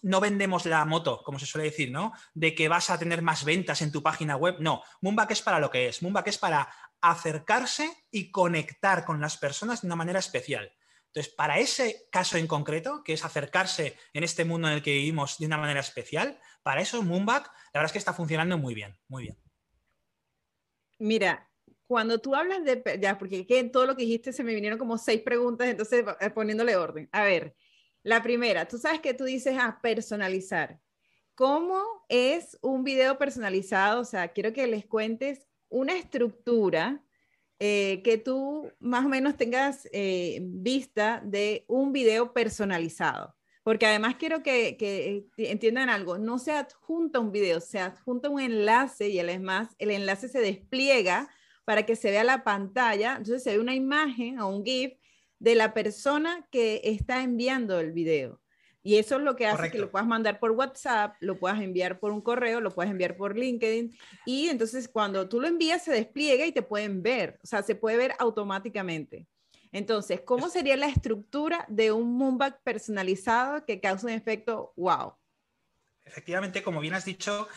no 0.03 0.19
vendemos 0.19 0.65
la 0.65 0.83
moto, 0.85 1.21
como 1.23 1.37
se 1.37 1.45
suele 1.45 1.69
decir, 1.69 1.91
¿no? 1.91 2.11
De 2.33 2.55
que 2.55 2.67
vas 2.67 2.89
a 2.89 2.97
tener 2.97 3.21
más 3.21 3.43
ventas 3.43 3.83
en 3.83 3.91
tu 3.91 4.01
página 4.01 4.35
web. 4.35 4.55
No, 4.59 4.81
Moonback 5.01 5.31
es 5.31 5.43
para 5.43 5.59
lo 5.59 5.69
que 5.69 5.87
es. 5.87 6.01
Moonback 6.01 6.27
es 6.27 6.39
para 6.39 6.67
acercarse 7.01 7.89
y 8.11 8.31
conectar 8.31 9.05
con 9.05 9.19
las 9.19 9.37
personas 9.37 9.81
de 9.81 9.87
una 9.87 9.95
manera 9.95 10.19
especial. 10.19 10.71
Entonces, 11.07 11.33
para 11.33 11.59
ese 11.59 12.07
caso 12.09 12.37
en 12.37 12.47
concreto, 12.47 13.03
que 13.03 13.13
es 13.13 13.25
acercarse 13.25 13.97
en 14.13 14.23
este 14.23 14.45
mundo 14.45 14.69
en 14.69 14.75
el 14.75 14.81
que 14.81 14.93
vivimos 14.93 15.37
de 15.39 15.45
una 15.45 15.57
manera 15.57 15.81
especial, 15.81 16.39
para 16.63 16.81
eso 16.81 17.03
Moonback, 17.03 17.47
la 17.47 17.79
verdad 17.79 17.87
es 17.87 17.91
que 17.91 17.97
está 17.97 18.13
funcionando 18.13 18.57
muy 18.57 18.73
bien, 18.73 18.97
muy 19.09 19.23
bien. 19.23 19.37
Mira, 20.99 21.49
cuando 21.85 22.19
tú 22.19 22.33
hablas 22.33 22.63
de, 22.63 22.81
ya, 23.01 23.17
porque 23.17 23.45
en 23.49 23.71
todo 23.71 23.85
lo 23.85 23.97
que 23.97 24.03
dijiste 24.03 24.31
se 24.31 24.45
me 24.45 24.55
vinieron 24.55 24.79
como 24.79 24.97
seis 24.97 25.21
preguntas, 25.21 25.67
entonces 25.67 26.05
eh, 26.21 26.29
poniéndole 26.29 26.77
orden. 26.77 27.09
A 27.11 27.25
ver, 27.25 27.55
la 28.03 28.23
primera, 28.23 28.65
tú 28.65 28.77
sabes 28.77 29.01
que 29.01 29.13
tú 29.13 29.25
dices 29.25 29.57
a 29.57 29.65
ah, 29.65 29.79
personalizar. 29.81 30.79
¿Cómo 31.35 31.83
es 32.07 32.57
un 32.61 32.85
video 32.85 33.17
personalizado? 33.17 33.99
O 33.99 34.05
sea, 34.05 34.29
quiero 34.29 34.53
que 34.53 34.67
les 34.67 34.85
cuentes 34.85 35.45
una 35.71 35.97
estructura 35.97 37.03
eh, 37.59 38.01
que 38.03 38.17
tú 38.17 38.71
más 38.79 39.05
o 39.05 39.09
menos 39.09 39.37
tengas 39.37 39.87
eh, 39.91 40.39
vista 40.43 41.21
de 41.23 41.65
un 41.67 41.93
video 41.93 42.33
personalizado. 42.33 43.35
Porque 43.63 43.85
además 43.85 44.15
quiero 44.15 44.41
que, 44.41 44.75
que, 44.77 45.27
entiendan 45.37 45.89
algo, 45.89 46.17
no 46.17 46.39
se 46.39 46.51
adjunta 46.51 47.19
un 47.19 47.31
video, 47.31 47.59
se 47.59 47.79
adjunta 47.79 48.29
un 48.29 48.41
enlace 48.41 49.09
y 49.09 49.19
además 49.19 49.75
el 49.77 49.91
enlace 49.91 50.27
se 50.27 50.39
despliega 50.39 51.29
para 51.63 51.85
que 51.85 51.95
se 51.95 52.09
vea 52.09 52.23
la 52.23 52.43
pantalla, 52.43 53.11
entonces 53.17 53.43
se 53.43 53.51
ve 53.51 53.59
una 53.59 53.75
imagen 53.75 54.39
o 54.39 54.47
un 54.49 54.65
GIF 54.65 54.93
de 55.37 55.53
la 55.53 55.75
persona 55.75 56.47
que 56.51 56.81
está 56.83 57.21
enviando 57.21 57.79
el 57.79 57.91
video. 57.91 58.40
Y 58.83 58.97
eso 58.97 59.17
es 59.17 59.21
lo 59.21 59.35
que 59.35 59.45
hace 59.45 59.69
que 59.69 59.77
lo 59.77 59.91
puedas 59.91 60.07
mandar 60.07 60.39
por 60.39 60.51
WhatsApp, 60.51 61.15
lo 61.19 61.37
puedas 61.37 61.61
enviar 61.61 61.99
por 61.99 62.11
un 62.11 62.21
correo, 62.21 62.61
lo 62.61 62.71
puedas 62.71 62.91
enviar 62.91 63.15
por 63.15 63.37
LinkedIn. 63.37 63.95
Y 64.25 64.49
entonces 64.49 64.87
cuando 64.87 65.29
tú 65.29 65.39
lo 65.39 65.47
envías 65.47 65.83
se 65.83 65.91
despliega 65.91 66.45
y 66.45 66.51
te 66.51 66.63
pueden 66.63 67.03
ver, 67.03 67.39
o 67.43 67.47
sea, 67.47 67.61
se 67.61 67.75
puede 67.75 67.97
ver 67.97 68.13
automáticamente. 68.17 69.27
Entonces, 69.71 70.21
¿cómo 70.21 70.49
sería 70.49 70.75
la 70.75 70.87
estructura 70.87 71.65
de 71.69 71.91
un 71.91 72.17
Moonback 72.17 72.61
personalizado 72.61 73.65
que 73.65 73.79
causa 73.79 74.07
un 74.07 74.13
efecto 74.13 74.73
wow? 74.75 75.13
Efectivamente, 76.03 76.61
como 76.61 76.81
bien 76.81 76.93
has 76.93 77.05
dicho, 77.05 77.47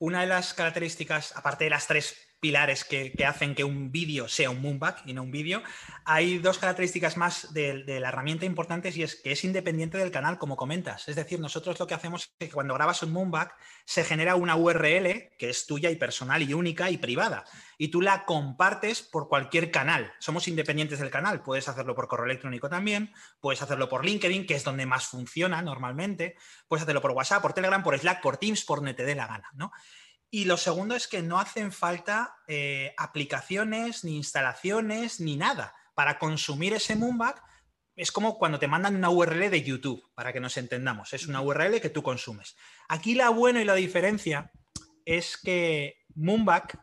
una 0.00 0.22
de 0.22 0.26
las 0.26 0.54
características, 0.54 1.36
aparte 1.36 1.64
de 1.64 1.70
las 1.70 1.86
tres 1.86 2.16
pilares 2.42 2.84
que, 2.84 3.14
hacen 3.24 3.54
que 3.54 3.62
un 3.62 3.92
vídeo 3.92 4.26
sea 4.26 4.50
un 4.50 4.60
moonback 4.60 5.06
y 5.06 5.12
no 5.12 5.22
un 5.22 5.30
vídeo. 5.30 5.62
Hay 6.04 6.38
dos 6.38 6.58
características 6.58 7.16
más 7.16 7.54
de, 7.54 7.84
la 8.00 8.08
herramienta 8.08 8.44
importantes 8.44 8.96
y 8.96 9.04
es 9.04 9.14
que 9.14 9.30
es 9.30 9.44
independiente 9.44 9.96
del 9.96 10.10
canal, 10.10 10.38
como 10.38 10.56
comentas. 10.56 11.08
Es 11.08 11.14
decir, 11.14 11.38
nosotros 11.38 11.78
lo 11.78 11.86
que 11.86 11.94
hacemos 11.94 12.22
es 12.22 12.48
que 12.48 12.52
cuando 12.52 12.74
grabas 12.74 13.04
un 13.04 13.12
moonback 13.12 13.54
se 13.84 14.02
genera 14.02 14.34
una 14.34 14.56
URL 14.56 15.30
que 15.38 15.50
es 15.50 15.66
tuya 15.66 15.88
y 15.90 15.94
personal 15.94 16.42
y 16.42 16.52
única 16.52 16.90
y 16.90 16.96
privada. 16.96 17.44
Y 17.78 17.88
tú 17.88 18.00
la 18.00 18.24
compartes 18.24 19.02
por 19.02 19.28
cualquier 19.28 19.70
canal. 19.70 20.12
Somos 20.18 20.48
independientes 20.48 20.98
del 20.98 21.10
canal. 21.10 21.44
Puedes 21.44 21.68
hacerlo 21.68 21.94
por 21.94 22.08
correo 22.08 22.26
electrónico 22.26 22.68
también, 22.68 23.14
puedes 23.40 23.62
hacerlo 23.62 23.88
por 23.88 24.04
LinkedIn, 24.04 24.48
que 24.48 24.56
es 24.56 24.64
donde 24.64 24.84
más 24.84 25.06
funciona 25.06 25.62
normalmente, 25.62 26.36
puedes 26.66 26.82
hacerlo 26.82 27.00
por 27.00 27.12
WhatsApp, 27.12 27.40
por 27.40 27.52
Telegram, 27.52 27.84
por 27.84 27.96
Slack, 27.96 28.20
por 28.20 28.36
Teams, 28.36 28.64
por 28.64 28.78
donde 28.78 28.94
te 28.94 29.04
dé 29.04 29.14
la 29.14 29.28
gana. 29.28 29.48
¿no? 29.54 29.70
Y 30.34 30.46
lo 30.46 30.56
segundo 30.56 30.96
es 30.96 31.08
que 31.08 31.20
no 31.20 31.38
hacen 31.38 31.72
falta 31.72 32.36
eh, 32.48 32.94
aplicaciones, 32.96 34.02
ni 34.02 34.16
instalaciones, 34.16 35.20
ni 35.20 35.36
nada 35.36 35.74
para 35.94 36.18
consumir 36.18 36.72
ese 36.72 36.96
Moonback. 36.96 37.42
Es 37.96 38.10
como 38.10 38.38
cuando 38.38 38.58
te 38.58 38.66
mandan 38.66 38.96
una 38.96 39.10
URL 39.10 39.50
de 39.50 39.62
YouTube, 39.62 40.10
para 40.14 40.32
que 40.32 40.40
nos 40.40 40.56
entendamos. 40.56 41.12
Es 41.12 41.26
una 41.26 41.42
URL 41.42 41.82
que 41.82 41.90
tú 41.90 42.02
consumes. 42.02 42.56
Aquí 42.88 43.14
la 43.14 43.28
buena 43.28 43.60
y 43.60 43.66
la 43.66 43.74
diferencia 43.74 44.50
es 45.04 45.36
que 45.36 45.98
Moonback 46.14 46.78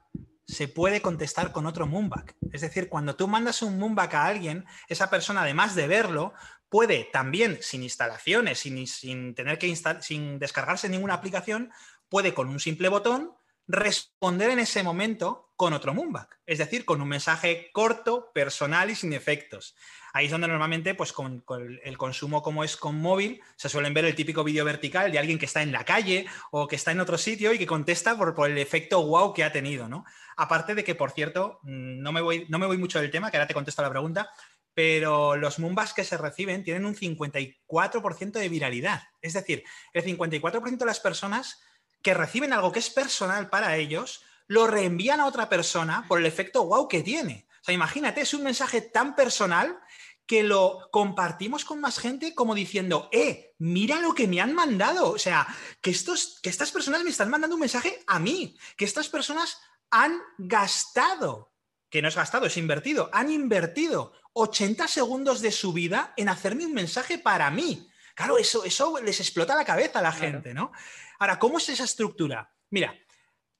se 0.45 0.67
puede 0.67 1.01
contestar 1.01 1.51
con 1.51 1.65
otro 1.65 1.87
Moonback. 1.87 2.35
Es 2.51 2.61
decir, 2.61 2.87
cuando 2.87 3.15
tú 3.15 3.27
mandas 3.27 3.63
un 3.63 3.79
Moonback 3.79 4.13
a 4.13 4.25
alguien, 4.27 4.65
esa 4.89 5.09
persona, 5.09 5.41
además 5.41 5.73
de 5.73 5.87
verlo, 5.87 6.35
puede 6.69 7.09
también, 7.11 7.57
sin 7.61 7.81
instalaciones, 7.81 8.59
sin, 8.59 8.85
sin 8.85 9.33
tener 9.33 9.57
que 9.57 9.75
sin 10.01 10.37
descargarse 10.37 10.87
ninguna 10.87 11.15
aplicación, 11.15 11.71
puede 12.09 12.35
con 12.35 12.49
un 12.49 12.59
simple 12.59 12.89
botón 12.89 13.38
responder 13.69 14.49
en 14.49 14.59
ese 14.59 14.81
momento 14.81 15.51
con 15.55 15.73
otro 15.73 15.93
Moonback, 15.93 16.39
es 16.47 16.57
decir, 16.57 16.85
con 16.85 17.01
un 17.01 17.07
mensaje 17.07 17.69
corto, 17.71 18.31
personal 18.33 18.89
y 18.89 18.95
sin 18.95 19.13
efectos. 19.13 19.75
Ahí 20.11 20.25
es 20.25 20.31
donde 20.31 20.47
normalmente, 20.47 20.95
pues 20.95 21.13
con, 21.13 21.43
el 21.83 21.97
consumo 21.97 22.41
como 22.41 22.63
es 22.63 22.75
con 22.75 22.99
móvil, 22.99 23.41
se 23.57 23.69
suelen 23.69 23.93
ver 23.93 24.05
el 24.05 24.15
típico 24.15 24.43
vídeo 24.43 24.65
vertical 24.65 25.11
de 25.11 25.19
alguien 25.19 25.37
que 25.37 25.45
está 25.45 25.61
en 25.61 25.71
la 25.71 25.85
calle 25.85 26.25
o 26.49 26.67
que 26.67 26.77
está 26.77 26.91
en 26.91 26.99
otro 26.99 27.19
sitio 27.19 27.53
y 27.53 27.59
que 27.59 27.67
contesta 27.67 28.17
por, 28.17 28.49
el 28.49 28.57
efecto 28.57 29.05
wow 29.05 29.33
que 29.33 29.43
ha 29.43 29.51
tenido, 29.51 29.87
¿no? 29.87 30.03
Aparte 30.35 30.73
de 30.73 30.83
que, 30.83 30.95
por 30.95 31.11
cierto, 31.11 31.59
mm, 31.61 32.01
no 32.01 32.11
me 32.11 32.21
voy, 32.21 32.47
no 32.49 32.57
me 32.57 32.65
voy 32.65 32.79
mucho 32.79 32.99
del 32.99 33.11
tema, 33.11 33.29
que 33.29 33.37
ahora 33.37 33.47
te 33.47 33.53
contesto 33.53 33.83
la 33.83 33.91
pregunta, 33.91 34.31
pero 34.73 35.35
los 35.35 35.59
Moonbacks 35.59 35.93
que 35.93 36.03
se 36.03 36.17
reciben 36.17 36.63
tienen 36.63 36.85
un 36.85 36.95
54% 36.95 38.31
de 38.31 38.49
viralidad. 38.49 39.03
Es 39.21 39.33
decir, 39.33 39.63
el 39.93 40.03
54% 40.03 40.77
de 40.77 40.85
las 40.85 40.99
personas 40.99 41.61
que 42.01 42.13
reciben 42.13 42.53
algo 42.53 42.71
que 42.71 42.79
es 42.79 42.89
personal 42.89 43.49
para 43.49 43.77
ellos, 43.77 44.23
lo 44.47 44.67
reenvían 44.67 45.19
a 45.19 45.25
otra 45.25 45.49
persona 45.49 46.05
por 46.07 46.19
el 46.19 46.25
efecto 46.25 46.65
wow 46.65 46.87
que 46.87 47.03
tiene. 47.03 47.47
O 47.61 47.63
sea, 47.63 47.73
imagínate, 47.73 48.21
es 48.21 48.33
un 48.33 48.43
mensaje 48.43 48.81
tan 48.81 49.15
personal 49.15 49.79
que 50.25 50.43
lo 50.43 50.89
compartimos 50.91 51.65
con 51.65 51.81
más 51.81 51.97
gente 51.97 52.35
como 52.35 52.53
diciendo, 52.53 53.09
eh, 53.11 53.55
mira 53.57 53.99
lo 53.99 54.13
que 54.13 54.27
me 54.27 54.39
han 54.39 54.53
mandado. 54.53 55.11
O 55.11 55.17
sea, 55.17 55.47
que, 55.81 55.89
estos, 55.89 56.39
que 56.43 56.49
estas 56.49 56.71
personas 56.71 57.03
me 57.03 57.09
están 57.09 57.31
mandando 57.31 57.55
un 57.55 57.61
mensaje 57.61 58.03
a 58.05 58.19
mí, 58.19 58.55
que 58.77 58.85
estas 58.85 59.09
personas 59.09 59.59
han 59.89 60.19
gastado, 60.37 61.51
que 61.89 62.01
no 62.01 62.07
es 62.07 62.15
gastado, 62.15 62.45
es 62.45 62.57
invertido, 62.57 63.09
han 63.11 63.31
invertido 63.31 64.13
80 64.33 64.87
segundos 64.87 65.41
de 65.41 65.51
su 65.51 65.73
vida 65.73 66.13
en 66.15 66.29
hacerme 66.29 66.65
un 66.65 66.73
mensaje 66.73 67.17
para 67.17 67.49
mí. 67.49 67.88
Claro, 68.19 68.37
eso, 68.37 68.65
eso 68.65 68.99
les 69.01 69.17
explota 69.21 69.55
la 69.55 69.63
cabeza 69.63 69.99
a 69.99 70.01
la 70.01 70.11
gente, 70.11 70.53
¿no? 70.53 70.73
Ahora, 71.19 71.39
¿cómo 71.39 71.57
es 71.57 71.69
esa 71.69 71.85
estructura? 71.85 72.53
Mira, 72.69 72.93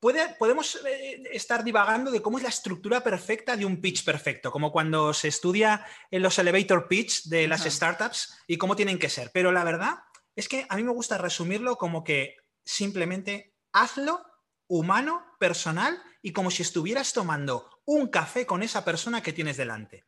podemos 0.02 0.82
eh, 0.86 1.24
estar 1.32 1.63
divagando 1.63 2.12
de 2.12 2.22
cómo 2.22 2.39
es 2.39 2.43
la 2.43 2.50
estructura 2.50 3.02
perfecta 3.02 3.56
de 3.56 3.63
un 3.63 3.80
pitch 3.80 4.04
perfecto, 4.04 4.52
como 4.52 4.74
cuando 4.74 5.13
se 5.13 5.30
estudia 5.30 5.86
en 6.12 6.22
los 6.22 6.38
elevator 6.39 6.89
pitch 6.89 7.30
de 7.30 7.48
las 7.48 7.63
startups 7.63 8.38
y 8.48 8.58
cómo 8.58 8.76
tienen 8.76 9.00
que 9.00 9.08
ser. 9.08 9.32
Pero 9.34 9.54
la 9.54 9.63
verdad 9.63 10.00
es 10.36 10.50
que 10.50 10.65
a 10.67 10.76
mí 10.76 10.84
me 10.84 10.91
gusta 10.91 11.17
resumirlo 11.17 11.78
como 11.78 12.04
que 12.04 12.36
simplemente 12.65 13.56
hazlo 13.72 14.22
humano, 14.67 15.26
personal 15.39 16.04
y 16.22 16.34
como 16.34 16.52
si 16.52 16.63
estuvieras 16.63 17.13
tomando 17.13 17.82
un 17.86 18.10
café 18.10 18.45
con 18.45 18.62
esa 18.62 18.84
persona 18.84 19.24
que 19.24 19.32
tienes 19.32 19.56
delante. 19.56 20.04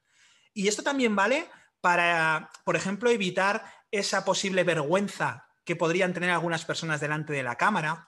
Y 0.53 0.67
esto 0.67 0.83
también 0.83 1.15
vale 1.15 1.47
para, 1.81 2.49
por 2.63 2.75
ejemplo, 2.75 3.09
evitar 3.09 3.65
esa 3.91 4.23
posible 4.23 4.63
vergüenza 4.63 5.47
que 5.65 5.75
podrían 5.75 6.13
tener 6.13 6.29
algunas 6.29 6.65
personas 6.65 7.01
delante 7.01 7.33
de 7.33 7.43
la 7.43 7.57
cámara 7.57 8.07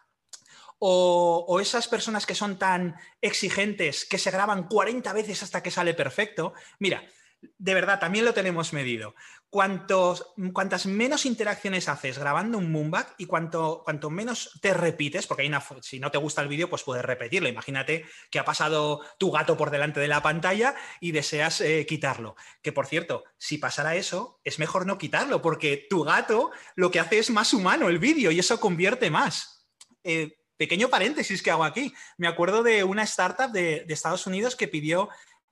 o, 0.85 1.59
esas 1.61 1.87
personas 1.87 2.25
que 2.25 2.35
son 2.35 2.57
tan 2.57 2.95
exigentes 3.21 4.05
que 4.05 4.17
se 4.17 4.31
graban 4.31 4.67
40 4.67 5.13
veces 5.13 5.41
hasta 5.41 5.63
que 5.63 5.71
sale 5.71 5.93
perfecto. 5.93 6.53
Mira, 6.77 7.03
de 7.57 7.73
verdad, 7.73 7.99
también 7.99 8.25
lo 8.25 8.33
tenemos 8.33 8.73
medido. 8.73 9.15
Cuantos, 9.53 10.33
cuantas 10.51 10.87
menos 10.87 11.27
interacciones 11.27 11.87
haces 11.87 12.17
grabando 12.17 12.57
un 12.57 12.71
Moonback 12.71 13.13
y 13.19 13.27
cuanto, 13.27 13.83
cuanto 13.83 14.09
menos 14.09 14.57
te 14.63 14.73
repites, 14.73 15.27
porque 15.27 15.43
hay 15.43 15.47
una, 15.47 15.63
si 15.83 15.99
no 15.99 16.09
te 16.09 16.17
gusta 16.17 16.41
el 16.41 16.47
vídeo, 16.47 16.71
pues 16.71 16.81
puedes 16.81 17.05
repetirlo. 17.05 17.47
Imagínate 17.47 18.03
que 18.31 18.39
ha 18.39 18.45
pasado 18.45 19.01
tu 19.19 19.29
gato 19.29 19.55
por 19.55 19.69
delante 19.69 19.99
de 19.99 20.07
la 20.07 20.23
pantalla 20.23 20.73
y 20.99 21.11
deseas 21.11 21.61
eh, 21.61 21.85
quitarlo. 21.85 22.35
Que 22.63 22.71
por 22.71 22.87
cierto, 22.87 23.25
si 23.37 23.59
pasara 23.59 23.95
eso, 23.95 24.39
es 24.43 24.57
mejor 24.57 24.87
no 24.87 24.97
quitarlo, 24.97 25.39
porque 25.43 25.85
tu 25.87 26.03
gato 26.03 26.49
lo 26.75 26.89
que 26.89 26.99
hace 26.99 27.19
es 27.19 27.29
más 27.29 27.53
humano 27.53 27.89
el 27.89 27.99
vídeo 27.99 28.31
y 28.31 28.39
eso 28.39 28.59
convierte 28.59 29.11
más. 29.11 29.67
Eh, 30.03 30.35
pequeño 30.57 30.89
paréntesis 30.89 31.43
que 31.43 31.51
hago 31.51 31.63
aquí. 31.63 31.93
Me 32.17 32.27
acuerdo 32.27 32.63
de 32.63 32.83
una 32.83 33.03
startup 33.03 33.51
de, 33.51 33.85
Estados 33.87 34.25
Unidos 34.25 34.55
que 34.55 34.67
pidió 34.67 35.09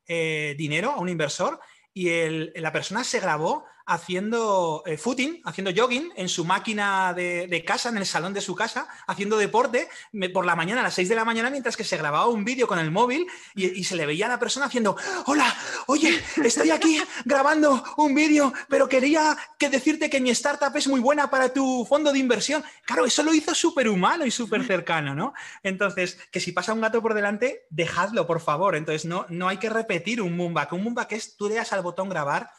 eh, 0.08 0.56
dinero 0.58 0.90
a 0.90 1.00
un 1.00 1.10
inversor 1.10 1.60
y 1.94 2.10
la 2.56 2.72
persona 2.72 3.04
se 3.04 3.20
grabó 3.20 3.66
haciendo 3.86 4.84
eh, 4.86 4.98
footing, 4.98 5.42
haciendo 5.46 5.72
jogging 5.76 6.12
en 6.16 6.30
su 6.30 6.46
máquina 6.46 7.14
de, 7.14 7.64
casa, 7.66 7.90
en 7.90 7.98
el 7.98 8.06
salón 8.06 8.34
de 8.34 8.42
su 8.42 8.56
casa, 8.56 8.88
haciendo 9.08 9.38
deporte 9.38 9.88
por 10.34 10.46
la 10.46 10.56
mañana, 10.56 10.82
a 10.82 10.84
las 10.86 10.94
6 10.94 11.10
de 11.10 11.16
la 11.16 11.26
mañana, 11.26 11.50
mientras 11.50 11.78
que 11.78 11.84
se 11.84 11.98
grababa 11.98 12.28
un 12.28 12.46
vídeo 12.46 12.68
con 12.68 12.80
el 12.80 12.92
móvil 12.92 13.28
y, 13.56 13.82
se 13.84 13.96
le 13.96 14.06
veía 14.06 14.28
a 14.28 14.30
la 14.30 14.40
persona 14.40 14.68
haciendo, 14.68 14.96
hola, 15.26 15.54
oye, 15.88 16.22
estoy 16.44 16.72
aquí 16.72 17.02
grabando 17.26 17.84
un 17.98 18.14
vídeo, 18.14 18.54
pero 18.70 18.88
quería 18.88 19.36
que 19.58 19.70
decirte 19.70 20.10
que 20.10 20.22
mi 20.22 20.30
startup 20.30 20.76
es 20.76 20.88
muy 20.88 21.00
buena 21.00 21.30
para 21.30 21.52
tu 21.52 21.86
fondo 21.86 22.14
de 22.14 22.20
inversión. 22.20 22.64
Claro, 22.86 23.06
eso 23.06 23.24
lo 23.24 23.34
hizo 23.34 23.54
súper 23.56 23.90
humano 23.90 24.26
y 24.26 24.32
súper 24.32 24.66
cercano, 24.66 25.16
¿no? 25.16 25.34
Entonces, 25.64 26.20
que 26.32 26.40
si 26.40 26.52
pasa 26.52 26.74
un 26.74 26.82
gato 26.82 27.02
por 27.02 27.14
delante, 27.14 27.66
dejadlo, 27.70 28.28
por 28.28 28.40
favor. 28.40 28.76
Entonces, 28.76 29.06
no, 29.06 29.26
no 29.30 29.48
hay 29.48 29.58
que 29.58 29.70
repetir 29.70 30.22
un 30.22 30.38
moonback. 30.38 30.74
Un 30.74 30.84
moonback 30.84 31.12
es, 31.14 31.36
tú 31.36 31.50
le 31.50 31.56
das 31.56 31.74
al 31.74 31.82
botón 31.82 32.10
grabar 32.10 32.52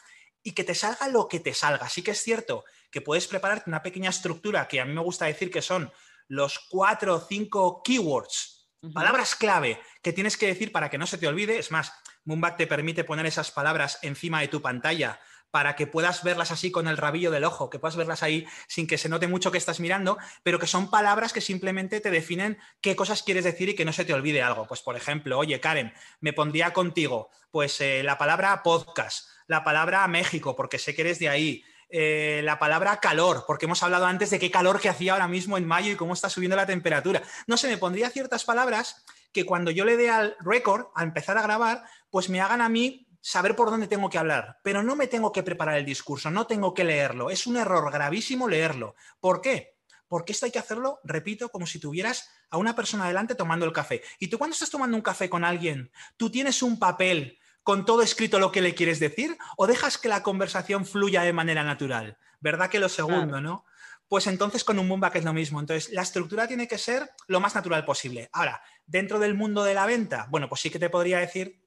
y 0.43 0.51
que 0.51 0.63
te 0.63 0.75
salga 0.75 1.07
lo 1.07 1.27
que 1.27 1.39
te 1.39 1.53
salga. 1.53 1.89
Sí 1.89 2.03
que 2.03 2.11
es 2.11 2.21
cierto 2.21 2.65
que 2.91 3.01
puedes 3.01 3.27
prepararte 3.27 3.69
una 3.69 3.81
pequeña 3.81 4.09
estructura 4.09 4.67
que 4.67 4.79
a 4.79 4.85
mí 4.85 4.93
me 4.93 5.01
gusta 5.01 5.25
decir 5.25 5.49
que 5.49 5.61
son 5.61 5.91
los 6.27 6.59
cuatro 6.69 7.15
o 7.15 7.19
cinco 7.19 7.81
keywords, 7.83 8.69
palabras 8.93 9.35
clave 9.35 9.79
que 10.01 10.13
tienes 10.13 10.37
que 10.37 10.47
decir 10.47 10.71
para 10.71 10.89
que 10.89 10.97
no 10.97 11.07
se 11.07 11.17
te 11.17 11.27
olvide. 11.27 11.57
Es 11.57 11.71
más, 11.71 11.93
Moonback 12.25 12.57
te 12.57 12.67
permite 12.67 13.03
poner 13.03 13.25
esas 13.25 13.51
palabras 13.51 13.99
encima 14.01 14.41
de 14.41 14.47
tu 14.49 14.61
pantalla 14.61 15.19
para 15.53 15.75
que 15.75 15.85
puedas 15.85 16.23
verlas 16.23 16.49
así 16.49 16.71
con 16.71 16.87
el 16.87 16.97
rabillo 16.97 17.29
del 17.29 17.43
ojo, 17.43 17.69
que 17.69 17.77
puedas 17.77 17.95
verlas 17.95 18.23
ahí 18.23 18.47
sin 18.67 18.87
que 18.87 18.97
se 18.97 19.07
note 19.07 19.27
mucho 19.27 19.51
que 19.51 19.59
estás 19.59 19.79
mirando, 19.79 20.17
pero 20.41 20.57
que 20.57 20.65
son 20.65 20.89
palabras 20.89 21.31
que 21.31 21.41
simplemente 21.41 22.01
te 22.01 22.09
definen 22.09 22.57
qué 22.81 22.95
cosas 22.95 23.21
quieres 23.21 23.43
decir 23.43 23.69
y 23.69 23.75
que 23.75 23.85
no 23.85 23.93
se 23.93 24.03
te 24.03 24.15
olvide 24.15 24.41
algo. 24.41 24.65
Pues, 24.65 24.81
por 24.81 24.95
ejemplo, 24.95 25.37
oye, 25.37 25.59
Karen, 25.59 25.93
me 26.21 26.33
pondría 26.33 26.73
contigo, 26.73 27.29
pues 27.51 27.79
eh, 27.81 28.01
la 28.01 28.17
palabra 28.17 28.63
podcast 28.63 29.27
la 29.47 29.63
palabra 29.63 30.07
México, 30.07 30.55
porque 30.55 30.79
sé 30.79 30.95
que 30.95 31.01
eres 31.01 31.19
de 31.19 31.29
ahí, 31.29 31.63
eh, 31.89 32.41
la 32.43 32.57
palabra 32.59 32.97
calor, 32.97 33.43
porque 33.45 33.65
hemos 33.65 33.83
hablado 33.83 34.05
antes 34.05 34.29
de 34.29 34.39
qué 34.39 34.49
calor 34.49 34.79
que 34.79 34.89
hacía 34.89 35.13
ahora 35.13 35.27
mismo 35.27 35.57
en 35.57 35.67
mayo 35.67 35.91
y 35.91 35.95
cómo 35.95 36.13
está 36.13 36.29
subiendo 36.29 36.55
la 36.55 36.65
temperatura. 36.65 37.21
No 37.45 37.57
sé, 37.57 37.67
me 37.67 37.77
pondría 37.77 38.09
ciertas 38.09 38.45
palabras 38.45 39.03
que 39.31 39.45
cuando 39.45 39.71
yo 39.71 39.85
le 39.85 39.97
dé 39.97 40.09
al 40.09 40.35
récord, 40.39 40.87
a 40.95 41.03
empezar 41.03 41.37
a 41.37 41.43
grabar, 41.43 41.83
pues 42.09 42.29
me 42.29 42.41
hagan 42.41 42.61
a 42.61 42.69
mí 42.69 43.07
saber 43.23 43.55
por 43.55 43.71
dónde 43.71 43.87
tengo 43.87 44.09
que 44.09 44.17
hablar, 44.17 44.59
pero 44.63 44.83
no 44.83 44.97
me 44.97 45.07
tengo 45.07 45.31
que 45.31 45.43
preparar 45.43 45.77
el 45.77 45.85
discurso, 45.85 46.29
no 46.29 46.45
tengo 46.45 46.73
que 46.73 46.83
leerlo. 46.83 47.29
Es 47.29 47.47
un 47.47 47.55
error 47.55 47.89
gravísimo 47.89 48.49
leerlo. 48.49 48.95
¿Por 49.21 49.39
qué? 49.39 49.77
Porque 50.09 50.33
esto 50.33 50.45
hay 50.45 50.51
que 50.51 50.59
hacerlo, 50.59 50.99
repito, 51.05 51.47
como 51.47 51.65
si 51.65 51.79
tuvieras 51.79 52.29
a 52.49 52.57
una 52.57 52.75
persona 52.75 53.07
delante 53.07 53.33
tomando 53.33 53.65
el 53.65 53.71
café. 53.71 54.03
Y 54.19 54.27
tú 54.27 54.37
cuando 54.37 54.53
estás 54.53 54.69
tomando 54.69 54.97
un 54.97 55.01
café 55.01 55.29
con 55.29 55.45
alguien, 55.45 55.89
tú 56.17 56.29
tienes 56.29 56.61
un 56.61 56.77
papel 56.77 57.39
con 57.63 57.85
todo 57.85 58.01
escrito 58.01 58.39
lo 58.39 58.51
que 58.51 58.61
le 58.61 58.75
quieres 58.75 58.99
decir 58.99 59.37
o 59.55 59.67
dejas 59.67 59.97
que 59.97 60.09
la 60.09 60.21
conversación 60.21 60.85
fluya 60.85 61.21
de 61.21 61.31
manera 61.31 61.63
natural? 61.63 62.17
¿Verdad 62.41 62.69
que 62.69 62.79
lo 62.79 62.89
segundo, 62.89 63.39
no? 63.39 63.63
Pues 64.09 64.27
entonces 64.27 64.65
con 64.65 64.79
un 64.79 65.01
que 65.13 65.19
es 65.19 65.23
lo 65.23 65.31
mismo. 65.31 65.61
Entonces, 65.61 65.93
la 65.93 66.01
estructura 66.01 66.45
tiene 66.45 66.67
que 66.67 66.77
ser 66.77 67.09
lo 67.27 67.39
más 67.39 67.55
natural 67.55 67.85
posible. 67.85 68.29
Ahora, 68.33 68.61
dentro 68.85 69.17
del 69.17 69.33
mundo 69.33 69.63
de 69.63 69.75
la 69.75 69.85
venta, 69.85 70.27
bueno, 70.29 70.49
pues 70.49 70.59
sí 70.59 70.69
que 70.69 70.77
te 70.77 70.89
podría 70.89 71.19
decir 71.19 71.62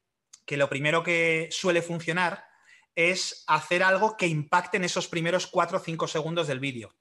que 0.47 0.57
lo 0.57 0.69
primero 0.69 1.03
que 1.03 1.49
suele 1.51 1.83
funcionar 1.83 2.47
es 2.95 3.45
hacer 3.47 3.83
algo 3.83 4.17
que 4.17 4.27
impacte 4.27 4.79
en 4.79 4.85
esos 4.85 5.09
primeros 5.09 5.47
4 5.47 5.79
o 5.79 5.81
5 5.81 6.09
segundos 6.09 6.47
del 6.47 6.61
vídeo. 6.61 6.95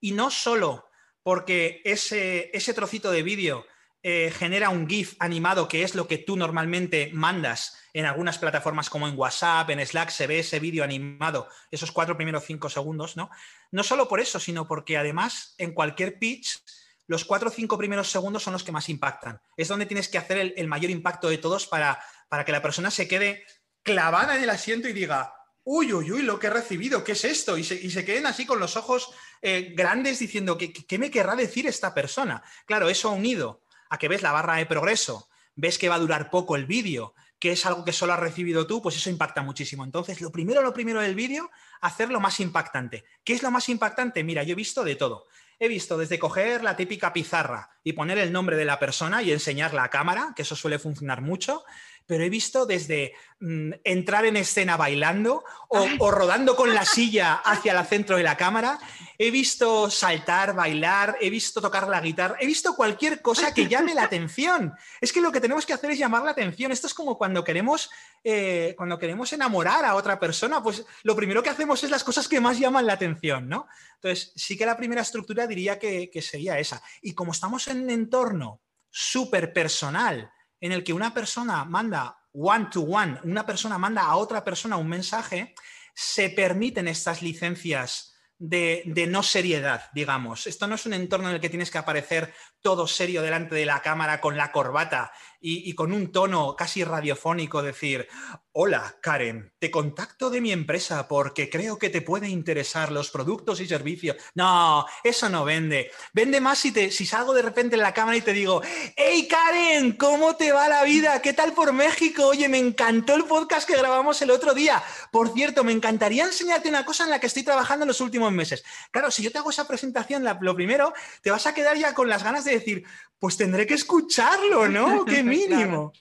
Y 0.00 0.12
no 0.12 0.30
solo 0.30 0.90
porque 1.22 1.80
ese, 1.84 2.50
ese 2.52 2.74
trocito 2.74 3.10
de 3.10 3.22
vídeo 3.22 3.64
eh, 4.06 4.30
genera 4.36 4.68
un 4.68 4.86
GIF 4.86 5.14
animado, 5.18 5.66
que 5.66 5.82
es 5.82 5.94
lo 5.94 6.06
que 6.06 6.18
tú 6.18 6.36
normalmente 6.36 7.10
mandas 7.14 7.78
en 7.94 8.04
algunas 8.04 8.36
plataformas 8.36 8.90
como 8.90 9.08
en 9.08 9.16
WhatsApp, 9.16 9.70
en 9.70 9.80
Slack, 9.86 10.10
se 10.10 10.26
ve 10.26 10.40
ese 10.40 10.60
vídeo 10.60 10.84
animado, 10.84 11.48
esos 11.70 11.90
cuatro 11.90 12.14
primeros 12.14 12.44
cinco 12.44 12.68
segundos, 12.68 13.16
¿no? 13.16 13.30
No 13.70 13.82
solo 13.82 14.06
por 14.06 14.20
eso, 14.20 14.38
sino 14.38 14.68
porque 14.68 14.98
además 14.98 15.54
en 15.56 15.72
cualquier 15.72 16.18
pitch 16.18 16.62
los 17.06 17.24
cuatro 17.24 17.48
o 17.48 17.52
cinco 17.52 17.78
primeros 17.78 18.10
segundos 18.10 18.42
son 18.42 18.52
los 18.52 18.62
que 18.62 18.72
más 18.72 18.90
impactan. 18.90 19.40
Es 19.56 19.68
donde 19.68 19.86
tienes 19.86 20.08
que 20.08 20.18
hacer 20.18 20.52
el, 20.54 20.68
mayor 20.68 20.90
impacto 20.90 21.28
de 21.28 21.38
todos 21.38 21.66
para, 21.66 21.98
para 22.34 22.44
que 22.44 22.50
la 22.50 22.62
persona 22.62 22.90
se 22.90 23.06
quede 23.06 23.44
clavada 23.84 24.34
en 24.34 24.42
el 24.42 24.50
asiento 24.50 24.88
y 24.88 24.92
diga, 24.92 25.36
uy, 25.62 25.92
uy, 25.92 26.10
uy, 26.10 26.22
lo 26.22 26.36
que 26.40 26.48
he 26.48 26.50
recibido, 26.50 27.04
¿qué 27.04 27.12
es 27.12 27.24
esto? 27.24 27.56
Y 27.56 27.62
se, 27.62 28.04
queden 28.04 28.26
así 28.26 28.44
con 28.44 28.58
los 28.58 28.76
ojos 28.76 29.12
eh, 29.40 29.72
grandes 29.76 30.18
diciendo, 30.18 30.58
¿qué, 30.58 30.72
¿qué, 30.72 30.98
me 30.98 31.12
querrá 31.12 31.36
decir 31.36 31.68
esta 31.68 31.94
persona? 31.94 32.42
Claro, 32.66 32.88
eso 32.88 33.12
unido 33.12 33.62
a 33.88 33.98
que 33.98 34.08
ves 34.08 34.22
la 34.22 34.32
barra 34.32 34.56
de 34.56 34.66
progreso, 34.66 35.28
ves 35.54 35.78
que 35.78 35.88
va 35.88 35.94
a 35.94 36.00
durar 36.00 36.28
poco 36.28 36.56
el 36.56 36.66
vídeo, 36.66 37.14
que 37.38 37.52
es 37.52 37.64
algo 37.66 37.84
que 37.84 37.92
solo 37.92 38.14
has 38.14 38.18
recibido 38.18 38.66
tú, 38.66 38.82
pues 38.82 38.96
eso 38.96 39.10
impacta 39.10 39.42
muchísimo. 39.42 39.84
Entonces, 39.84 40.20
lo 40.20 40.32
primero, 40.32 40.60
lo 40.60 40.74
primero 40.74 41.00
del 41.02 41.14
vídeo, 41.14 41.52
hacer 41.82 42.10
lo 42.10 42.18
más 42.18 42.40
impactante. 42.40 43.04
¿Qué 43.22 43.34
es 43.34 43.44
lo 43.44 43.52
más 43.52 43.68
impactante? 43.68 44.24
Mira, 44.24 44.42
yo 44.42 44.54
he 44.54 44.56
visto 44.56 44.82
de 44.82 44.96
todo. 44.96 45.28
He 45.60 45.68
visto 45.68 45.96
desde 45.96 46.18
coger 46.18 46.64
la 46.64 46.76
típica 46.76 47.12
pizarra 47.12 47.70
y 47.84 47.92
poner 47.92 48.18
el 48.18 48.32
nombre 48.32 48.56
de 48.56 48.64
la 48.64 48.80
persona 48.80 49.22
y 49.22 49.30
enseñarla 49.30 49.84
a 49.84 49.90
cámara, 49.90 50.32
que 50.34 50.42
eso 50.42 50.56
suele 50.56 50.80
funcionar 50.80 51.20
mucho, 51.20 51.64
pero 52.06 52.24
he 52.24 52.28
visto 52.28 52.66
desde 52.66 53.14
mm, 53.40 53.72
entrar 53.84 54.26
en 54.26 54.36
escena 54.36 54.76
bailando 54.76 55.44
o, 55.68 56.10
rodando 56.10 56.54
con 56.54 56.74
la 56.74 56.84
silla 56.84 57.34
hacia 57.34 57.78
el 57.78 57.86
centro 57.86 58.16
de 58.16 58.22
la 58.22 58.36
cámara, 58.36 58.78
he 59.18 59.30
visto 59.30 59.90
saltar, 59.90 60.54
bailar, 60.54 61.16
he 61.20 61.30
visto 61.30 61.60
tocar 61.60 61.88
la 61.88 62.00
guitarra, 62.00 62.36
he 62.40 62.46
visto 62.46 62.76
cualquier 62.76 63.22
cosa 63.22 63.54
que 63.54 63.68
llame 63.68 63.94
la 63.94 64.02
atención. 64.04 64.74
Es 65.00 65.12
que 65.12 65.20
lo 65.20 65.32
que 65.32 65.40
tenemos 65.40 65.64
que 65.64 65.72
hacer 65.72 65.90
es 65.90 65.98
llamar 65.98 66.22
la 66.22 66.32
atención. 66.32 66.72
Esto 66.72 66.86
es 66.86 66.94
como 66.94 67.16
cuando 67.16 67.42
queremos, 67.42 67.90
eh, 68.22 68.74
cuando 68.76 68.98
queremos 68.98 69.32
enamorar 69.32 69.84
a 69.84 69.94
otra 69.94 70.18
persona, 70.20 70.62
pues 70.62 70.84
lo 71.02 71.16
primero 71.16 71.42
que 71.42 71.50
hacemos 71.50 71.82
es 71.84 71.90
las 71.90 72.04
cosas 72.04 72.28
que 72.28 72.40
más 72.40 72.58
llaman 72.58 72.86
la 72.86 72.94
atención, 72.94 73.48
¿no? 73.48 73.66
Entonces, 73.94 74.32
sí 74.36 74.58
que 74.58 74.66
la 74.66 74.76
primera 74.76 75.02
estructura 75.02 75.46
diría 75.46 75.78
que, 75.78 76.10
que 76.10 76.20
sería 76.20 76.58
esa. 76.58 76.82
Y 77.00 77.14
como 77.14 77.32
estamos 77.32 77.66
en 77.68 77.82
un 77.82 77.90
entorno 77.90 78.60
súper 78.90 79.52
personal, 79.52 80.30
en 80.64 80.72
el 80.72 80.82
que 80.82 80.94
una 80.94 81.12
persona 81.12 81.62
manda 81.66 82.16
one 82.32 82.68
to 82.72 82.80
one, 82.80 83.20
una 83.24 83.44
persona 83.44 83.76
manda 83.76 84.00
a 84.00 84.16
otra 84.16 84.42
persona 84.42 84.78
un 84.78 84.88
mensaje, 84.88 85.54
se 85.94 86.30
permiten 86.30 86.88
estas 86.88 87.20
licencias 87.20 88.14
de, 88.38 89.06
no 89.10 89.22
seriedad, 89.22 89.90
digamos. 89.92 90.46
Esto 90.46 90.66
no 90.66 90.76
es 90.76 90.86
un 90.86 90.94
entorno 90.94 91.28
en 91.28 91.34
el 91.34 91.40
que 91.42 91.50
tienes 91.50 91.70
que 91.70 91.76
aparecer 91.76 92.32
todo 92.62 92.86
serio 92.86 93.20
delante 93.20 93.54
de 93.54 93.66
la 93.66 93.82
cámara 93.82 94.22
con 94.22 94.38
la 94.38 94.52
corbata 94.52 95.12
y, 95.46 95.74
con 95.74 95.92
un 95.92 96.10
tono 96.10 96.56
casi 96.56 96.84
radiofónico 96.84 97.62
decir, 97.62 98.08
hola 98.52 98.96
Karen, 99.02 99.52
te 99.58 99.70
contacto 99.70 100.30
de 100.30 100.40
mi 100.40 100.52
empresa 100.52 101.06
porque 101.06 101.50
creo 101.50 101.78
que 101.78 101.90
te 101.90 102.00
puede 102.00 102.30
interesar 102.30 102.90
los 102.90 103.10
productos 103.10 103.60
y 103.60 103.66
servicios. 103.66 104.16
No, 104.34 104.86
eso 105.02 105.28
no 105.28 105.44
vende. 105.44 105.90
Vende 106.14 106.40
más 106.40 106.60
si, 106.60 106.72
te, 106.72 106.90
si 106.90 107.04
salgo 107.04 107.34
de 107.34 107.42
repente 107.42 107.76
en 107.76 107.82
la 107.82 107.92
cámara 107.92 108.16
y 108.16 108.22
te 108.22 108.32
digo, 108.32 108.62
hey 108.96 109.28
Karen, 109.28 109.92
¿cómo 109.92 110.34
te 110.34 110.50
va 110.50 110.66
la 110.66 110.82
vida? 110.82 111.20
¿Qué 111.20 111.34
tal 111.34 111.52
por 111.52 111.74
México? 111.74 112.28
Oye, 112.28 112.48
me 112.48 112.58
encantó 112.58 113.14
el 113.14 113.24
podcast 113.24 113.68
que 113.68 113.76
grabamos 113.76 114.22
el 114.22 114.30
otro 114.30 114.54
día. 114.54 114.82
Por 115.12 115.30
cierto, 115.34 115.62
me 115.62 115.72
encantaría 115.72 116.24
enseñarte 116.24 116.70
una 116.70 116.86
cosa 116.86 117.04
en 117.04 117.10
la 117.10 117.20
que 117.20 117.26
estoy 117.26 117.42
trabajando 117.42 117.82
en 117.84 117.88
los 117.88 118.00
últimos 118.00 118.32
meses. 118.32 118.64
Claro, 118.90 119.10
si 119.10 119.22
yo 119.22 119.30
te 119.30 119.36
hago 119.36 119.50
esa 119.50 119.68
presentación, 119.68 120.24
lo 120.40 120.54
primero, 120.54 120.94
te 121.20 121.30
vas 121.30 121.46
a 121.46 121.52
quedar 121.52 121.76
ya 121.76 121.92
con 121.92 122.08
las 122.08 122.24
ganas 122.24 122.46
de 122.46 122.52
decir, 122.52 122.84
pues 123.18 123.38
tendré 123.38 123.66
que 123.66 123.72
escucharlo, 123.72 124.68
¿no? 124.68 125.04
¡Qué 125.04 125.22
mínimo! 125.36 125.92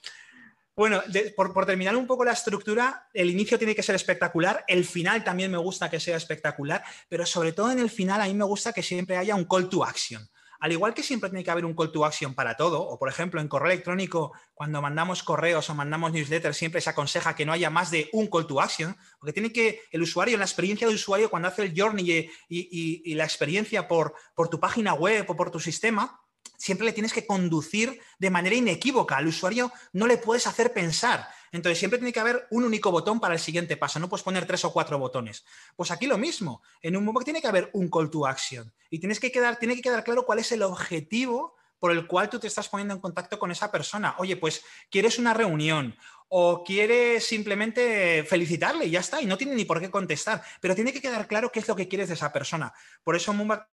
Bueno, 0.76 1.04
por, 1.36 1.65
terminar 1.67 1.96
un 1.96 2.08
poco 2.08 2.26
la 2.26 2.32
estructura, 2.32 3.08
el 3.13 3.30
inicio 3.30 3.60
tiene 3.60 3.76
que 3.76 3.84
ser 3.84 3.93
espectacular, 3.93 4.65
el 4.67 4.86
final 4.86 5.24
también 5.24 5.52
me 5.52 5.58
gusta 5.58 5.88
que 5.89 6.00
sea 6.00 6.17
espectacular, 6.17 6.84
pero 7.08 7.28
sobre 7.28 7.52
todo 7.52 7.72
en 7.72 7.78
el 7.78 7.91
final 7.91 8.22
a 8.22 8.26
mí 8.26 8.34
me 8.34 8.43
gusta 8.43 8.74
que 8.74 8.82
siempre 8.82 9.17
haya 9.17 9.36
un 9.36 9.46
call 9.46 9.69
to 9.69 9.84
action. 9.84 10.28
Al 10.60 10.72
igual 10.72 10.93
que 10.93 11.04
siempre 11.04 11.30
tiene 11.30 11.43
que 11.43 11.52
haber 11.52 11.65
un 11.65 11.76
call 11.76 11.91
to 11.91 12.06
action 12.06 12.34
para 12.34 12.58
todo, 12.58 12.82
o 12.82 12.98
por 12.98 13.10
ejemplo 13.10 13.39
en 13.39 13.48
correo 13.48 13.72
electrónico, 13.72 14.32
cuando 14.56 14.82
mandamos 14.82 15.22
correos 15.22 15.69
o 15.69 15.76
mandamos 15.76 16.12
newsletters, 16.12 16.58
siempre 16.58 16.82
se 16.82 16.89
aconseja 16.89 17.36
que 17.36 17.46
no 17.46 17.52
haya 17.52 17.69
más 17.69 17.91
de 17.91 18.10
un 18.12 18.26
call 18.28 18.48
to 18.48 18.60
action, 18.60 18.98
porque 19.19 19.34
tiene 19.34 19.52
que 19.52 19.82
el 19.91 20.02
usuario, 20.02 20.38
la 20.38 20.46
experiencia 20.46 20.88
del 20.88 20.96
usuario, 20.96 21.30
cuando 21.30 21.50
hace 21.50 21.63
el 21.63 21.74
journey 21.80 22.32
y, 22.50 23.13
la 23.13 23.26
experiencia 23.26 23.88
por, 23.88 24.15
por 24.34 24.50
tu 24.50 24.60
página 24.60 24.96
web 24.96 25.26
o 25.28 25.36
por 25.36 25.52
tu 25.52 25.60
sistema, 25.60 26.23
siempre 26.63 26.86
le 26.86 26.93
tienes 26.93 27.12
que 27.12 27.28
conducir 27.28 27.99
de 28.19 28.30
manera 28.30 28.56
inequívoca. 28.56 29.17
Al 29.17 29.28
usuario 29.28 29.73
no 29.91 30.08
le 30.08 30.17
puedes 30.17 30.47
hacer 30.47 30.71
pensar. 30.71 31.28
Entonces, 31.52 31.78
siempre 31.78 31.99
tiene 31.99 32.13
que 32.13 32.21
haber 32.21 32.47
un 32.52 32.63
único 32.63 32.89
botón 32.89 33.19
para 33.19 33.34
el 33.34 33.39
siguiente 33.41 33.76
paso. 33.76 33.99
No 33.99 34.08
puedes 34.08 34.23
poner 34.23 34.47
tres 34.47 34.63
o 34.63 34.71
cuatro 34.71 34.97
botones. 34.97 35.43
Pues 35.76 35.91
aquí 35.91 36.08
lo 36.08 36.17
mismo. 36.17 36.62
En 36.82 36.95
un 36.95 37.04
momento 37.04 37.26
tiene 37.26 37.41
que 37.41 37.49
haber 37.49 37.69
un 37.73 37.89
call 37.89 38.10
to 38.10 38.26
action. 38.26 38.73
Y 38.89 38.99
tienes 38.99 39.19
que 39.19 39.30
quedar, 39.30 39.60
tiene 39.60 39.76
que 39.76 39.82
quedar 39.82 40.06
claro 40.06 40.26
cuál 40.26 40.39
es 40.39 40.54
el 40.54 40.63
objetivo 40.63 41.54
por 41.80 41.91
el 41.91 42.08
cual 42.08 42.30
tú 42.30 42.39
te 42.39 42.47
estás 42.47 42.69
poniendo 42.69 42.93
en 42.93 43.02
contacto 43.02 43.38
con 43.38 43.52
esa 43.52 43.69
persona. 43.69 44.15
Oye, 44.19 44.38
pues 44.38 44.63
quieres 44.89 45.19
una 45.19 45.34
reunión 45.34 45.97
o 46.30 46.63
quieres 46.63 47.26
simplemente 47.26 48.23
felicitarle 48.23 48.86
y 48.86 48.91
ya 48.91 49.02
está, 49.02 49.21
y 49.21 49.26
no 49.26 49.38
tiene 49.38 49.54
ni 49.54 49.65
por 49.65 49.82
qué 49.82 49.91
contestar, 49.91 50.41
pero 50.62 50.76
tiene 50.76 50.93
que 50.93 51.02
quedar 51.02 51.28
claro 51.28 51.52
qué 51.52 51.60
es 51.60 51.67
lo 51.67 51.76
que 51.76 51.89
quieres 51.89 52.08
de 52.08 52.13
esa 52.13 52.32
persona. 52.32 52.73
Por 53.04 53.17
eso 53.17 53.34
Moonback 53.34 53.67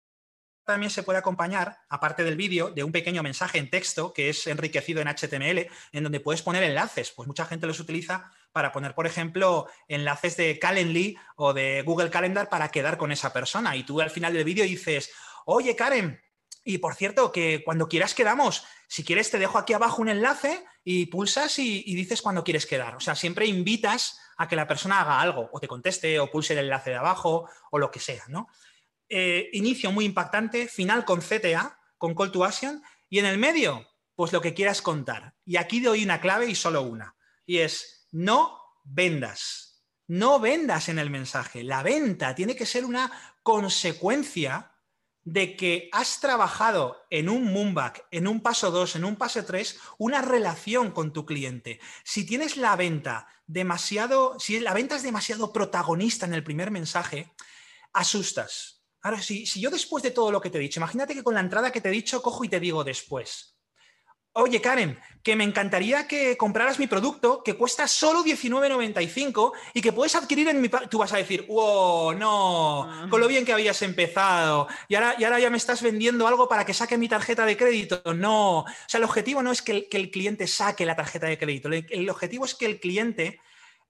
también 0.64 0.90
se 0.90 1.02
puede 1.02 1.18
acompañar, 1.18 1.78
aparte 1.88 2.24
del 2.24 2.36
vídeo, 2.36 2.70
de 2.70 2.84
un 2.84 2.92
pequeño 2.92 3.22
mensaje 3.22 3.58
en 3.58 3.70
texto 3.70 4.12
que 4.12 4.28
es 4.28 4.46
enriquecido 4.46 5.00
en 5.00 5.08
HTML, 5.08 5.68
en 5.92 6.02
donde 6.02 6.20
puedes 6.20 6.42
poner 6.42 6.62
enlaces. 6.62 7.10
Pues 7.10 7.26
mucha 7.26 7.46
gente 7.46 7.66
los 7.66 7.80
utiliza 7.80 8.30
para 8.52 8.72
poner, 8.72 8.94
por 8.94 9.06
ejemplo, 9.06 9.68
enlaces 9.88 10.36
de 10.36 10.58
Calendly 10.58 11.16
o 11.36 11.52
de 11.52 11.82
Google 11.82 12.10
Calendar 12.10 12.48
para 12.48 12.70
quedar 12.70 12.98
con 12.98 13.12
esa 13.12 13.32
persona. 13.32 13.76
Y 13.76 13.84
tú 13.84 14.00
al 14.00 14.10
final 14.10 14.32
del 14.32 14.44
vídeo 14.44 14.64
dices, 14.64 15.10
oye 15.44 15.76
Karen, 15.76 16.20
y 16.62 16.78
por 16.78 16.94
cierto, 16.94 17.32
que 17.32 17.62
cuando 17.64 17.88
quieras 17.88 18.14
quedamos, 18.14 18.64
si 18.86 19.02
quieres 19.02 19.30
te 19.30 19.38
dejo 19.38 19.58
aquí 19.58 19.72
abajo 19.72 20.02
un 20.02 20.08
enlace 20.08 20.64
y 20.84 21.06
pulsas 21.06 21.58
y, 21.58 21.82
y 21.86 21.94
dices 21.94 22.22
cuando 22.22 22.44
quieres 22.44 22.66
quedar. 22.66 22.96
O 22.96 23.00
sea, 23.00 23.14
siempre 23.14 23.46
invitas 23.46 24.20
a 24.36 24.48
que 24.48 24.56
la 24.56 24.66
persona 24.66 25.00
haga 25.00 25.20
algo, 25.20 25.50
o 25.52 25.60
te 25.60 25.68
conteste, 25.68 26.18
o 26.18 26.30
pulse 26.30 26.54
el 26.54 26.60
enlace 26.60 26.90
de 26.90 26.96
abajo, 26.96 27.48
o 27.70 27.78
lo 27.78 27.90
que 27.90 28.00
sea, 28.00 28.24
¿no? 28.28 28.48
Eh, 29.12 29.50
inicio 29.54 29.90
muy 29.90 30.04
impactante, 30.04 30.68
final 30.68 31.04
con 31.04 31.20
CTA, 31.20 31.76
con 31.98 32.14
Call 32.14 32.30
to 32.30 32.44
Action, 32.44 32.80
y 33.08 33.18
en 33.18 33.26
el 33.26 33.38
medio, 33.38 33.88
pues 34.14 34.32
lo 34.32 34.40
que 34.40 34.54
quieras 34.54 34.80
contar. 34.80 35.34
Y 35.44 35.56
aquí 35.56 35.80
doy 35.80 36.04
una 36.04 36.20
clave 36.20 36.46
y 36.46 36.54
solo 36.54 36.82
una, 36.82 37.16
y 37.44 37.58
es 37.58 38.06
no 38.12 38.56
vendas. 38.84 39.84
No 40.06 40.38
vendas 40.38 40.88
en 40.88 41.00
el 41.00 41.10
mensaje. 41.10 41.64
La 41.64 41.82
venta 41.82 42.36
tiene 42.36 42.54
que 42.54 42.66
ser 42.66 42.84
una 42.84 43.10
consecuencia 43.42 44.72
de 45.24 45.56
que 45.56 45.88
has 45.92 46.20
trabajado 46.20 47.04
en 47.10 47.28
un 47.28 47.52
Moonback, 47.52 48.06
en 48.12 48.28
un 48.28 48.40
paso 48.40 48.70
2, 48.70 48.96
en 48.96 49.04
un 49.04 49.16
paso 49.16 49.44
3, 49.44 49.78
una 49.98 50.22
relación 50.22 50.92
con 50.92 51.12
tu 51.12 51.26
cliente. 51.26 51.80
Si 52.04 52.24
tienes 52.24 52.56
la 52.56 52.76
venta 52.76 53.26
demasiado, 53.46 54.38
si 54.38 54.60
la 54.60 54.72
venta 54.72 54.96
es 54.96 55.02
demasiado 55.02 55.52
protagonista 55.52 56.26
en 56.26 56.34
el 56.34 56.44
primer 56.44 56.70
mensaje, 56.70 57.32
asustas. 57.92 58.79
Ahora, 59.02 59.22
si, 59.22 59.46
si 59.46 59.60
yo 59.60 59.70
después 59.70 60.02
de 60.02 60.10
todo 60.10 60.30
lo 60.30 60.40
que 60.40 60.50
te 60.50 60.58
he 60.58 60.60
dicho, 60.60 60.80
imagínate 60.80 61.14
que 61.14 61.22
con 61.22 61.34
la 61.34 61.40
entrada 61.40 61.72
que 61.72 61.80
te 61.80 61.88
he 61.88 61.92
dicho 61.92 62.22
cojo 62.22 62.44
y 62.44 62.48
te 62.48 62.60
digo 62.60 62.84
después. 62.84 63.56
Oye, 64.32 64.60
Karen, 64.60 64.96
que 65.24 65.34
me 65.34 65.42
encantaría 65.42 66.06
que 66.06 66.36
compraras 66.36 66.78
mi 66.78 66.86
producto 66.86 67.42
que 67.42 67.54
cuesta 67.54 67.88
solo 67.88 68.22
19.95 68.22 69.52
y 69.74 69.82
que 69.82 69.92
puedes 69.92 70.14
adquirir 70.14 70.46
en 70.48 70.60
mi... 70.60 70.68
Tú 70.68 70.98
vas 70.98 71.12
a 71.12 71.16
decir, 71.16 71.46
wow, 71.48 72.12
no, 72.12 72.84
ah. 72.84 73.08
con 73.10 73.20
lo 73.20 73.26
bien 73.26 73.44
que 73.44 73.52
habías 73.52 73.82
empezado 73.82 74.68
y 74.88 74.94
ahora, 74.94 75.16
y 75.18 75.24
ahora 75.24 75.40
ya 75.40 75.50
me 75.50 75.56
estás 75.56 75.82
vendiendo 75.82 76.28
algo 76.28 76.48
para 76.48 76.64
que 76.64 76.74
saque 76.74 76.96
mi 76.96 77.08
tarjeta 77.08 77.44
de 77.44 77.56
crédito. 77.56 78.02
No, 78.14 78.60
o 78.60 78.66
sea, 78.86 78.98
el 78.98 79.04
objetivo 79.04 79.42
no 79.42 79.50
es 79.50 79.62
que 79.62 79.88
el, 79.90 80.10
cliente 80.12 80.46
saque 80.46 80.86
la 80.86 80.94
tarjeta 80.94 81.26
de 81.26 81.36
crédito, 81.36 81.68
el, 81.68 82.08
objetivo 82.08 82.44
es 82.44 82.54
que 82.54 82.66
el 82.66 82.78
cliente, 82.78 83.40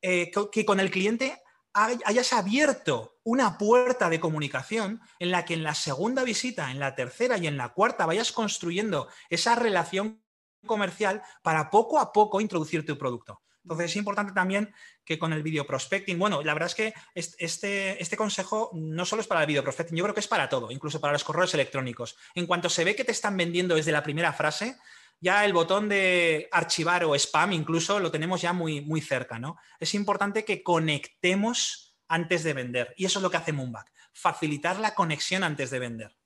eh, 0.01 0.31
que 0.51 0.65
con 0.65 0.81
el 0.81 0.91
cliente 0.91 1.43
hayas 1.73 2.33
abierto 2.33 3.19
una 3.23 3.59
puerta 3.59 4.09
de 4.09 4.21
comunicación 4.21 5.01
en 5.19 5.31
la 5.31 5.45
que 5.45 5.55
en 5.55 5.63
la 5.63 5.75
segunda 5.75 6.25
visita, 6.25 6.71
en 6.71 6.81
la 6.81 6.95
tercera 6.95 7.39
y 7.39 7.47
en 7.47 7.57
la 7.57 7.71
cuarta 7.71 8.07
vayas 8.07 8.33
construyendo 8.33 9.09
esa 9.29 9.55
relación 9.55 10.23
comercial 10.67 11.23
para 11.43 11.71
poco 11.71 11.99
a 11.99 12.13
poco 12.13 12.41
introducir 12.41 12.85
tu 12.85 12.99
producto. 12.99 13.43
Entonces 13.63 13.91
es 13.91 13.97
importante 13.97 14.33
también 14.33 14.73
que 15.05 15.19
con 15.19 15.33
el 15.33 15.43
video 15.43 15.67
prospecting, 15.67 16.19
bueno, 16.19 16.43
la 16.43 16.55
verdad 16.55 16.69
es 16.69 16.75
que 16.75 16.95
este, 17.15 18.03
este 18.03 18.17
consejo 18.17 18.71
no 18.73 19.05
solo 19.05 19.23
es 19.23 19.29
para 19.29 19.43
el 19.43 19.47
video 19.47 19.63
prospecting, 19.63 19.97
yo 19.97 20.05
creo 20.05 20.15
que 20.15 20.21
es 20.21 20.29
para 20.29 20.49
todo, 20.49 20.71
incluso 20.71 21.01
para 21.01 21.13
los 21.13 21.25
correos 21.25 21.53
electrónicos. 21.53 22.17
En 22.35 22.47
cuanto 22.47 22.71
se 22.71 22.85
ve 22.85 22.97
que 22.97 23.05
te 23.05 23.13
están 23.13 23.37
vendiendo 23.37 23.75
desde 23.75 23.93
la 23.93 24.03
primera 24.03 24.33
frase, 24.33 24.79
ya 25.21 25.45
el 25.45 25.53
botón 25.53 25.89
de 25.89 26.49
archivar 26.51 27.05
o 27.05 27.15
spam 27.15 27.53
incluso 27.53 28.01
lo 28.01 28.11
tenemos 28.11 28.41
ya 28.41 28.53
muy, 28.53 28.81
muy 28.81 29.01
cerca, 29.01 29.39
¿no? 29.39 29.57
Es 29.79 29.95
importante 29.95 30.45
que 30.45 30.63
conectemos 30.63 31.97
antes 32.09 32.43
de 32.43 32.55
vender 32.55 32.95
y 32.97 33.05
eso 33.05 33.19
es 33.19 33.23
lo 33.23 33.31
que 33.31 33.37
hace 33.37 33.53
Moonback, 33.53 33.93
facilitar 34.13 34.81
la 34.81 34.95
conexión 34.95 35.45
antes 35.45 35.71
de 35.71 35.79
vender. 35.79 36.17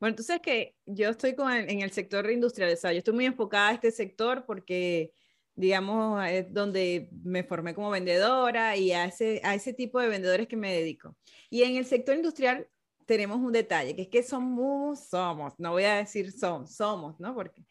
Bueno, 0.00 0.12
entonces 0.12 0.40
que 0.42 0.74
yo 0.86 1.10
estoy 1.10 1.34
con 1.34 1.52
en 1.52 1.80
el 1.80 1.92
sector 1.92 2.30
industrializado, 2.30 2.92
yo 2.92 2.98
estoy 2.98 3.14
muy 3.14 3.26
enfocada 3.26 3.68
a 3.68 3.72
este 3.74 3.90
sector 3.90 4.44
porque, 4.44 5.12
digamos, 5.54 6.22
es 6.26 6.52
donde 6.52 7.08
me 7.22 7.44
formé 7.44 7.74
como 7.74 7.90
vendedora 7.90 8.76
y 8.76 8.92
a 8.92 9.04
ese, 9.04 9.40
a 9.44 9.54
ese 9.54 9.72
tipo 9.72 10.00
de 10.00 10.08
vendedores 10.08 10.48
que 10.48 10.56
me 10.56 10.72
dedico. 10.72 11.16
Y 11.48 11.62
en 11.62 11.76
el 11.76 11.86
sector 11.86 12.16
industrial 12.16 12.68
tenemos 13.06 13.38
un 13.38 13.52
detalle, 13.52 13.94
que 13.94 14.02
es 14.02 14.08
que 14.08 14.22
somos, 14.22 15.08
somos, 15.08 15.54
no 15.58 15.72
voy 15.72 15.84
a 15.84 15.96
decir 15.96 16.32
son, 16.32 16.66
somos, 16.66 17.18
¿no? 17.20 17.34
Porque 17.34 17.64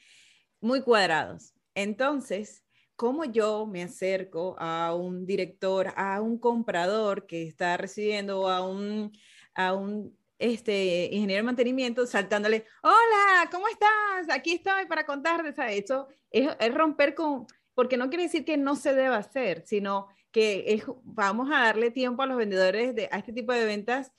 muy 0.63 0.81
cuadrados. 0.81 1.53
Entonces, 1.75 2.63
¿cómo 2.95 3.25
yo 3.25 3.65
me 3.65 3.83
acerco 3.83 4.55
a 4.57 4.95
un 4.95 5.25
director, 5.25 5.93
a 5.95 6.21
un 6.21 6.39
comprador 6.39 7.27
que 7.27 7.43
está 7.43 7.77
recibiendo 7.77 8.49
a 8.49 8.65
un, 8.65 9.11
a 9.55 9.73
un 9.73 10.17
este, 10.39 11.05
ingeniero 11.11 11.41
de 11.41 11.43
mantenimiento 11.43 12.05
saltándole, 12.05 12.65
hola, 12.81 13.49
¿cómo 13.51 13.67
estás? 13.67 14.35
Aquí 14.35 14.53
estoy 14.53 14.85
para 14.87 15.05
contarte. 15.05 15.53
Eso 15.77 16.07
es, 16.31 16.49
es 16.59 16.73
romper 16.73 17.13
con, 17.13 17.45
porque 17.73 17.97
no 17.97 18.09
quiere 18.09 18.23
decir 18.23 18.45
que 18.45 18.57
no 18.57 18.75
se 18.75 18.93
deba 18.93 19.17
hacer, 19.17 19.63
sino 19.65 20.07
que 20.31 20.65
es, 20.67 20.83
vamos 21.03 21.49
a 21.51 21.59
darle 21.59 21.91
tiempo 21.91 22.23
a 22.23 22.25
los 22.25 22.37
vendedores 22.37 22.95
de, 22.95 23.09
a 23.11 23.19
este 23.19 23.33
tipo 23.33 23.53
de 23.53 23.65
ventas 23.65 24.11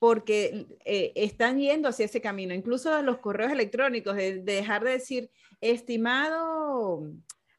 porque 0.00 0.66
eh, 0.86 1.12
están 1.14 1.58
yendo 1.58 1.90
hacia 1.90 2.06
ese 2.06 2.22
camino. 2.22 2.54
Incluso 2.54 3.02
los 3.02 3.18
correos 3.18 3.52
electrónicos, 3.52 4.16
de, 4.16 4.42
dejar 4.42 4.82
de 4.82 4.92
decir, 4.92 5.30
estimado 5.60 7.02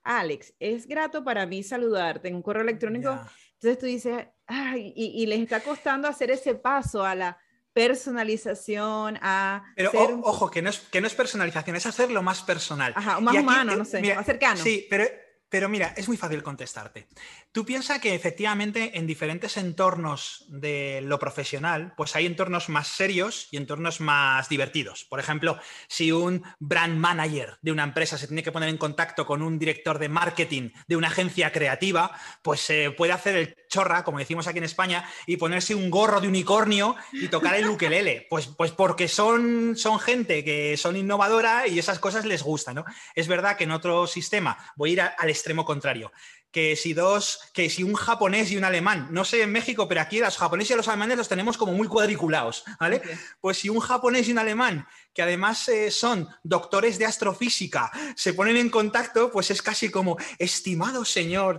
Alex, 0.03 0.55
es 0.59 0.87
grato 0.87 1.23
para 1.23 1.45
mí 1.45 1.61
saludarte 1.61 2.27
en 2.29 2.35
un 2.35 2.41
correo 2.41 2.63
electrónico. 2.63 3.11
Entonces 3.53 3.77
tú 3.77 3.85
dices, 3.85 4.27
ay, 4.47 4.91
y, 4.95 5.23
les 5.27 5.39
está 5.39 5.59
costando 5.59 6.07
hacer 6.07 6.31
ese 6.31 6.55
paso 6.55 7.05
a 7.05 7.13
la 7.13 7.37
personalización, 7.73 9.19
a... 9.21 9.63
Pero 9.75 9.91
ojo, 10.23 10.49
que 10.49 10.63
no, 10.63 10.71
es, 10.71 10.79
que 10.79 10.99
no 10.99 11.05
es 11.05 11.13
personalización, 11.13 11.75
es 11.75 11.85
hacerlo 11.85 12.23
más 12.23 12.41
personal. 12.41 12.91
Ajá, 12.95 13.19
más 13.19 13.35
humano, 13.35 13.75
no 13.75 13.85
sé, 13.85 14.01
más 14.15 14.25
cercano. 14.25 14.61
Sí, 14.61 14.87
pero 14.89 15.05
Pero 15.47 15.67
mira, 15.67 15.93
es 15.97 16.07
muy 16.07 16.15
fácil 16.15 16.41
contestarte. 16.41 17.07
Tú 17.53 17.65
piensas 17.65 17.99
que 17.99 18.15
efectivamente 18.15 18.97
en 18.97 19.05
diferentes 19.05 19.57
entornos 19.57 20.45
de 20.47 21.01
lo 21.03 21.19
profesional, 21.19 21.93
pues 21.97 22.15
hay 22.15 22.25
entornos 22.25 22.69
más 22.69 22.87
serios 22.87 23.49
y 23.51 23.57
entornos 23.57 23.99
más 23.99 24.47
divertidos. 24.47 25.03
Por 25.03 25.19
ejemplo, 25.19 25.59
si 25.89 26.13
un 26.13 26.43
brand 26.59 26.97
manager 26.97 27.57
de 27.61 27.73
una 27.73 27.83
empresa 27.83 28.17
se 28.17 28.27
tiene 28.27 28.41
que 28.41 28.53
poner 28.53 28.69
en 28.69 28.77
contacto 28.77 29.25
con 29.25 29.41
un 29.41 29.59
director 29.59 29.99
de 29.99 30.07
marketing 30.07 30.69
de 30.87 30.95
una 30.95 31.09
agencia 31.09 31.51
creativa, 31.51 32.17
pues 32.41 32.61
se 32.61 32.91
puede 32.91 33.11
hacer 33.11 33.35
el 33.35 33.57
chorra, 33.67 34.05
como 34.05 34.19
decimos 34.19 34.47
aquí 34.47 34.59
en 34.59 34.63
España, 34.63 35.09
y 35.25 35.35
ponerse 35.35 35.75
un 35.75 35.89
gorro 35.89 36.21
de 36.21 36.29
unicornio 36.29 36.95
y 37.11 37.27
tocar 37.27 37.55
el 37.55 37.67
ukelele. 37.67 38.27
Pues, 38.29 38.47
pues 38.47 38.71
porque 38.71 39.09
son, 39.09 39.75
son 39.75 39.99
gente 39.99 40.45
que 40.45 40.77
son 40.77 40.95
innovadora 40.95 41.67
y 41.67 41.79
esas 41.79 41.99
cosas 41.99 42.23
les 42.23 42.43
gustan, 42.43 42.75
¿no? 42.75 42.85
Es 43.13 43.27
verdad 43.27 43.57
que 43.57 43.65
en 43.65 43.71
otro 43.71 44.07
sistema, 44.07 44.57
voy 44.77 44.91
a 44.91 44.93
ir 44.93 45.01
al 45.01 45.29
extremo 45.29 45.65
contrario, 45.65 46.13
que 46.51 46.75
si 46.75 46.93
dos, 46.93 47.39
que 47.53 47.69
si 47.69 47.83
un 47.83 47.93
japonés 47.93 48.51
y 48.51 48.57
un 48.57 48.65
alemán, 48.65 49.07
no 49.11 49.23
sé 49.23 49.41
en 49.41 49.51
México, 49.51 49.87
pero 49.87 50.01
aquí 50.01 50.19
los 50.19 50.37
japoneses 50.37 50.71
y 50.71 50.77
los 50.77 50.87
alemanes 50.87 51.17
los 51.17 51.29
tenemos 51.29 51.57
como 51.57 51.73
muy 51.73 51.87
cuadriculados, 51.87 52.63
¿vale? 52.79 53.01
Pues 53.39 53.57
si 53.59 53.69
un 53.69 53.79
japonés 53.79 54.27
y 54.27 54.33
un 54.33 54.39
alemán, 54.39 54.85
que 55.13 55.21
además 55.21 55.67
eh, 55.69 55.91
son 55.91 56.27
doctores 56.43 56.99
de 56.99 57.05
astrofísica, 57.05 57.91
se 58.15 58.33
ponen 58.33 58.57
en 58.57 58.69
contacto, 58.69 59.31
pues 59.31 59.49
es 59.51 59.61
casi 59.61 59.89
como, 59.89 60.17
estimado 60.37 61.05
señor, 61.05 61.57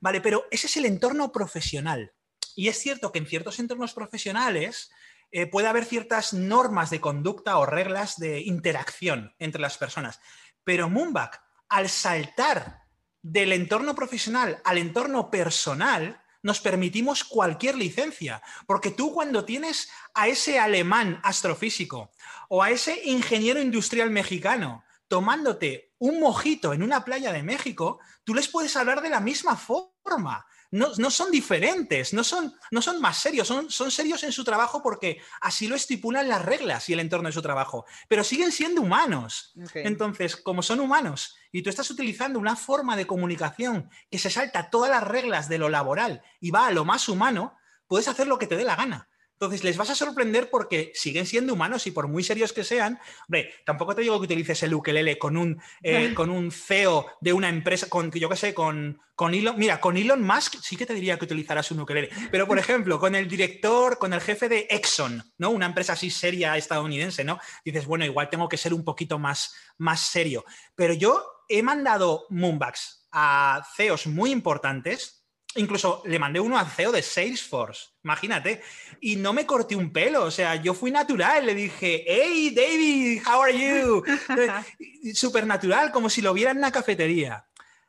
vale, 0.00 0.20
pero 0.20 0.46
ese 0.50 0.66
es 0.66 0.76
el 0.76 0.86
entorno 0.86 1.30
profesional. 1.30 2.12
Y 2.54 2.68
es 2.68 2.78
cierto 2.78 3.12
que 3.12 3.18
en 3.18 3.26
ciertos 3.26 3.58
entornos 3.58 3.94
profesionales 3.94 4.90
eh, 5.30 5.46
puede 5.46 5.68
haber 5.68 5.84
ciertas 5.84 6.34
normas 6.34 6.90
de 6.90 7.00
conducta 7.00 7.56
o 7.58 7.64
reglas 7.64 8.18
de 8.18 8.40
interacción 8.40 9.34
entre 9.38 9.62
las 9.62 9.78
personas, 9.78 10.20
pero 10.64 10.90
Moonback, 10.90 11.40
al 11.68 11.88
saltar 11.88 12.81
del 13.22 13.52
entorno 13.52 13.94
profesional 13.94 14.60
al 14.64 14.78
entorno 14.78 15.30
personal, 15.30 16.20
nos 16.42 16.60
permitimos 16.60 17.24
cualquier 17.24 17.76
licencia. 17.76 18.42
Porque 18.66 18.90
tú 18.90 19.12
cuando 19.12 19.44
tienes 19.44 19.88
a 20.14 20.28
ese 20.28 20.58
alemán 20.58 21.20
astrofísico 21.22 22.10
o 22.48 22.62
a 22.62 22.70
ese 22.70 23.00
ingeniero 23.04 23.60
industrial 23.60 24.10
mexicano 24.10 24.84
tomándote 25.08 25.92
un 25.98 26.20
mojito 26.20 26.72
en 26.72 26.82
una 26.82 27.04
playa 27.04 27.32
de 27.32 27.42
México, 27.42 28.00
tú 28.24 28.34
les 28.34 28.48
puedes 28.48 28.76
hablar 28.76 29.02
de 29.02 29.10
la 29.10 29.20
misma 29.20 29.56
forma 29.56 30.46
no, 30.72 31.10
son 31.10 31.30
diferentes, 31.30 32.14
no 32.14 32.24
son, 32.24 32.54
no 32.70 32.80
son 32.80 33.00
más 33.00 33.18
serios, 33.18 33.46
son, 33.46 33.70
son, 33.70 33.90
serios 33.90 34.24
en 34.24 34.32
su 34.32 34.42
trabajo 34.42 34.82
porque 34.82 35.20
así 35.42 35.68
lo 35.68 35.76
estipulan 35.76 36.28
las 36.28 36.42
reglas 36.42 36.88
y 36.88 36.94
el 36.94 37.00
entorno 37.00 37.28
de 37.28 37.34
su 37.34 37.42
trabajo, 37.42 37.84
pero 38.08 38.24
siguen 38.24 38.50
siendo 38.52 38.80
humanos. 38.80 39.52
Entonces, 39.74 40.34
como 40.36 40.62
son 40.62 40.80
humanos 40.80 41.36
y 41.52 41.62
tú 41.62 41.70
estás 41.70 41.90
utilizando 41.90 42.38
una 42.38 42.56
forma 42.56 42.96
de 42.96 43.06
comunicación 43.06 43.90
que 44.10 44.18
se 44.18 44.30
salta 44.30 44.70
todas 44.70 44.90
las 44.90 45.04
reglas 45.06 45.48
de 45.48 45.58
lo 45.58 45.68
laboral 45.68 46.22
y 46.40 46.50
va 46.50 46.66
a 46.66 46.72
lo 46.72 46.84
más 46.84 47.08
humano, 47.08 47.56
puedes 47.86 48.08
hacer 48.08 48.26
lo 48.26 48.38
que 48.38 48.46
te 48.46 48.56
dé 48.56 48.64
la 48.64 48.76
gana. 48.76 49.08
Entonces 49.42 49.64
les 49.64 49.76
vas 49.76 49.90
a 49.90 49.96
sorprender 49.96 50.50
porque 50.50 50.92
siguen 50.94 51.26
siendo 51.26 51.54
humanos 51.54 51.88
y 51.88 51.90
por 51.90 52.06
muy 52.06 52.22
serios 52.22 52.52
que 52.52 52.62
sean, 52.62 53.00
hombre, 53.26 53.52
tampoco 53.66 53.92
te 53.92 54.02
digo 54.02 54.16
que 54.20 54.26
utilices 54.26 54.62
el 54.62 54.72
ukelele 54.72 55.18
con 55.18 55.36
un, 55.36 55.60
eh, 55.82 56.14
con 56.14 56.30
un 56.30 56.52
CEO 56.52 57.06
de 57.20 57.32
una 57.32 57.48
empresa, 57.48 57.88
con, 57.88 58.12
yo 58.12 58.28
qué 58.28 58.36
sé, 58.36 58.54
con, 58.54 59.00
con 59.16 59.34
Elon, 59.34 59.58
mira, 59.58 59.80
con 59.80 59.96
Elon 59.96 60.22
Musk 60.22 60.54
sí 60.62 60.76
que 60.76 60.86
te 60.86 60.94
diría 60.94 61.18
que 61.18 61.24
utilizarás 61.24 61.72
un 61.72 61.80
ukelele, 61.80 62.10
pero 62.30 62.46
por 62.46 62.56
ejemplo, 62.60 63.00
con 63.00 63.16
el 63.16 63.26
director, 63.26 63.98
con 63.98 64.12
el 64.12 64.20
jefe 64.20 64.48
de 64.48 64.68
Exxon, 64.70 65.24
¿no? 65.38 65.50
Una 65.50 65.66
empresa 65.66 65.94
así 65.94 66.08
seria 66.08 66.56
estadounidense, 66.56 67.24
¿no? 67.24 67.40
Dices, 67.64 67.84
bueno, 67.84 68.04
igual 68.04 68.30
tengo 68.30 68.48
que 68.48 68.56
ser 68.56 68.72
un 68.72 68.84
poquito 68.84 69.18
más, 69.18 69.56
más 69.76 70.02
serio. 70.02 70.44
Pero 70.76 70.94
yo 70.94 71.41
he 71.58 71.62
mandado 71.62 72.26
Moonbacks 72.30 73.06
a 73.12 73.66
CEOs 73.76 74.06
muy 74.06 74.30
importantes 74.30 75.22
Incluso 75.56 76.02
le 76.06 76.18
mandé 76.18 76.40
uno 76.40 76.58
al 76.58 76.66
CEO 76.66 76.92
de 76.92 77.02
Salesforce, 77.02 77.90
imagínate, 78.02 78.62
y 79.02 79.16
no 79.16 79.34
me 79.34 79.44
corté 79.44 79.76
un 79.76 79.92
pelo, 79.92 80.24
o 80.24 80.30
sea, 80.30 80.56
yo 80.56 80.72
fui 80.72 80.90
natural, 80.90 81.44
le 81.44 81.54
dije, 81.54 82.04
hey 82.06 82.54
David, 82.56 83.22
how 83.26 83.42
are 83.42 83.52
you? 83.52 84.02
Súper 85.14 85.46
natural, 85.46 85.92
como 85.92 86.08
si 86.08 86.22
lo 86.22 86.32
viera 86.32 86.52
en 86.52 86.58
una 86.58 86.72
cafetería. 86.72 87.46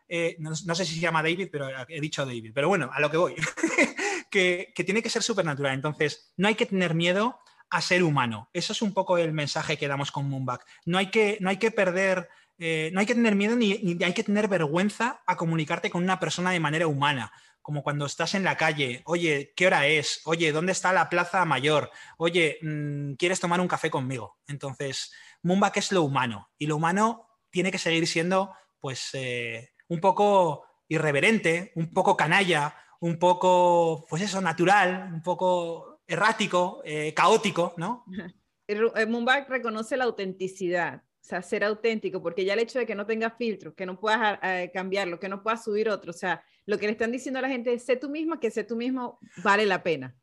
Eh, 0.10 0.36
no, 0.40 0.54
sé 0.56 0.86
si 0.86 0.96
se 0.96 1.00
llama 1.00 1.24
David, 1.24 1.48
pero 1.52 1.70
he 1.88 2.02
dicho 2.02 2.26
David, 2.26 2.52
pero 2.54 2.68
bueno, 2.68 2.90
a 2.94 3.00
lo 3.00 3.10
que 3.10 3.18
voy, 3.18 3.36
que, 4.30 4.74
tiene 4.86 5.02
que 5.02 5.10
ser 5.10 5.24
súper 5.24 5.46
natural. 5.46 5.74
Entonces, 5.74 6.34
no 6.36 6.50
hay 6.50 6.56
que 6.56 6.66
tener 6.66 6.94
miedo 6.94 7.40
a 7.70 7.82
ser 7.82 8.04
humano. 8.04 8.50
Eso 8.52 8.74
es 8.74 8.82
un 8.82 8.94
poco 8.94 9.18
el 9.18 9.32
mensaje 9.32 9.78
que 9.78 9.88
damos 9.88 10.12
con 10.12 10.30
Moonback. 10.30 10.66
No 10.86 10.98
hay 10.98 11.10
que, 11.10 11.38
no 11.40 11.50
hay 11.50 11.58
que 11.58 11.72
perder... 11.72 12.30
Eh, 12.60 12.92
no 12.94 13.00
hay 13.00 13.06
que 13.06 13.16
tener 13.16 13.36
miedo 13.36 13.56
ni, 13.56 13.98
hay 14.04 14.14
que 14.14 14.24
tener 14.24 14.48
vergüenza 14.48 15.22
a 15.26 15.36
comunicarte 15.36 15.90
con 15.90 16.04
una 16.04 16.20
persona 16.20 16.52
de 16.52 16.60
manera 16.60 16.88
humana 16.88 17.32
como 17.64 17.82
cuando 17.82 18.06
estás 18.06 18.36
en 18.36 18.44
la 18.44 18.58
calle, 18.58 19.02
oye, 19.06 19.54
¿qué 19.56 19.68
hora 19.68 19.88
es? 19.88 20.20
Oye, 20.26 20.52
¿dónde 20.52 20.74
está 20.74 20.92
la 20.92 21.08
plaza 21.08 21.46
mayor? 21.46 21.92
Oye, 22.18 22.60
mm, 22.62 23.14
¿quieres 23.14 23.40
tomar 23.40 23.62
un 23.62 23.70
café 23.70 23.90
conmigo? 23.90 24.38
Entonces, 24.48 25.14
Moonback 25.44 25.78
es 25.78 25.94
lo 25.94 26.04
humano 26.04 26.52
y 26.58 26.68
lo 26.68 26.76
humano 26.76 27.30
tiene 27.50 27.72
que 27.72 27.78
seguir 27.78 28.06
siendo 28.06 28.54
pues 28.82 29.12
eh, 29.14 29.70
un 29.88 30.02
poco 30.02 30.66
irreverente, 30.90 31.72
un 31.76 31.94
poco 31.94 32.18
canalla, 32.18 32.76
un 33.00 33.18
poco, 33.18 34.06
pues 34.10 34.22
eso, 34.22 34.42
natural, 34.42 35.10
un 35.14 35.22
poco 35.22 36.02
errático, 36.06 36.82
eh, 36.84 37.14
caótico, 37.14 37.74
¿no? 37.78 38.06
Moonback 39.08 39.50
reconoce 39.50 39.96
la 39.96 40.06
autenticidad, 40.06 41.04
o 41.24 41.26
sea, 41.26 41.42
ser 41.42 41.64
auténtico, 41.64 42.22
porque 42.22 42.44
ya 42.44 42.54
el 42.54 42.60
hecho 42.60 42.80
de 42.80 42.86
que 42.86 42.96
no 42.96 43.06
tenga 43.06 43.32
filtros, 43.32 43.74
que 43.76 43.86
no 43.86 43.98
puedas 43.98 44.40
eh, 44.44 44.70
cambiarlo, 44.74 45.22
que 45.22 45.30
no 45.30 45.42
puedas 45.42 45.64
subir 45.64 45.88
otro, 45.88 46.12
o 46.12 46.14
sea, 46.14 46.44
lo 46.66 46.78
que 46.78 46.86
le 46.86 46.92
están 46.92 47.14
diciendo 47.14 47.40
a 47.40 47.42
la 47.42 47.48
gente 47.48 47.74
es, 47.74 47.86
sé 47.86 47.96
tú 47.96 48.10
mismo, 48.10 48.42
que 48.42 48.52
sé 48.52 48.66
tú 48.66 48.76
mismo 48.76 49.20
vale 49.38 49.66
la 49.66 49.84
pena. 49.84 50.18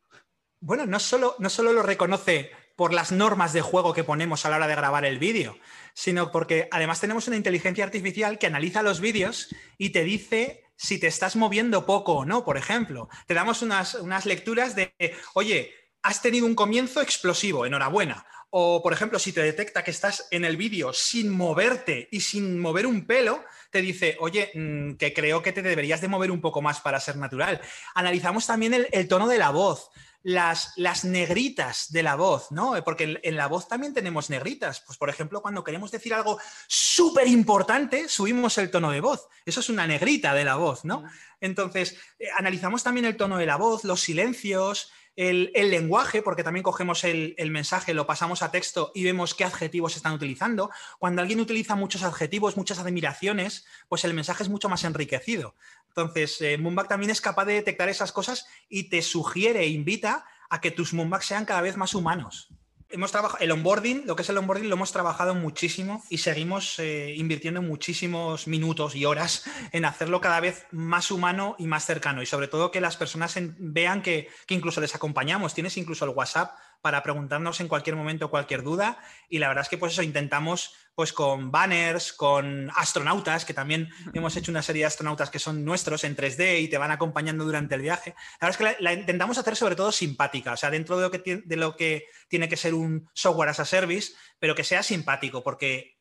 Bueno, 0.60 0.84
no 0.84 1.00
solo, 1.00 1.36
no 1.38 1.48
solo 1.48 1.72
lo 1.72 1.82
reconoce 1.82 2.50
por 2.76 2.92
las 2.92 3.12
normas 3.12 3.54
de 3.54 3.62
juego 3.62 3.94
que 3.94 4.04
ponemos 4.04 4.44
a 4.44 4.50
la 4.50 4.56
hora 4.56 4.66
de 4.66 4.74
grabar 4.74 5.06
el 5.06 5.18
vídeo, 5.18 5.56
sino 5.94 6.30
porque 6.30 6.68
además 6.70 7.00
tenemos 7.00 7.26
una 7.28 7.36
inteligencia 7.36 7.84
artificial 7.84 8.38
que 8.38 8.46
analiza 8.46 8.82
los 8.82 9.00
vídeos 9.00 9.48
y 9.78 9.90
te 9.90 10.04
dice 10.04 10.64
si 10.76 10.98
te 10.98 11.06
estás 11.06 11.34
moviendo 11.34 11.86
poco 11.86 12.12
o 12.12 12.24
no, 12.26 12.44
por 12.44 12.58
ejemplo. 12.58 13.08
Te 13.26 13.32
damos 13.32 13.62
unas, 13.62 13.94
unas 13.94 14.26
lecturas 14.26 14.74
de, 14.74 14.94
oye, 15.32 15.72
has 16.02 16.20
tenido 16.20 16.44
un 16.46 16.54
comienzo 16.54 17.00
explosivo, 17.00 17.64
enhorabuena. 17.64 18.26
O, 18.50 18.82
por 18.82 18.92
ejemplo, 18.92 19.18
si 19.20 19.32
te 19.32 19.42
detecta 19.42 19.84
que 19.84 19.92
estás 19.92 20.26
en 20.32 20.44
el 20.44 20.56
vídeo 20.56 20.92
sin 20.92 21.30
moverte 21.30 22.08
y 22.10 22.20
sin 22.20 22.58
mover 22.58 22.84
un 22.84 23.06
pelo, 23.06 23.44
te 23.70 23.80
dice, 23.80 24.16
oye, 24.18 24.50
mm, 24.52 24.94
que 24.94 25.14
creo 25.14 25.40
que 25.40 25.52
te 25.52 25.62
deberías 25.62 26.00
de 26.00 26.08
mover 26.08 26.32
un 26.32 26.40
poco 26.40 26.60
más 26.60 26.80
para 26.80 26.98
ser 26.98 27.16
natural. 27.16 27.60
Analizamos 27.94 28.46
también 28.46 28.88
el, 28.90 29.08
tono 29.08 29.28
de 29.28 29.38
la 29.38 29.50
voz. 29.50 29.90
Las, 30.22 30.74
las, 30.76 31.06
negritas 31.06 31.90
de 31.92 32.02
la 32.02 32.14
voz, 32.14 32.50
¿no? 32.50 32.74
Porque 32.84 33.18
en, 33.22 33.36
la 33.36 33.46
voz 33.46 33.68
también 33.68 33.94
tenemos 33.94 34.28
negritas. 34.28 34.80
Pues, 34.80 34.98
por 34.98 35.08
ejemplo, 35.08 35.40
cuando 35.40 35.64
queremos 35.64 35.90
decir 35.90 36.12
algo 36.12 36.38
súper 36.66 37.26
importante, 37.26 38.06
subimos 38.06 38.58
el 38.58 38.70
tono 38.70 38.90
de 38.90 39.00
voz. 39.00 39.28
Eso 39.46 39.60
es 39.60 39.70
una 39.70 39.86
negrita 39.86 40.34
de 40.34 40.44
la 40.44 40.56
voz, 40.56 40.84
¿no? 40.84 41.04
Entonces, 41.40 41.96
eh, 42.18 42.26
analizamos 42.36 42.82
también 42.82 43.06
el 43.06 43.16
tono 43.16 43.38
de 43.38 43.46
la 43.46 43.56
voz, 43.56 43.84
los 43.84 44.02
silencios, 44.02 44.92
el, 45.16 45.50
lenguaje, 45.52 46.22
porque 46.22 46.44
también 46.44 46.62
cogemos 46.62 47.04
el, 47.04 47.50
mensaje, 47.50 47.94
lo 47.94 48.06
pasamos 48.06 48.42
a 48.42 48.50
texto 48.50 48.92
y 48.94 49.04
vemos 49.04 49.34
qué 49.34 49.44
adjetivos 49.44 49.96
están 49.96 50.14
utilizando. 50.14 50.70
Cuando 50.98 51.22
alguien 51.22 51.40
utiliza 51.40 51.74
muchos 51.74 52.02
adjetivos, 52.02 52.56
muchas 52.56 52.78
admiraciones, 52.78 53.66
pues 53.88 54.04
el 54.04 54.14
mensaje 54.14 54.42
es 54.42 54.48
mucho 54.48 54.68
más 54.68 54.84
enriquecido. 54.84 55.54
Entonces, 55.88 56.40
eh, 56.40 56.58
también 56.88 57.10
es 57.10 57.20
capaz 57.20 57.44
de 57.44 57.54
detectar 57.54 57.88
esas 57.88 58.12
cosas 58.12 58.46
y 58.68 58.84
te 58.84 59.02
sugiere 59.02 59.60
e 59.60 59.68
invita 59.68 60.24
a 60.48 60.60
que 60.60 60.70
tus 60.70 60.92
Moonbacks 60.94 61.26
sean 61.26 61.44
cada 61.44 61.60
vez 61.60 61.76
más 61.76 61.94
humanos 61.94 62.50
hemos 62.90 63.12
trabajado, 63.12 63.42
el 63.42 63.50
onboarding, 63.52 64.04
lo 64.06 64.16
que 64.16 64.22
es 64.22 64.28
el 64.28 64.38
onboarding, 64.38 64.68
lo 64.68 64.76
hemos 64.76 64.92
trabajado 64.92 65.34
muchísimo 65.34 66.02
y 66.08 66.18
seguimos 66.18 66.78
eh, 66.78 67.14
invirtiendo 67.16 67.62
muchísimos 67.62 68.46
minutos 68.46 68.94
y 68.94 69.04
horas 69.04 69.44
en 69.72 69.84
hacerlo 69.84 70.20
cada 70.20 70.40
vez 70.40 70.66
más 70.70 71.10
humano 71.10 71.56
y 71.58 71.66
más 71.66 71.84
cercano. 71.84 72.22
Y 72.22 72.26
sobre 72.26 72.48
todo 72.48 72.70
que 72.70 72.80
las 72.80 72.96
personas 72.96 73.36
vean 73.58 74.02
que, 74.02 74.28
que 74.46 74.54
incluso 74.54 74.80
les 74.80 74.94
acompañamos. 74.94 75.54
Tienes 75.54 75.76
incluso 75.76 76.04
el 76.04 76.10
WhatsApp 76.10 76.52
para 76.80 77.02
preguntarnos 77.02 77.60
en 77.60 77.68
cualquier 77.68 77.96
momento 77.96 78.30
cualquier 78.30 78.62
duda. 78.62 78.98
Y 79.28 79.38
la 79.38 79.48
verdad 79.48 79.62
es 79.62 79.68
que 79.68 79.78
pues 79.78 79.92
eso 79.92 80.02
intentamos 80.02 80.74
pues 80.94 81.12
con 81.12 81.50
banners, 81.50 82.12
con 82.12 82.70
astronautas, 82.74 83.44
que 83.44 83.54
también 83.54 83.88
hemos 84.12 84.36
hecho 84.36 84.50
una 84.50 84.62
serie 84.62 84.82
de 84.82 84.86
astronautas 84.86 85.30
que 85.30 85.38
son 85.38 85.64
nuestros 85.64 86.04
en 86.04 86.16
3D 86.16 86.60
y 86.60 86.68
te 86.68 86.78
van 86.78 86.90
acompañando 86.90 87.44
durante 87.44 87.74
el 87.74 87.82
viaje. 87.82 88.14
La 88.40 88.48
verdad 88.48 88.68
es 88.68 88.76
que 88.76 88.82
la, 88.82 88.92
intentamos 88.92 89.38
hacer 89.38 89.56
sobre 89.56 89.76
todo 89.76 89.92
simpática, 89.92 90.52
o 90.52 90.56
sea, 90.56 90.70
dentro 90.70 90.96
de 90.96 91.02
lo, 91.02 91.10
que, 91.10 91.42
de 91.44 91.56
lo 91.56 91.76
que 91.76 92.06
tiene 92.28 92.48
que 92.48 92.56
ser 92.56 92.74
un 92.74 93.08
software 93.14 93.48
as 93.48 93.60
a 93.60 93.64
service, 93.64 94.12
pero 94.38 94.54
que 94.54 94.64
sea 94.64 94.82
simpático, 94.82 95.42
porque 95.42 95.98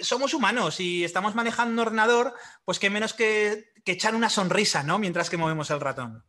somos 0.00 0.34
humanos 0.34 0.80
y 0.80 1.04
estamos 1.04 1.34
manejando 1.34 1.74
un 1.74 1.86
ordenador, 1.86 2.34
pues 2.64 2.78
qué 2.78 2.90
menos 2.90 3.14
que, 3.14 3.72
que 3.84 3.92
echar 3.92 4.14
una 4.14 4.30
sonrisa, 4.30 4.82
¿no? 4.82 4.98
Mientras 4.98 5.30
que 5.30 5.36
movemos 5.36 5.70
el 5.70 5.80
ratón. 5.80 6.24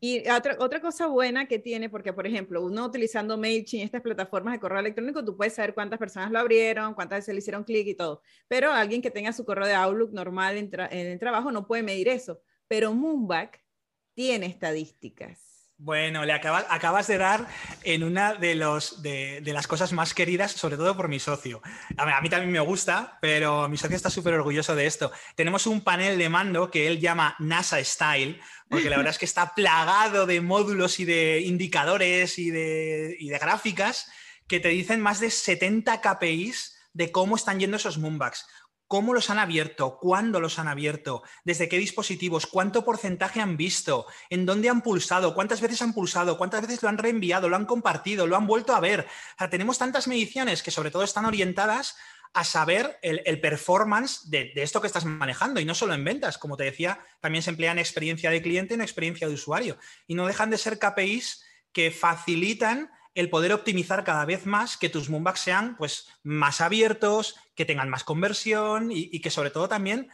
Y 0.00 0.28
otra, 0.28 0.56
otra 0.60 0.80
cosa 0.80 1.06
buena 1.06 1.46
que 1.46 1.58
tiene, 1.58 1.90
porque 1.90 2.12
por 2.12 2.26
ejemplo, 2.26 2.62
uno 2.62 2.86
utilizando 2.86 3.36
MailChimp, 3.36 3.84
estas 3.84 4.02
plataformas 4.02 4.54
de 4.54 4.60
correo 4.60 4.78
electrónico, 4.78 5.24
tú 5.24 5.36
puedes 5.36 5.54
saber 5.54 5.74
cuántas 5.74 5.98
personas 5.98 6.30
lo 6.30 6.38
abrieron, 6.38 6.94
cuántas 6.94 7.18
veces 7.18 7.34
le 7.34 7.38
hicieron 7.38 7.64
clic 7.64 7.86
y 7.88 7.94
todo. 7.94 8.22
Pero 8.46 8.72
alguien 8.72 9.02
que 9.02 9.10
tenga 9.10 9.32
su 9.32 9.44
correo 9.44 9.66
de 9.66 9.74
Outlook 9.74 10.12
normal 10.12 10.56
en, 10.56 10.70
en 10.72 11.06
el 11.06 11.18
trabajo 11.18 11.50
no 11.50 11.66
puede 11.66 11.82
medir 11.82 12.08
eso. 12.08 12.40
Pero 12.68 12.94
Moonback 12.94 13.60
tiene 14.14 14.46
estadísticas. 14.46 15.48
Bueno, 15.80 16.24
le 16.24 16.32
acabas, 16.32 16.66
acabas 16.70 17.06
de 17.06 17.18
dar 17.18 17.46
en 17.84 18.02
una 18.02 18.34
de, 18.34 18.56
los, 18.56 19.00
de, 19.00 19.40
las 19.44 19.68
cosas 19.68 19.92
más 19.92 20.12
queridas, 20.12 20.50
sobre 20.50 20.76
todo 20.76 20.96
por 20.96 21.06
mi 21.06 21.20
socio. 21.20 21.62
A 21.96 22.20
mí, 22.20 22.28
también 22.28 22.50
me 22.50 22.58
gusta, 22.58 23.16
pero 23.20 23.68
mi 23.68 23.76
socio 23.76 23.94
está 23.94 24.10
súper 24.10 24.34
orgulloso 24.34 24.74
de 24.74 24.86
esto. 24.86 25.12
Tenemos 25.36 25.68
un 25.68 25.82
panel 25.82 26.18
de 26.18 26.28
mando 26.28 26.68
que 26.68 26.88
él 26.88 26.98
llama 26.98 27.36
NASA 27.38 27.82
Style, 27.84 28.40
porque 28.68 28.90
la 28.90 28.96
verdad 28.96 29.12
es 29.12 29.18
que 29.18 29.24
está 29.24 29.54
plagado 29.54 30.26
de 30.26 30.40
módulos 30.40 31.00
y 31.00 31.04
de 31.04 31.40
indicadores 31.40 32.38
y 32.38 32.50
de, 32.50 33.38
gráficas 33.40 34.10
que 34.46 34.60
te 34.60 34.68
dicen 34.68 35.00
más 35.00 35.20
de 35.20 35.30
70 35.30 36.00
KPIs 36.00 36.76
de 36.92 37.12
cómo 37.12 37.36
están 37.36 37.60
yendo 37.60 37.76
esos 37.76 37.98
moonbacks. 37.98 38.46
Cómo 38.86 39.12
los 39.12 39.28
han 39.28 39.38
abierto, 39.38 39.98
cuándo 40.00 40.40
los 40.40 40.58
han 40.58 40.66
abierto, 40.66 41.22
desde 41.44 41.68
qué 41.68 41.76
dispositivos, 41.76 42.46
cuánto 42.46 42.86
porcentaje 42.86 43.38
han 43.38 43.58
visto, 43.58 44.06
en 44.30 44.46
dónde 44.46 44.70
han 44.70 44.80
pulsado, 44.80 45.34
cuántas 45.34 45.60
veces 45.60 45.82
han 45.82 45.92
pulsado, 45.92 46.38
cuántas 46.38 46.62
veces 46.62 46.82
lo 46.82 46.88
han 46.88 46.96
reenviado, 46.96 47.50
lo 47.50 47.56
han 47.56 47.66
compartido, 47.66 48.26
lo 48.26 48.34
han 48.34 48.46
vuelto 48.46 48.74
a 48.74 48.80
ver. 48.80 49.06
tenemos 49.50 49.76
tantas 49.76 50.08
mediciones 50.08 50.62
que 50.62 50.70
sobre 50.70 50.90
todo 50.90 51.02
están 51.02 51.26
orientadas 51.26 51.96
a 52.34 52.44
saber 52.44 52.98
el, 53.02 53.40
performance 53.40 54.30
de, 54.30 54.52
de, 54.54 54.62
esto 54.62 54.80
que 54.80 54.86
estás 54.86 55.04
manejando 55.04 55.60
y 55.60 55.64
no 55.64 55.74
solo 55.74 55.94
en 55.94 56.04
ventas, 56.04 56.38
como 56.38 56.56
te 56.56 56.64
decía, 56.64 57.00
también 57.20 57.42
se 57.42 57.50
emplea 57.50 57.72
en 57.72 57.78
experiencia 57.78 58.30
de 58.30 58.42
cliente, 58.42 58.74
en 58.74 58.80
experiencia 58.80 59.26
de 59.26 59.34
usuario. 59.34 59.78
Y 60.06 60.14
no 60.14 60.26
dejan 60.26 60.50
de 60.50 60.58
ser 60.58 60.78
KPIs 60.78 61.44
que 61.72 61.90
facilitan 61.90 62.90
el 63.14 63.30
poder 63.30 63.52
optimizar 63.52 64.04
cada 64.04 64.24
vez 64.24 64.46
más 64.46 64.76
que 64.76 64.88
tus 64.88 65.10
moonbacks 65.10 65.40
sean 65.40 65.76
pues, 65.76 66.08
más 66.22 66.60
abiertos, 66.60 67.34
que 67.56 67.64
tengan 67.64 67.88
más 67.88 68.04
conversión 68.04 68.90
y, 68.92 69.20
que 69.20 69.30
sobre 69.30 69.50
todo 69.50 69.68
también 69.68 70.08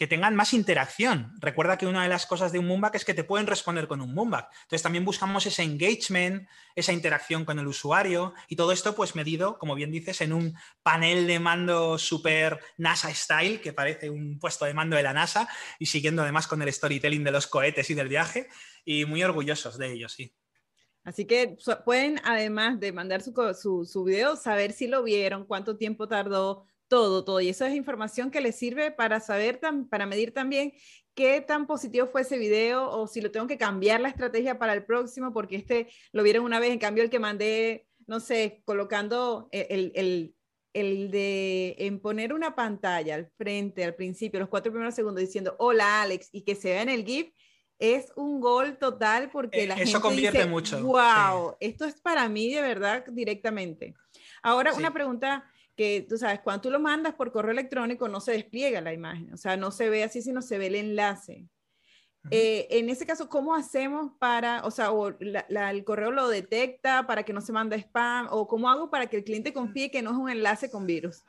que 0.00 0.06
tengan 0.06 0.34
más 0.34 0.54
interacción. 0.54 1.34
Recuerda 1.40 1.76
que 1.76 1.86
una 1.86 2.02
de 2.02 2.08
las 2.08 2.24
cosas 2.24 2.52
de 2.52 2.58
un 2.58 2.66
Moonback 2.66 2.94
es 2.94 3.04
que 3.04 3.12
te 3.12 3.22
pueden 3.22 3.46
responder 3.46 3.86
con 3.86 4.00
un 4.00 4.14
Moonback. 4.14 4.48
Entonces 4.62 4.82
también 4.82 5.04
buscamos 5.04 5.44
ese 5.44 5.62
engagement, 5.62 6.48
esa 6.74 6.94
interacción 6.94 7.44
con 7.44 7.58
el 7.58 7.66
usuario 7.66 8.32
y 8.48 8.56
todo 8.56 8.72
esto 8.72 8.94
pues 8.94 9.14
medido, 9.14 9.58
como 9.58 9.74
bien 9.74 9.90
dices, 9.90 10.22
en 10.22 10.32
un 10.32 10.54
panel 10.82 11.26
de 11.26 11.38
mando 11.38 11.98
super 11.98 12.60
NASA 12.78 13.12
style, 13.14 13.60
que 13.60 13.74
parece 13.74 14.08
un 14.08 14.38
puesto 14.38 14.64
de 14.64 14.72
mando 14.72 14.96
de 14.96 15.02
la 15.02 15.12
NASA 15.12 15.46
y 15.78 15.84
siguiendo 15.84 16.22
además 16.22 16.46
con 16.46 16.62
el 16.62 16.72
storytelling 16.72 17.22
de 17.22 17.32
los 17.32 17.46
cohetes 17.46 17.90
y 17.90 17.92
del 17.92 18.08
viaje 18.08 18.48
y 18.86 19.04
muy 19.04 19.22
orgullosos 19.22 19.76
de 19.76 19.92
ello, 19.92 20.08
sí. 20.08 20.34
Así 21.04 21.26
que 21.26 21.58
pueden, 21.84 22.22
además 22.24 22.80
de 22.80 22.92
mandar 22.92 23.20
su, 23.20 23.34
su, 23.54 23.84
su, 23.84 24.04
video, 24.04 24.36
saber 24.36 24.72
si 24.72 24.86
lo 24.86 25.02
vieron, 25.02 25.44
cuánto 25.44 25.76
tiempo 25.76 26.08
tardó, 26.08 26.64
todo, 26.90 27.24
todo. 27.24 27.40
Y 27.40 27.48
eso 27.48 27.64
es 27.64 27.74
información 27.74 28.30
que 28.30 28.40
les 28.40 28.56
sirve 28.56 28.90
para 28.90 29.20
saber, 29.20 29.60
para 29.88 30.06
medir 30.06 30.34
también 30.34 30.72
qué 31.14 31.40
tan 31.40 31.66
positivo 31.66 32.06
fue 32.06 32.22
ese 32.22 32.36
video 32.36 32.90
o 32.90 33.06
si 33.06 33.20
lo 33.20 33.30
tengo 33.30 33.46
que 33.46 33.56
cambiar 33.56 34.00
la 34.00 34.08
estrategia 34.08 34.58
para 34.58 34.74
el 34.74 34.84
próximo, 34.84 35.32
porque 35.32 35.56
este 35.56 35.88
lo 36.12 36.22
vieron 36.22 36.44
una 36.44 36.60
vez, 36.60 36.72
en 36.72 36.78
cambio 36.78 37.04
el 37.04 37.10
que 37.10 37.20
mandé, 37.20 37.86
no 38.06 38.20
sé, 38.20 38.62
colocando 38.64 39.48
el, 39.52 39.92
el, 39.94 40.34
el 40.74 41.10
de 41.10 41.76
en 41.78 42.00
poner 42.00 42.32
una 42.32 42.54
pantalla 42.56 43.14
al 43.14 43.30
frente, 43.38 43.84
al 43.84 43.94
principio, 43.94 44.40
los 44.40 44.48
cuatro 44.48 44.72
primeros 44.72 44.94
segundos, 44.94 45.20
diciendo, 45.20 45.54
hola 45.58 46.02
Alex, 46.02 46.28
y 46.32 46.42
que 46.42 46.56
se 46.56 46.70
vea 46.70 46.82
en 46.82 46.88
el 46.88 47.04
GIF, 47.04 47.32
es 47.78 48.12
un 48.16 48.40
gol 48.40 48.78
total 48.78 49.30
porque 49.30 49.64
eh, 49.64 49.66
la 49.66 49.74
Eso 49.74 50.00
convierte 50.00 50.44
mucho. 50.46 50.82
Wow, 50.82 51.56
esto 51.60 51.86
es 51.86 52.00
para 52.00 52.28
mí 52.28 52.52
de 52.52 52.62
verdad 52.62 53.04
directamente. 53.06 53.94
Ahora, 54.42 54.74
una 54.74 54.92
pregunta 54.92 55.50
que 55.80 56.04
tú 56.06 56.18
sabes, 56.18 56.40
cuando 56.40 56.60
tú 56.60 56.70
lo 56.70 56.78
mandas 56.78 57.14
por 57.14 57.32
correo 57.32 57.52
electrónico 57.52 58.06
no 58.06 58.20
se 58.20 58.32
despliega 58.32 58.82
la 58.82 58.92
imagen, 58.92 59.32
o 59.32 59.38
sea, 59.38 59.56
no 59.56 59.70
se 59.70 59.88
ve 59.88 60.04
así, 60.04 60.20
sino 60.20 60.42
se 60.42 60.58
ve 60.58 60.66
el 60.66 60.74
enlace. 60.74 61.46
Eh, 62.30 62.66
en 62.68 62.90
ese 62.90 63.06
caso, 63.06 63.30
¿cómo 63.30 63.54
hacemos 63.54 64.12
para, 64.18 64.62
o 64.66 64.70
sea, 64.70 64.90
o 64.90 65.08
el 65.08 65.84
correo 65.84 66.10
lo 66.10 66.28
detecta 66.28 67.06
para 67.06 67.22
que 67.22 67.32
no 67.32 67.40
se 67.40 67.54
mande 67.54 67.76
spam, 67.78 68.28
o 68.30 68.46
cómo 68.46 68.68
hago 68.68 68.90
para 68.90 69.06
que 69.06 69.16
el 69.16 69.24
cliente 69.24 69.54
confíe 69.54 69.90
que 69.90 70.02
no 70.02 70.10
es 70.10 70.16
un 70.18 70.28
enlace 70.28 70.70
con 70.70 70.86
virus? 70.86 71.22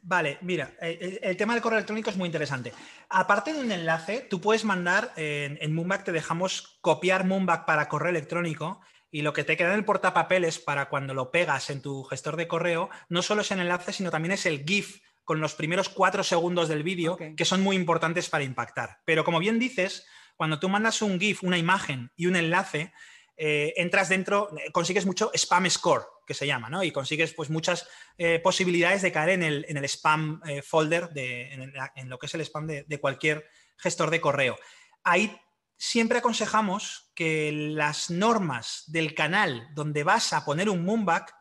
Vale, 0.00 0.38
mira, 0.40 0.72
eh, 0.80 1.18
el, 1.20 1.36
tema 1.36 1.52
del 1.52 1.60
correo 1.60 1.76
electrónico 1.76 2.08
es 2.08 2.16
muy 2.16 2.24
interesante. 2.24 2.72
Aparte 3.10 3.52
de 3.52 3.60
un 3.60 3.70
enlace, 3.70 4.26
tú 4.30 4.40
puedes 4.40 4.64
mandar, 4.64 5.12
en, 5.16 5.58
en 5.60 5.74
Moonback 5.74 6.04
te 6.04 6.12
dejamos 6.12 6.78
copiar 6.80 7.26
Moonback 7.26 7.66
para 7.66 7.86
correo 7.90 8.08
electrónico 8.08 8.80
y 9.14 9.22
lo 9.22 9.32
que 9.32 9.44
te 9.44 9.56
queda 9.56 9.68
en 9.68 9.78
el 9.78 9.84
portapapeles 9.84 10.58
para 10.58 10.88
cuando 10.88 11.14
lo 11.14 11.30
pegas 11.30 11.70
en 11.70 11.80
tu 11.80 12.02
gestor 12.02 12.34
de 12.34 12.48
correo, 12.48 12.90
no 13.08 13.22
solo 13.22 13.42
es 13.42 13.50
el 13.52 13.60
enlace, 13.60 13.92
sino 13.92 14.10
también 14.10 14.32
es 14.32 14.44
el 14.44 14.64
GIF 14.64 15.02
con 15.22 15.40
los 15.40 15.54
primeros 15.54 15.88
cuatro 15.88 16.24
segundos 16.24 16.68
del 16.68 16.82
vídeo, 16.82 17.16
que 17.36 17.44
son 17.44 17.62
muy 17.62 17.76
importantes 17.76 18.28
para 18.28 18.42
impactar. 18.42 18.98
Pero 19.04 19.22
como 19.22 19.38
bien 19.38 19.60
dices, 19.60 20.04
cuando 20.34 20.58
tú 20.58 20.68
mandas 20.68 21.00
un 21.00 21.20
GIF, 21.20 21.44
una 21.44 21.58
imagen 21.58 22.10
y 22.16 22.26
un 22.26 22.34
enlace, 22.34 22.92
eh, 23.36 23.72
entras 23.76 24.08
dentro, 24.08 24.50
eh, 24.58 24.72
consigues 24.72 25.06
mucho 25.06 25.30
spam 25.32 25.70
score, 25.70 26.06
que 26.26 26.34
se 26.34 26.48
llama, 26.48 26.68
¿no? 26.68 26.82
Y 26.82 26.90
consigues 26.90 27.34
pues 27.34 27.50
muchas 27.50 27.88
eh, 28.18 28.40
posibilidades 28.40 29.02
de 29.02 29.12
caer 29.12 29.30
en 29.30 29.44
el, 29.44 29.64
en 29.68 29.76
el 29.76 29.84
spam 29.84 30.40
folder, 30.64 31.10
de, 31.10 31.52
en, 31.52 32.08
lo 32.08 32.18
que 32.18 32.26
es 32.26 32.34
el 32.34 32.40
spam 32.40 32.66
de, 32.66 32.82
de 32.82 32.98
cualquier 32.98 33.46
gestor 33.78 34.10
de 34.10 34.20
correo. 34.20 34.58
Ahí 35.04 35.40
siempre 35.76 36.18
aconsejamos 36.18 37.10
que 37.14 37.52
las 37.52 38.10
normas 38.10 38.84
del 38.86 39.14
canal 39.14 39.68
donde 39.74 40.04
vas 40.04 40.32
a 40.32 40.44
poner 40.44 40.68
un 40.68 40.84
moonback 40.84 41.34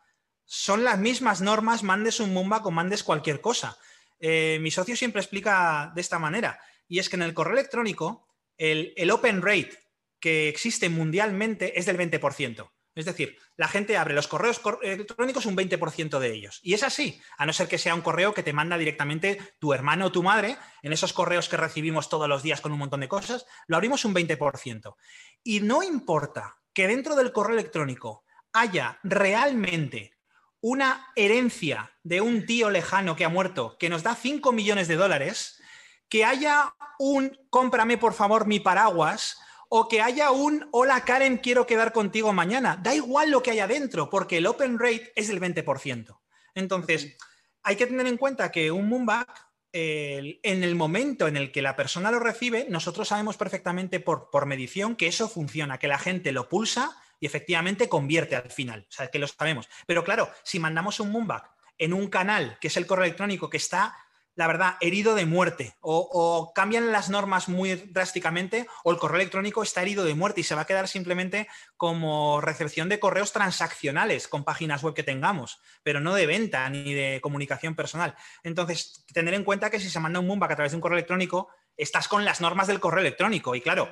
son 0.46 0.84
las 0.84 1.00
mismas 1.00 1.42
normas, 1.42 1.84
mandes 1.84 2.20
un 2.20 2.34
moonback 2.34 2.66
o 2.66 2.72
mandes 2.72 3.04
cualquier 3.04 3.42
cosa. 3.42 3.78
Eh, 4.20 4.60
mi 4.62 4.72
socio 4.72 4.96
siempre 4.96 5.22
explica 5.22 5.92
de 5.96 6.02
esta 6.02 6.20
manera, 6.20 6.60
y 6.88 7.00
es 7.00 7.10
que 7.10 7.16
en 7.16 7.24
el 7.24 7.34
correo 7.34 7.54
electrónico 7.54 8.28
el, 8.58 8.94
el 8.96 9.12
open 9.12 9.42
rate 9.42 9.78
que 10.20 10.48
existe 10.48 10.90
mundialmente 10.90 11.78
es 11.78 11.86
del 11.86 11.98
20%. 11.98 12.70
Es 12.96 13.06
decir, 13.06 13.38
la 13.58 13.68
gente 13.68 13.98
abre 13.98 14.14
los 14.14 14.28
correos 14.28 14.62
electrónicos 14.82 15.46
un 15.46 15.58
20% 15.58 16.20
de 16.20 16.32
ellos. 16.32 16.60
Y 16.62 16.74
es 16.74 16.84
así, 16.84 17.20
a 17.38 17.46
no 17.46 17.54
ser 17.54 17.68
que 17.68 17.78
sea 17.78 17.96
un 17.96 18.02
correo 18.02 18.34
que 18.34 18.44
te 18.44 18.54
manda 18.54 18.78
directamente 18.78 19.56
tu 19.60 19.74
hermano 19.74 20.08
o 20.08 20.12
tu 20.12 20.22
madre, 20.22 20.58
en 20.84 20.94
esos 20.94 21.14
correos 21.14 21.50
que 21.50 21.58
recibimos 21.58 22.10
todos 22.10 22.30
los 22.30 22.44
días 22.44 22.62
con 22.62 22.72
un 22.72 22.80
montón 22.80 23.00
de 23.00 23.08
cosas, 23.08 23.46
lo 23.68 23.78
abrimos 23.78 24.06
un 24.06 24.14
20%. 24.14 24.96
Y 25.44 25.62
no 25.62 25.82
importa 25.82 26.58
que 26.74 26.88
dentro 26.88 27.16
del 27.16 27.32
correo 27.32 27.58
electrónico 27.58 28.24
haya 28.52 29.00
realmente 29.04 30.18
una 30.62 31.12
herencia 31.16 31.92
de 32.04 32.22
un 32.22 32.46
tío 32.46 32.70
lejano 32.70 33.16
que 33.16 33.26
ha 33.26 33.30
muerto 33.30 33.76
que 33.78 33.90
nos 33.90 34.04
da 34.04 34.16
5 34.16 34.52
millones 34.54 34.88
de 34.88 34.96
dólares, 34.96 35.62
que 36.08 36.24
haya 36.24 36.74
un 37.00 37.38
cómprame 37.50 37.98
por 37.98 38.14
favor 38.14 38.46
mi 38.46 38.60
paraguas, 38.60 39.40
o 39.70 39.88
que 39.88 40.02
haya 40.02 40.32
un 40.32 40.68
hola 40.72 41.04
Karen, 41.06 41.38
quiero 41.38 41.66
quedar 41.66 41.94
contigo 41.94 42.34
mañana. 42.34 42.80
Da 42.82 42.94
igual 42.94 43.32
lo 43.32 43.42
que 43.44 43.52
haya 43.52 43.68
dentro, 43.68 44.10
porque 44.10 44.38
el 44.38 44.48
open 44.48 44.80
rate 44.80 45.12
es 45.16 45.28
del 45.28 45.42
20%. 45.42 46.20
Entonces, 46.56 47.18
hay 47.64 47.76
que 47.76 47.88
tener 47.88 48.08
en 48.08 48.18
cuenta 48.18 48.52
que 48.52 48.72
un 48.72 48.88
moonback, 48.90 49.30
en 49.72 50.64
el 50.64 50.76
momento 50.76 51.28
en 51.28 51.36
el 51.36 51.52
que 51.52 51.64
la 51.64 51.76
persona 51.76 52.12
lo 52.12 52.20
recibe, 52.20 52.68
nosotros 52.70 53.08
sabemos 53.08 53.38
perfectamente 53.38 54.00
por, 54.00 54.30
por 54.30 54.46
medición 54.46 54.96
que 54.96 55.08
eso 55.08 55.28
funciona, 55.28 55.80
que 55.80 55.88
la 55.88 55.98
gente 55.98 56.32
lo 56.32 56.48
pulsa 56.48 56.96
y 57.20 57.26
efectivamente 57.26 57.90
convierte 57.90 58.36
al 58.36 58.52
final. 58.52 58.86
O 58.88 58.92
sea, 58.92 59.08
que 59.08 59.18
lo 59.18 59.28
sabemos. 59.28 59.70
Pero 59.88 60.04
claro, 60.04 60.30
si 60.44 60.60
mandamos 60.60 61.00
un 61.00 61.12
moonback 61.12 61.50
en 61.78 61.94
un 61.94 62.08
canal, 62.08 62.58
que 62.60 62.68
es 62.68 62.78
el 62.78 62.86
correo 62.86 63.06
electrónico, 63.06 63.50
que 63.50 63.58
está 63.58 63.98
la 64.36 64.48
verdad, 64.48 64.76
herido 64.82 65.16
de 65.16 65.26
muerte, 65.26 65.76
o, 65.82 66.52
cambian 66.56 66.92
las 66.92 67.10
normas 67.10 67.50
muy 67.50 67.76
drásticamente, 67.76 68.68
o 68.84 68.92
el 68.92 68.98
correo 68.98 69.18
electrónico 69.18 69.64
está 69.64 69.82
herido 69.82 70.04
de 70.04 70.16
muerte 70.16 70.42
y 70.42 70.44
se 70.44 70.56
va 70.56 70.62
a 70.62 70.66
quedar 70.66 70.88
simplemente 70.88 71.48
como 71.78 72.42
recepción 72.42 72.90
de 72.90 73.00
correos 73.00 73.32
transaccionales 73.32 74.28
con 74.28 74.44
páginas 74.44 74.82
web 74.84 74.94
que 74.94 75.04
tengamos, 75.04 75.60
pero 75.84 76.00
no 76.00 76.16
de 76.16 76.26
venta 76.26 76.68
ni 76.70 76.94
de 76.94 77.20
comunicación 77.22 77.76
personal. 77.76 78.16
Entonces, 78.44 79.06
tener 79.14 79.34
en 79.34 79.44
cuenta 79.44 79.70
que 79.70 79.80
si 79.80 79.90
se 79.90 80.00
manda 80.00 80.20
un 80.20 80.28
Moonback 80.28 80.52
a 80.52 80.56
través 80.56 80.72
de 80.72 80.78
un 80.78 80.82
correo 80.82 80.98
electrónico, 80.98 81.50
estás 81.78 82.08
con 82.08 82.26
las 82.26 82.42
normas 82.42 82.68
del 82.68 82.80
correo 82.80 83.02
electrónico. 83.02 83.56
Y 83.56 83.62
claro, 83.62 83.90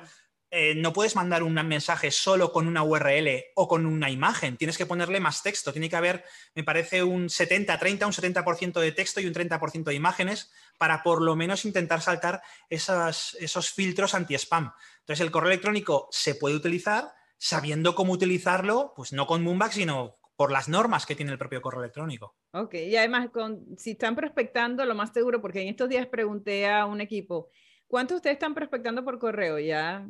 eh, 0.54 0.74
no 0.74 0.92
puedes 0.92 1.16
mandar 1.16 1.42
un 1.42 1.54
mensaje 1.54 2.10
solo 2.10 2.52
con 2.52 2.68
una 2.68 2.82
URL 2.82 3.42
o 3.54 3.66
con 3.66 3.86
una 3.86 4.10
imagen, 4.10 4.58
tienes 4.58 4.76
que 4.76 4.84
ponerle 4.84 5.18
más 5.18 5.42
texto, 5.42 5.72
tiene 5.72 5.88
que 5.88 5.96
haber, 5.96 6.24
me 6.54 6.62
parece, 6.62 7.02
un 7.02 7.30
70-30, 7.30 8.04
un 8.04 8.12
70% 8.12 8.78
de 8.78 8.92
texto 8.92 9.22
y 9.22 9.26
un 9.26 9.32
30% 9.32 9.84
de 9.84 9.94
imágenes 9.94 10.52
para 10.76 11.02
por 11.02 11.22
lo 11.22 11.36
menos 11.36 11.64
intentar 11.64 12.02
saltar 12.02 12.42
esos 12.68 13.72
filtros 13.74 14.12
anti-spam. 14.12 14.70
Entonces 15.00 15.24
el 15.24 15.30
correo 15.30 15.50
electrónico 15.52 16.08
se 16.10 16.34
puede 16.34 16.54
utilizar 16.54 17.14
sabiendo 17.38 17.94
cómo 17.94 18.12
utilizarlo, 18.12 18.92
pues 18.94 19.14
no 19.14 19.26
con 19.26 19.42
Moonback, 19.42 19.72
sino 19.72 20.18
por 20.36 20.52
las 20.52 20.68
normas 20.68 21.06
que 21.06 21.14
tiene 21.14 21.32
el 21.32 21.38
propio 21.38 21.62
correo 21.62 21.80
electrónico. 21.80 22.36
Ok, 22.52 22.74
y 22.74 22.96
además, 22.96 23.30
si 23.78 23.92
están 23.92 24.14
prospectando, 24.14 24.84
lo 24.84 24.94
más 24.94 25.14
seguro, 25.14 25.40
porque 25.40 25.62
en 25.62 25.68
estos 25.68 25.88
días 25.88 26.06
pregunté 26.08 26.68
a 26.68 26.84
un 26.84 27.00
equipo, 27.00 27.48
¿cuántos 27.86 28.16
ustedes 28.16 28.34
están 28.34 28.54
prospectando 28.54 29.02
por 29.02 29.18
correo? 29.18 29.58
Ya 29.58 30.06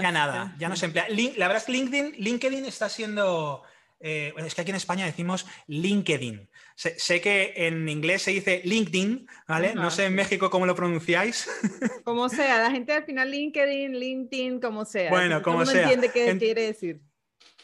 Ya 0.00 0.12
nada, 0.12 0.54
ya 0.58 0.68
no 0.68 0.76
se 0.76 0.86
emplea. 0.86 1.06
la 1.08 1.48
verdad 1.48 1.56
es 1.56 1.64
que 1.64 1.72
LinkedIn, 1.72 2.14
LinkedIn 2.18 2.64
está 2.64 2.88
siendo... 2.88 3.62
Eh, 4.00 4.34
es 4.36 4.54
que 4.54 4.60
aquí 4.60 4.70
en 4.70 4.76
España 4.76 5.06
decimos 5.06 5.46
LinkedIn. 5.66 6.50
Sé, 6.76 7.20
que 7.20 7.54
en 7.56 7.88
inglés 7.88 8.22
se 8.22 8.32
dice 8.32 8.60
LinkedIn, 8.64 9.26
¿vale? 9.46 9.74
no 9.74 9.90
sé 9.90 10.06
en 10.06 10.14
México 10.14 10.50
cómo 10.50 10.66
lo 10.66 10.74
pronunciáis. 10.74 11.48
Como 12.04 12.28
sea, 12.28 12.58
la 12.58 12.70
gente 12.70 12.92
al 12.92 13.04
final 13.04 13.30
LinkedIn, 13.30 13.98
LinkedIn, 13.98 14.60
como 14.60 14.84
sea. 14.84 15.08
Bueno, 15.08 15.40
como 15.40 15.64
sea. 15.64 15.82
entiende 15.82 16.10
qué 16.10 16.36
quiere 16.36 16.62
decir. 16.66 17.00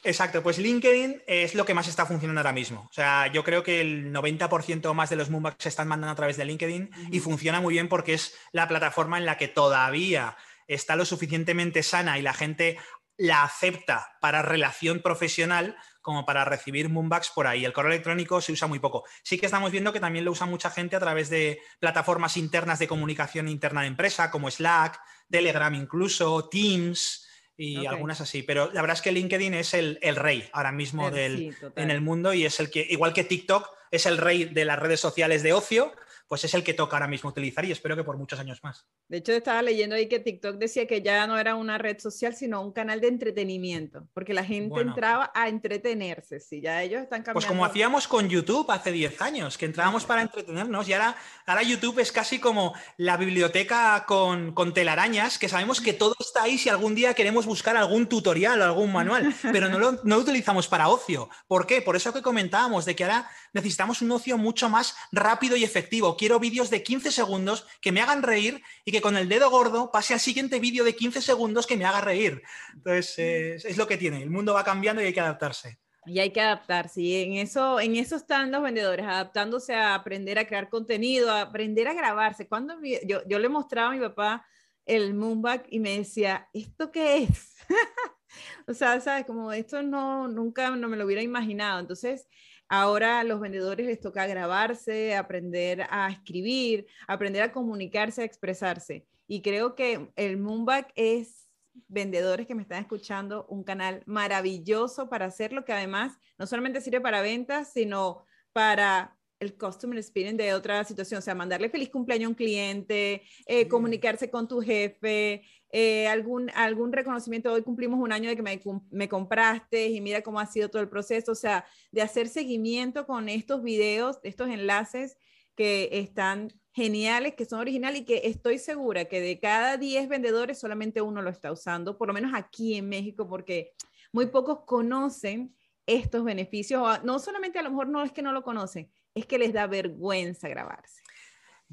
Exacto, 0.02 0.42
pues 0.42 0.58
LinkedIn 0.58 1.22
es 1.26 1.54
lo 1.54 1.66
que 1.66 1.74
más 1.74 1.86
está 1.86 2.06
funcionando 2.06 2.40
ahora 2.40 2.52
mismo. 2.52 2.86
O 2.88 2.92
sea, 2.92 3.26
yo 3.26 3.44
creo 3.44 3.62
que 3.62 3.80
el 3.80 4.12
90% 4.12 4.94
más 4.94 5.10
de 5.10 5.16
los 5.16 5.28
Moonbacks 5.28 5.62
se 5.62 5.68
están 5.68 5.88
mandando 5.88 6.12
a 6.12 6.16
través 6.16 6.36
de 6.36 6.46
LinkedIn 6.46 6.90
y 7.10 7.20
funciona 7.20 7.60
muy 7.60 7.74
bien 7.74 7.88
porque 7.88 8.14
es 8.14 8.34
la 8.52 8.66
plataforma 8.66 9.18
en 9.18 9.26
la 9.26 9.36
que 9.36 9.48
todavía 9.48 10.36
está 10.74 10.96
lo 10.96 11.04
suficientemente 11.04 11.82
sana 11.82 12.18
y 12.18 12.22
la 12.22 12.32
gente 12.32 12.78
la 13.16 13.42
acepta 13.42 14.16
para 14.20 14.40
relación 14.40 15.00
profesional 15.00 15.76
como 16.00 16.24
para 16.24 16.46
recibir 16.46 16.88
Moonbacks 16.88 17.30
por 17.30 17.46
ahí. 17.46 17.66
El 17.66 17.74
correo 17.74 17.92
electrónico 17.92 18.40
se 18.40 18.52
usa 18.52 18.66
muy 18.66 18.78
poco. 18.78 19.04
Sí 19.22 19.38
que 19.38 19.44
estamos 19.44 19.70
viendo 19.70 19.92
que 19.92 20.00
también 20.00 20.24
lo 20.24 20.30
usa 20.30 20.46
mucha 20.46 20.70
gente 20.70 20.96
a 20.96 21.00
través 21.00 21.28
de 21.28 21.60
plataformas 21.78 22.38
internas 22.38 22.78
de 22.78 22.88
comunicación 22.88 23.48
interna 23.48 23.82
de 23.82 23.88
empresa, 23.88 24.30
como 24.30 24.50
Slack, 24.50 24.98
Telegram 25.28 25.74
incluso, 25.74 26.48
Teams 26.48 27.26
y 27.58 27.84
algunas 27.84 28.22
así. 28.22 28.42
Pero 28.42 28.70
la 28.72 28.80
verdad 28.80 28.96
es 28.96 29.02
que 29.02 29.12
LinkedIn 29.12 29.52
es 29.52 29.74
el, 29.74 29.98
rey 30.16 30.48
ahora 30.54 30.72
mismo 30.72 31.08
en 31.08 31.90
el 31.90 32.00
mundo 32.00 32.32
y 32.32 32.46
es 32.46 32.58
el 32.58 32.70
que, 32.70 32.86
igual 32.88 33.12
que 33.12 33.24
TikTok, 33.24 33.68
es 33.90 34.06
el 34.06 34.16
rey 34.16 34.44
de 34.44 34.64
las 34.64 34.78
redes 34.78 35.00
sociales 35.00 35.42
de 35.42 35.52
ocio, 35.52 35.92
pues 36.30 36.44
es 36.44 36.54
el 36.54 36.62
que 36.62 36.74
toca 36.74 36.94
ahora 36.96 37.08
mismo 37.08 37.30
utilizar 37.30 37.64
y 37.64 37.72
espero 37.72 37.96
que 37.96 38.04
por 38.04 38.16
muchos 38.16 38.38
años 38.38 38.62
más. 38.62 38.86
De 39.08 39.16
hecho, 39.16 39.32
estaba 39.32 39.62
leyendo 39.62 39.96
ahí 39.96 40.08
que 40.08 40.20
TikTok 40.20 40.58
decía 40.58 40.86
que 40.86 41.02
ya 41.02 41.26
no 41.26 41.36
era 41.36 41.56
una 41.56 41.76
red 41.76 41.98
social, 41.98 42.36
sino 42.36 42.62
un 42.62 42.70
canal 42.70 43.00
de 43.00 43.08
entretenimiento, 43.08 44.06
porque 44.14 44.32
la 44.32 44.44
gente 44.44 44.80
entraba 44.80 45.32
a 45.34 45.48
entretenerse, 45.48 46.38
sí, 46.38 46.60
ya 46.60 46.84
ellos 46.84 47.02
están 47.02 47.24
cambiando. 47.24 47.34
Pues 47.34 47.46
como 47.46 47.64
hacíamos 47.64 48.06
con 48.06 48.28
YouTube 48.28 48.70
hace 48.70 48.92
10 48.92 49.20
años, 49.22 49.58
que 49.58 49.66
entrábamos 49.66 50.04
para 50.04 50.22
entretenernos 50.22 50.88
y 50.88 50.92
ahora, 50.92 51.16
ahora 51.46 51.64
YouTube 51.64 51.98
es 51.98 52.12
casi 52.12 52.38
como 52.38 52.74
la 52.96 53.16
biblioteca 53.16 54.04
con, 54.06 54.54
con 54.54 54.72
telarañas, 54.72 55.36
que 55.36 55.48
sabemos 55.48 55.80
que 55.80 55.94
todo 55.94 56.14
está 56.20 56.44
ahí 56.44 56.58
si 56.58 56.68
algún 56.68 56.94
día 56.94 57.12
queremos 57.14 57.44
buscar 57.44 57.76
algún 57.76 58.06
tutorial 58.06 58.60
o 58.60 58.64
algún 58.66 58.92
manual, 58.92 59.34
pero 59.50 59.68
no 59.68 59.80
lo, 59.80 59.92
no 60.04 60.14
lo 60.14 60.18
utilizamos 60.18 60.68
para 60.68 60.90
ocio. 60.90 61.28
¿Por 61.48 61.66
qué? 61.66 61.82
Por 61.82 61.96
eso 61.96 62.12
que 62.12 62.22
comentábamos 62.22 62.84
de 62.84 62.94
que 62.94 63.02
ahora 63.02 63.28
necesitamos 63.52 64.00
un 64.00 64.12
ocio 64.12 64.38
mucho 64.38 64.68
más 64.68 64.94
rápido 65.10 65.56
y 65.56 65.64
efectivo 65.64 66.16
quiero 66.20 66.38
vídeos 66.38 66.68
de 66.68 66.82
15 66.82 67.12
segundos 67.12 67.66
que 67.80 67.92
me 67.92 68.02
hagan 68.02 68.22
reír 68.22 68.62
y 68.84 68.92
que 68.92 69.00
con 69.00 69.16
el 69.16 69.26
dedo 69.26 69.48
gordo 69.48 69.90
pase 69.90 70.12
al 70.12 70.20
siguiente 70.20 70.60
vídeo 70.60 70.84
de 70.84 70.94
15 70.94 71.22
segundos 71.22 71.66
que 71.66 71.78
me 71.78 71.86
haga 71.86 72.02
reír. 72.02 72.42
Entonces, 72.74 73.64
es, 73.64 73.78
lo 73.78 73.86
que 73.86 73.96
tiene. 73.96 74.22
El 74.22 74.28
mundo 74.28 74.52
va 74.52 74.62
cambiando 74.62 75.00
y 75.00 75.06
hay 75.06 75.14
que 75.14 75.20
adaptarse. 75.22 75.78
Y 76.04 76.18
hay 76.18 76.30
que 76.30 76.42
adaptarse. 76.42 77.00
Y 77.00 77.22
en 77.22 77.32
eso, 77.38 77.80
en 77.80 77.96
eso 77.96 78.16
están 78.16 78.52
los 78.52 78.62
vendedores, 78.62 79.06
adaptándose 79.06 79.72
a 79.74 79.94
aprender 79.94 80.38
a 80.38 80.46
crear 80.46 80.68
contenido, 80.68 81.30
a 81.30 81.40
aprender 81.40 81.88
a 81.88 81.94
grabarse. 81.94 82.46
Cuando 82.46 82.74
yo, 83.06 83.22
yo 83.26 83.38
le 83.38 83.48
mostraba 83.48 83.88
a 83.88 83.94
mi 83.94 84.00
papá 84.00 84.46
el 84.84 85.14
Moonback 85.14 85.68
y 85.70 85.80
me 85.80 85.96
decía, 85.96 86.50
¿esto 86.52 86.92
qué 86.92 87.22
es? 87.22 87.56
o 88.68 88.74
sea, 88.74 89.00
sabes, 89.00 89.24
como 89.24 89.52
esto 89.52 89.82
no, 89.82 90.28
nunca 90.28 90.68
no 90.76 90.86
me 90.86 90.98
lo 90.98 91.06
hubiera 91.06 91.22
imaginado. 91.22 91.80
Entonces, 91.80 92.28
Ahora 92.72 93.18
a 93.18 93.24
los 93.24 93.40
vendedores 93.40 93.84
les 93.84 93.98
toca 93.98 94.28
grabarse, 94.28 95.16
aprender 95.16 95.88
a 95.90 96.08
escribir, 96.08 96.86
aprender 97.08 97.42
a 97.42 97.50
comunicarse, 97.50 98.22
a 98.22 98.24
expresarse. 98.24 99.08
Y 99.26 99.42
creo 99.42 99.74
que 99.74 100.12
el 100.14 100.36
Moonback 100.36 100.92
es, 100.94 101.48
vendedores 101.88 102.46
que 102.46 102.54
me 102.54 102.62
están 102.62 102.80
escuchando, 102.80 103.44
un 103.48 103.64
canal 103.64 104.04
maravilloso 104.06 105.08
para 105.08 105.26
hacerlo, 105.26 105.64
que 105.64 105.72
además 105.72 106.16
no 106.38 106.46
solamente 106.46 106.80
sirve 106.80 107.00
para 107.00 107.22
ventas, 107.22 107.72
sino 107.72 108.24
para 108.52 109.16
el 109.40 109.56
customer 109.56 109.98
experience 109.98 110.40
de 110.40 110.54
otra 110.54 110.84
situación, 110.84 111.18
o 111.18 111.22
sea, 111.22 111.34
mandarle 111.34 111.70
feliz 111.70 111.88
cumpleaños 111.88 112.26
a 112.26 112.30
un 112.30 112.34
cliente, 112.36 113.22
eh, 113.46 113.66
comunicarse 113.66 114.30
con 114.30 114.46
tu 114.46 114.60
jefe, 114.60 115.42
eh, 115.72 116.08
algún, 116.08 116.50
algún 116.54 116.92
reconocimiento, 116.92 117.52
hoy 117.52 117.62
cumplimos 117.62 118.00
un 118.00 118.12
año 118.12 118.28
de 118.28 118.36
que 118.36 118.42
me, 118.42 118.60
me, 118.90 119.08
compraste 119.08 119.88
y 119.88 120.00
mira 120.00 120.22
cómo 120.22 120.40
ha 120.40 120.46
sido 120.46 120.68
todo 120.68 120.82
el 120.82 120.88
proceso, 120.88 121.32
o 121.32 121.36
sea, 121.36 121.64
de 121.92 122.02
hacer 122.02 122.28
seguimiento 122.28 123.06
con 123.06 123.28
estos 123.28 123.62
videos, 123.62 124.18
estos 124.22 124.48
enlaces 124.48 125.16
que 125.54 125.88
están 125.92 126.52
geniales, 126.72 127.34
que 127.34 127.44
son 127.44 127.60
originales 127.60 128.00
y 128.00 128.04
que 128.04 128.22
estoy 128.24 128.58
segura 128.58 129.04
que 129.04 129.20
de 129.20 129.38
cada 129.38 129.76
10 129.76 130.08
vendedores 130.08 130.58
solamente 130.58 131.02
uno 131.02 131.22
lo 131.22 131.30
está 131.30 131.52
usando, 131.52 131.98
por 131.98 132.08
lo 132.08 132.14
menos 132.14 132.32
aquí 132.34 132.74
en 132.74 132.88
México, 132.88 133.28
porque 133.28 133.72
muy 134.12 134.26
pocos 134.26 134.64
conocen 134.64 135.54
estos 135.86 136.24
beneficios, 136.24 137.02
no 137.04 137.18
solamente 137.18 137.58
a 137.58 137.62
lo 137.62 137.70
mejor 137.70 137.88
no 137.88 138.02
es 138.02 138.12
que 138.12 138.22
no 138.22 138.32
lo 138.32 138.42
conocen, 138.42 138.90
es 139.14 139.26
que 139.26 139.38
les 139.38 139.52
da 139.52 139.66
vergüenza 139.66 140.48
grabarse. 140.48 141.02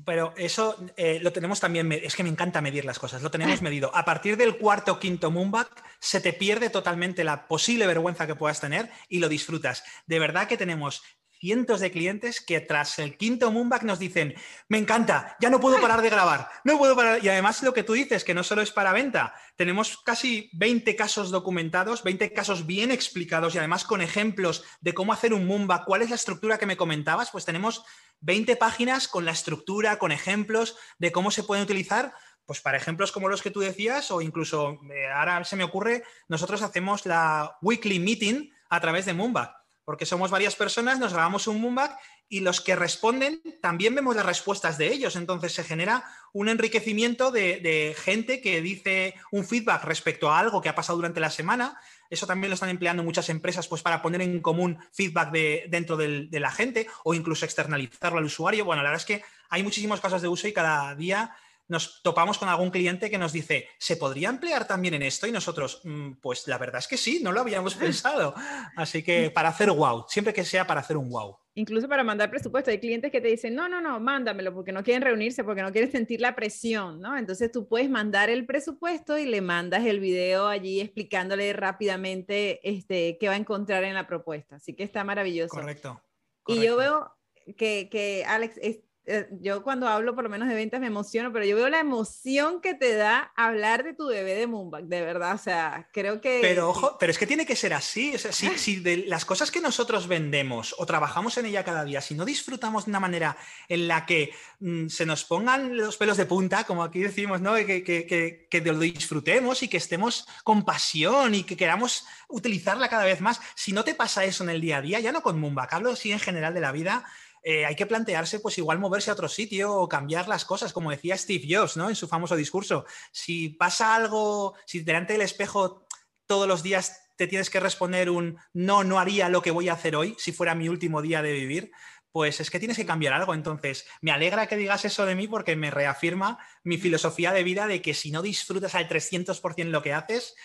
Pero 0.05 0.33
eso 0.37 0.77
eh, 0.95 1.19
lo 1.21 1.33
tenemos 1.33 1.59
también, 1.59 1.91
es 1.91 2.15
que 2.15 2.23
me 2.23 2.29
encanta 2.29 2.61
medir 2.61 2.85
las 2.85 2.99
cosas, 2.99 3.21
lo 3.21 3.31
tenemos 3.31 3.61
medido. 3.63 3.95
A 3.95 4.05
partir 4.05 4.37
del 4.37 4.57
cuarto 4.57 4.93
o 4.93 4.99
quinto 4.99 5.31
Moonback 5.31 5.83
se 5.99 6.21
te 6.21 6.33
pierde 6.33 6.69
totalmente 6.69 7.23
la 7.23 7.47
posible 7.47 7.87
vergüenza 7.87 8.27
que 8.27 8.35
puedas 8.35 8.61
tener 8.61 8.89
y 9.09 9.19
lo 9.19 9.29
disfrutas. 9.29 9.83
De 10.05 10.19
verdad 10.19 10.47
que 10.47 10.57
tenemos 10.57 11.01
cientos 11.39 11.79
de 11.79 11.91
clientes 11.91 12.41
que 12.41 12.59
tras 12.59 12.99
el 12.99 13.17
quinto 13.17 13.51
Moonback 13.51 13.83
nos 13.83 13.99
dicen, 13.99 14.35
me 14.69 14.77
encanta, 14.77 15.38
ya 15.39 15.49
no 15.49 15.59
puedo 15.59 15.79
parar 15.79 16.01
de 16.01 16.09
grabar, 16.09 16.49
no 16.63 16.77
puedo 16.77 16.95
parar. 16.95 17.23
Y 17.23 17.29
además 17.29 17.61
lo 17.63 17.73
que 17.73 17.83
tú 17.83 17.93
dices, 17.93 18.23
que 18.23 18.33
no 18.33 18.43
solo 18.43 18.61
es 18.61 18.71
para 18.71 18.93
venta, 18.93 19.33
tenemos 19.55 19.97
casi 20.03 20.49
20 20.53 20.95
casos 20.95 21.31
documentados, 21.31 22.03
20 22.03 22.33
casos 22.33 22.65
bien 22.65 22.91
explicados 22.91 23.55
y 23.55 23.57
además 23.57 23.83
con 23.83 24.01
ejemplos 24.01 24.63
de 24.81 24.93
cómo 24.93 25.13
hacer 25.13 25.33
un 25.33 25.45
Moonback, 25.45 25.85
cuál 25.85 26.01
es 26.01 26.09
la 26.09 26.15
estructura 26.15 26.57
que 26.57 26.65
me 26.65 26.77
comentabas, 26.77 27.31
pues 27.31 27.45
tenemos 27.45 27.83
20 28.21 28.55
páginas 28.55 29.07
con 29.07 29.25
la 29.25 29.31
estructura, 29.31 29.99
con 29.99 30.11
ejemplos 30.11 30.77
de 30.97 31.11
cómo 31.11 31.31
se 31.31 31.43
pueden 31.43 31.63
utilizar 31.63 32.13
pues 32.45 32.61
para 32.61 32.77
ejemplos 32.77 33.11
como 33.11 33.27
los 33.27 33.41
que 33.41 33.51
tú 33.51 33.59
decías, 33.59 34.09
o 34.09 34.21
incluso 34.21 34.79
eh, 34.89 35.11
ahora 35.13 35.43
se 35.43 35.57
me 35.57 35.65
ocurre, 35.65 36.03
nosotros 36.29 36.61
hacemos 36.61 37.05
la 37.05 37.57
weekly 37.61 37.99
meeting 37.99 38.49
a 38.69 38.79
través 38.79 39.05
de 39.05 39.13
Moonback 39.13 39.66
porque 39.88 40.05
somos 40.05 40.29
varias 40.31 40.57
personas, 40.57 40.99
nos 40.99 41.13
grabamos 41.13 41.47
un 41.47 41.61
Moonback 41.61 41.97
y 42.27 42.41
los 42.41 42.59
que 42.59 42.75
responden 42.75 43.41
también 43.61 43.95
vemos 43.95 44.17
las 44.17 44.25
respuestas 44.25 44.77
de 44.77 44.91
ellos. 44.91 45.15
Entonces 45.15 45.53
se 45.53 45.63
genera 45.63 46.03
un 46.33 46.49
enriquecimiento 46.49 47.31
de, 47.31 47.95
gente 47.97 48.41
que 48.41 48.61
dice 48.61 49.15
un 49.31 49.45
feedback 49.45 49.85
respecto 49.85 50.29
a 50.29 50.39
algo 50.39 50.59
que 50.59 50.67
ha 50.67 50.75
pasado 50.75 50.97
durante 50.97 51.21
la 51.21 51.29
semana. 51.29 51.79
Eso 52.09 52.27
también 52.27 52.49
lo 52.49 52.55
están 52.55 52.67
empleando 52.67 53.01
muchas 53.01 53.29
empresas 53.29 53.69
pues, 53.69 53.81
para 53.81 54.01
poner 54.01 54.21
en 54.21 54.41
común 54.41 54.77
feedback 54.91 55.31
de, 55.31 55.67
dentro 55.69 55.95
de 55.95 56.27
la 56.33 56.51
gente 56.51 56.88
o 57.05 57.13
incluso 57.13 57.45
externalizarlo 57.45 58.17
al 58.17 58.25
usuario. 58.25 58.65
Bueno, 58.65 58.83
la 58.83 58.89
verdad 58.89 59.01
es 59.01 59.05
que 59.05 59.23
hay 59.47 59.63
muchísimos 59.63 60.01
casos 60.01 60.21
de 60.21 60.27
uso 60.27 60.49
y 60.49 60.51
cada 60.51 60.95
día 60.95 61.33
nos 61.68 62.01
topamos 62.01 62.38
con 62.38 62.49
algún 62.49 62.72
cliente 62.72 63.09
que 63.09 63.18
nos 63.18 63.34
dice, 63.34 63.68
¿se 63.78 63.97
podría 63.97 64.30
emplear 64.30 64.68
también 64.68 64.93
en 64.93 65.01
esto? 65.01 65.28
Y 65.28 65.32
nosotros, 65.32 65.82
mm, 65.84 66.13
pues 66.22 66.47
la 66.47 66.57
verdad 66.57 66.80
es 66.80 66.88
que 66.88 66.97
sí, 66.97 67.20
no 67.22 67.32
lo 67.32 67.41
habíamos 67.41 67.76
pensado. 67.76 68.34
Así 68.76 69.03
que 69.03 69.30
para 69.32 69.49
hacer 69.49 69.72
wow, 69.72 70.05
siempre 70.07 70.34
que 70.34 70.45
sea 70.45 70.65
para 70.65 70.82
hacer 70.82 70.97
un 70.97 71.09
wow. 71.09 71.38
Incluso 71.55 71.89
para 71.89 72.03
mandar 72.03 72.30
presupuesto, 72.30 72.70
hay 72.70 72.80
clientes 72.80 73.11
que 73.11 73.20
te 73.20 73.30
dicen, 73.30 73.55
no, 73.55 73.68
no, 73.68 73.82
no, 73.82 73.99
mándamelo 73.99 74.53
porque 74.53 74.72
no 74.72 74.84
quieren 74.84 75.01
reunirse, 75.01 75.43
porque 75.43 75.63
no 75.63 75.72
quieren 75.72 75.91
sentir 75.91 76.22
la 76.22 76.36
presión, 76.36 77.01
¿no? 77.01 77.18
Entonces 77.18 77.51
tú 77.51 77.68
puedes 77.68 77.89
mandar 77.89 78.30
el 78.30 78.45
presupuesto 78.45 79.18
y 79.18 79.26
le 79.26 79.41
mandas 79.41 79.84
el 79.86 79.99
video 79.99 80.47
allí 80.47 80.80
explicándole 80.80 81.51
rápidamente 81.53 82.59
este, 82.63 83.18
qué 83.20 83.28
va 83.28 83.34
a 83.34 83.38
encontrar 83.38 83.84
en 83.86 83.95
la 83.95 84.05
propuesta. 84.05 84.57
Así 84.57 84.76
que 84.76 84.84
está 84.84 85.03
maravilloso. 85.03 85.55
Correcto. 85.55 85.99
Y 86.45 86.61
yo 86.61 86.78
veo 86.78 87.18
que, 87.57 87.89
que 87.89 88.24
Alex, 88.26 88.59
es, 88.61 88.80
eh, 89.09 89.29
yo 89.39 89.63
cuando 89.63 89.87
hablo 89.87 90.15
por 90.15 90.25
lo 90.25 90.29
menos 90.29 90.49
de 90.49 90.55
ventas 90.55 90.81
me 90.81 90.87
emociono, 90.87 91.31
pero 91.31 91.45
yo 91.45 91.55
veo 91.55 91.69
la 91.69 91.79
emoción 91.79 92.59
que 92.59 92.73
te 92.73 92.93
da 92.93 93.31
hablar 93.37 93.85
de 93.85 93.93
tu 93.93 94.07
bebé 94.07 94.35
de 94.35 94.47
Moonback, 94.47 94.83
de 94.83 95.01
verdad, 95.01 95.33
o 95.33 95.37
sea, 95.37 95.87
creo 95.93 96.19
que... 96.19 96.39
Pero 96.41 96.69
ojo, 96.69 96.97
pero 96.99 97.09
es 97.09 97.17
que 97.17 97.25
tiene 97.25 97.45
que 97.45 97.55
ser 97.55 97.73
así, 97.73 98.13
o 98.15 98.19
sea, 98.19 98.33
si, 98.33 98.75
de 98.81 99.05
las 99.07 99.23
cosas 99.23 99.49
que 99.49 99.61
nosotros 99.61 100.09
vendemos 100.09 100.75
o 100.77 100.85
trabajamos 100.85 101.37
en 101.37 101.45
ella 101.45 101.63
cada 101.63 101.85
día, 101.85 102.01
si 102.01 102.15
no 102.15 102.25
disfrutamos 102.25 102.83
de 102.83 102.91
una 102.91 102.99
manera 102.99 103.37
en 103.69 103.87
la 103.87 104.05
que 104.05 104.33
mm, 104.59 104.87
se 104.89 105.05
nos 105.05 105.23
pongan 105.23 105.77
los 105.77 105.95
pelos 105.95 106.17
de 106.17 106.25
punta, 106.25 106.65
como 106.65 106.83
aquí 106.83 106.99
decimos, 106.99 107.39
¿no? 107.39 107.55
Que, 107.55 107.85
que, 107.85 108.47
que, 108.49 108.61
lo 108.61 108.77
disfrutemos 108.77 109.63
y 109.63 109.69
que 109.69 109.77
estemos 109.77 110.27
con 110.43 110.65
pasión 110.65 111.33
y 111.33 111.43
que 111.43 111.55
queramos 111.55 112.05
utilizarla 112.27 112.89
cada 112.89 113.05
vez 113.05 113.21
más, 113.21 113.39
si 113.55 113.71
no 113.71 113.85
te 113.85 113.95
pasa 113.95 114.25
eso 114.25 114.43
en 114.43 114.49
el 114.49 114.59
día 114.59 114.77
a 114.77 114.81
día, 114.81 114.99
ya 114.99 115.13
no 115.13 115.21
con 115.21 115.39
Moonback, 115.39 115.71
hablo 115.71 115.95
sí 115.95 116.11
en 116.11 116.19
general 116.19 116.53
de 116.53 116.59
la 116.59 116.73
vida, 116.73 117.05
eh, 117.43 117.65
hay 117.65 117.75
que 117.75 117.85
plantearse, 117.85 118.39
pues 118.39 118.57
igual 118.57 118.79
moverse 118.79 119.09
a 119.09 119.13
otro 119.13 119.29
sitio 119.29 119.73
o 119.73 119.88
cambiar 119.88 120.27
las 120.27 120.45
cosas, 120.45 120.73
como 120.73 120.91
decía 120.91 121.17
Steve 121.17 121.47
Jobs, 121.49 121.77
¿no? 121.77 121.89
En 121.89 121.95
su 121.95 122.07
famoso 122.07 122.35
discurso. 122.35 122.85
Si 123.11 123.49
pasa 123.49 123.95
algo, 123.95 124.55
si 124.65 124.81
delante 124.81 125.13
del 125.13 125.21
espejo 125.21 125.85
todos 126.25 126.47
los 126.47 126.63
días 126.63 127.03
te 127.15 127.27
tienes 127.27 127.49
que 127.49 127.59
responder 127.59 128.09
un 128.09 128.38
no, 128.53 128.83
no 128.83 128.99
haría 128.99 129.29
lo 129.29 129.41
que 129.41 129.51
voy 129.51 129.69
a 129.69 129.73
hacer 129.73 129.95
hoy, 129.95 130.15
si 130.19 130.31
fuera 130.31 130.55
mi 130.55 130.69
último 130.69 131.01
día 131.01 131.21
de 131.21 131.33
vivir, 131.33 131.71
pues 132.11 132.39
es 132.39 132.49
que 132.49 132.59
tienes 132.59 132.77
que 132.77 132.85
cambiar 132.85 133.13
algo. 133.13 133.33
Entonces, 133.33 133.85
me 134.01 134.11
alegra 134.11 134.47
que 134.47 134.57
digas 134.57 134.85
eso 134.85 135.05
de 135.05 135.15
mí 135.15 135.27
porque 135.27 135.55
me 135.55 135.71
reafirma 135.71 136.39
mi 136.63 136.77
filosofía 136.77 137.31
de 137.31 137.43
vida 137.43 137.67
de 137.67 137.81
que 137.81 137.93
si 137.93 138.11
no 138.11 138.21
disfrutas 138.21 138.75
al 138.75 138.88
300% 138.88 139.65
lo 139.65 139.81
que 139.81 139.93
haces, 139.93 140.35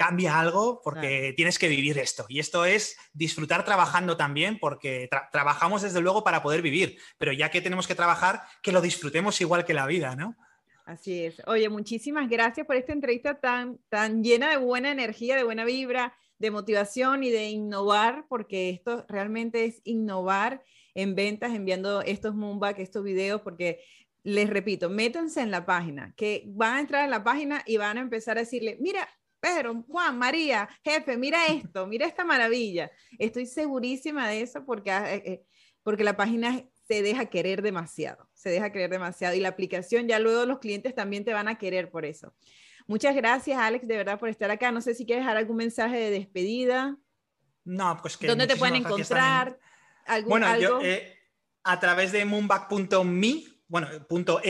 cambia 0.00 0.40
algo 0.40 0.80
porque 0.82 1.34
tienes 1.36 1.58
que 1.58 1.68
vivir 1.68 1.98
esto. 1.98 2.24
Y 2.30 2.38
esto 2.38 2.64
es 2.64 2.96
disfrutar 3.12 3.66
trabajando 3.66 4.16
también 4.16 4.58
porque 4.58 5.10
trabajamos 5.30 5.82
desde 5.82 6.00
luego 6.00 6.24
para 6.24 6.42
poder 6.42 6.62
vivir, 6.62 6.96
pero 7.18 7.34
ya 7.34 7.50
que 7.50 7.60
tenemos 7.60 7.86
que 7.86 7.94
trabajar, 7.94 8.40
que 8.62 8.72
lo 8.72 8.80
disfrutemos 8.80 9.38
igual 9.42 9.66
que 9.66 9.74
la 9.74 9.86
vida, 9.86 10.16
¿no? 10.16 10.36
Así 10.86 11.26
es. 11.26 11.42
Oye, 11.46 11.68
muchísimas 11.68 12.30
gracias 12.30 12.66
por 12.66 12.76
esta 12.76 12.94
entrevista 12.94 13.40
tan, 13.40 13.78
tan 13.90 14.24
llena 14.24 14.48
de 14.48 14.56
buena 14.56 14.90
energía, 14.90 15.36
de 15.36 15.44
buena 15.44 15.66
vibra, 15.66 16.16
de 16.38 16.50
motivación 16.50 17.22
y 17.22 17.28
de 17.28 17.50
innovar, 17.50 18.24
porque 18.26 18.70
esto 18.70 19.04
realmente 19.06 19.66
es 19.66 19.82
innovar 19.84 20.64
en 20.94 21.14
ventas, 21.14 21.52
enviando 21.52 22.00
estos 22.00 22.34
Moonback, 22.34 22.78
estos 22.78 23.04
videos, 23.04 23.42
porque 23.42 23.84
les 24.22 24.48
repito, 24.48 24.88
métanse 24.88 25.42
en 25.42 25.50
la 25.50 25.66
página, 25.66 26.14
que 26.16 26.44
van 26.46 26.76
a 26.76 26.80
entrar 26.80 27.04
en 27.04 27.10
la 27.10 27.22
página 27.22 27.62
y 27.66 27.76
van 27.76 27.98
a 27.98 28.00
empezar 28.00 28.38
a 28.38 28.40
decirle, 28.40 28.78
mira, 28.80 29.06
Pedro, 29.40 29.82
Juan, 29.88 30.18
María, 30.18 30.68
jefe, 30.84 31.16
mira 31.16 31.46
esto, 31.46 31.86
mira 31.86 32.06
esta 32.06 32.24
maravilla. 32.24 32.90
Estoy 33.18 33.46
segurísima 33.46 34.28
de 34.28 34.42
eso 34.42 34.64
porque, 34.64 34.90
ah, 34.90 35.14
eh, 35.14 35.22
eh, 35.24 35.42
porque 35.82 36.04
la 36.04 36.16
página 36.16 36.62
se 36.86 37.02
deja 37.02 37.26
querer 37.26 37.62
demasiado, 37.62 38.28
se 38.34 38.50
deja 38.50 38.70
querer 38.70 38.90
demasiado 38.90 39.34
y 39.34 39.40
la 39.40 39.48
aplicación 39.48 40.08
ya 40.08 40.18
luego 40.18 40.44
los 40.44 40.58
clientes 40.58 40.94
también 40.94 41.24
te 41.24 41.32
van 41.32 41.48
a 41.48 41.56
querer 41.58 41.90
por 41.90 42.04
eso. 42.04 42.34
Muchas 42.86 43.14
gracias, 43.14 43.56
Alex, 43.58 43.86
de 43.86 43.96
verdad 43.96 44.18
por 44.18 44.28
estar 44.28 44.50
acá. 44.50 44.72
No 44.72 44.80
sé 44.80 44.94
si 44.94 45.06
quieres 45.06 45.24
dejar 45.24 45.36
algún 45.36 45.56
mensaje 45.56 45.96
de 45.96 46.10
despedida. 46.10 46.96
No, 47.64 47.96
pues 48.02 48.16
que. 48.16 48.26
¿Dónde 48.26 48.48
te 48.48 48.56
pueden 48.56 48.76
encontrar? 48.76 49.58
bueno, 50.26 50.58
yo 50.58 50.80
eh, 50.82 51.16
a 51.62 51.78
través 51.78 52.10
de 52.10 52.24
moonback.me, 52.24 53.44
bueno, 53.70 53.88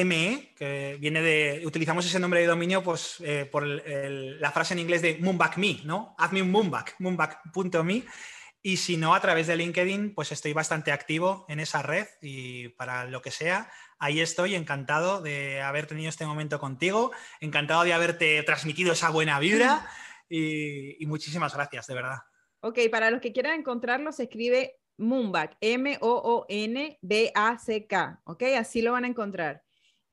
.me, 0.06 0.54
que 0.56 0.96
viene 0.98 1.20
de, 1.20 1.62
utilizamos 1.66 2.06
ese 2.06 2.18
nombre 2.18 2.40
de 2.40 2.46
dominio 2.46 2.82
pues, 2.82 3.16
eh, 3.20 3.44
por 3.44 3.66
la 3.66 4.50
frase 4.50 4.72
en 4.72 4.80
inglés 4.80 5.02
de 5.02 5.18
moonback.me, 5.20 5.80
¿no? 5.84 6.14
Hazme 6.16 6.40
un 6.40 6.50
moonback, 6.50 6.96
moonback.me. 6.98 8.04
Y 8.62 8.78
si 8.78 8.96
no, 8.96 9.14
a 9.14 9.20
través 9.20 9.46
de 9.46 9.56
LinkedIn, 9.56 10.14
pues 10.14 10.32
estoy 10.32 10.54
bastante 10.54 10.90
activo 10.90 11.44
en 11.48 11.60
esa 11.60 11.82
red 11.82 12.06
y 12.22 12.68
para 12.70 13.04
lo 13.04 13.20
que 13.20 13.30
sea, 13.30 13.70
ahí 13.98 14.20
estoy 14.20 14.54
encantado 14.54 15.20
de 15.20 15.60
haber 15.60 15.86
tenido 15.86 16.08
este 16.08 16.24
momento 16.24 16.58
contigo, 16.58 17.12
encantado 17.40 17.84
de 17.84 17.92
haberte 17.92 18.42
transmitido 18.44 18.92
esa 18.94 19.10
buena 19.10 19.38
vibra 19.38 19.86
y, 20.30 21.02
y 21.02 21.06
muchísimas 21.06 21.54
gracias, 21.54 21.86
de 21.86 21.94
verdad. 21.94 22.18
Ok, 22.60 22.78
para 22.90 23.10
los 23.10 23.20
que 23.20 23.32
quieran 23.32 23.60
encontrarlo, 23.60 24.12
se 24.12 24.22
escribe 24.22 24.79
Moonback, 25.00 25.56
M-O-O-N-B-A-C-K, 25.60 27.00
¿ok? 28.24 28.42
Así 28.58 28.82
lo 28.82 28.92
van 28.92 29.04
a 29.04 29.08
encontrar. 29.08 29.62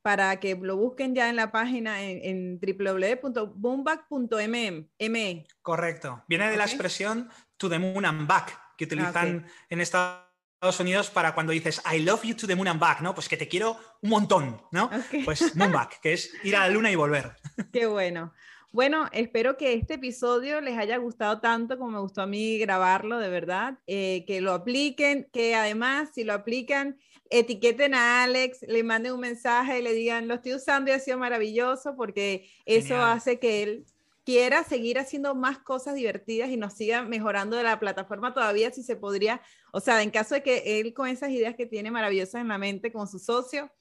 Para 0.02 0.38
que 0.40 0.54
lo 0.54 0.76
busquen 0.76 1.14
ya 1.14 1.28
en 1.28 1.36
la 1.36 1.52
página 1.52 2.02
en, 2.02 2.58
www.moonback.me. 2.60 5.46
Correcto. 5.60 6.24
Viene 6.28 6.50
de 6.50 6.56
la 6.56 6.64
expresión 6.64 7.28
to 7.56 7.68
the 7.68 7.78
moon 7.78 8.04
and 8.04 8.26
back, 8.26 8.76
que 8.76 8.84
utilizan 8.84 9.44
ah, 9.46 9.50
en 9.68 9.80
Estados 9.80 10.80
Unidos 10.80 11.10
para 11.10 11.34
cuando 11.34 11.52
dices 11.52 11.82
I 11.92 12.00
love 12.00 12.22
you 12.22 12.34
to 12.34 12.46
the 12.46 12.56
moon 12.56 12.68
and 12.68 12.80
back, 12.80 13.00
¿no? 13.00 13.14
Pues 13.14 13.28
que 13.28 13.36
te 13.36 13.48
quiero 13.48 13.76
un 14.00 14.10
montón, 14.10 14.62
¿no? 14.72 14.90
Pues 15.24 15.54
moonback, 15.56 16.00
que 16.00 16.14
es 16.14 16.32
ir 16.42 16.56
a 16.56 16.60
la 16.60 16.70
luna 16.70 16.90
y 16.90 16.94
volver. 16.94 17.36
Qué 17.72 17.86
bueno. 17.86 18.32
Bueno, 18.70 19.08
espero 19.12 19.56
que 19.56 19.72
este 19.72 19.94
episodio 19.94 20.60
les 20.60 20.76
haya 20.76 20.98
gustado 20.98 21.40
tanto 21.40 21.78
como 21.78 21.92
me 21.92 22.00
gustó 22.00 22.20
a 22.20 22.26
mí 22.26 22.58
grabarlo, 22.58 23.18
de 23.18 23.30
verdad. 23.30 23.78
Eh, 23.86 24.24
que 24.26 24.42
lo 24.42 24.52
apliquen, 24.52 25.26
que 25.32 25.54
además, 25.54 26.10
si 26.14 26.22
lo 26.22 26.34
aplican, 26.34 26.98
etiqueten 27.30 27.94
a 27.94 28.22
Alex, 28.24 28.60
le 28.68 28.82
manden 28.82 29.14
un 29.14 29.20
mensaje 29.20 29.78
y 29.78 29.82
le 29.82 29.94
digan, 29.94 30.28
lo 30.28 30.34
estoy 30.34 30.54
usando 30.54 30.90
y 30.90 30.94
ha 30.94 31.00
sido 31.00 31.16
maravilloso, 31.16 31.96
porque 31.96 32.50
eso 32.66 32.96
hace 32.96 33.38
que 33.38 33.62
él 33.62 33.86
quiera 34.24 34.62
seguir 34.64 34.98
haciendo 34.98 35.34
más 35.34 35.58
cosas 35.58 35.94
divertidas 35.94 36.50
y 36.50 36.58
nos 36.58 36.74
siga 36.74 37.02
mejorando 37.02 37.56
de 37.56 37.62
la 37.62 37.80
plataforma 37.80 38.34
todavía, 38.34 38.70
si 38.70 38.82
se 38.82 38.96
podría, 38.96 39.40
o 39.72 39.80
sea, 39.80 40.02
en 40.02 40.10
caso 40.10 40.34
de 40.34 40.42
que 40.42 40.80
él 40.80 40.92
con 40.92 41.08
esas 41.08 41.30
ideas 41.30 41.56
que 41.56 41.64
tiene 41.64 41.90
maravillosas 41.90 42.42
en 42.42 42.48
la 42.48 42.58
mente 42.58 42.92
con 42.92 43.08
su 43.08 43.18
socio, 43.18 43.72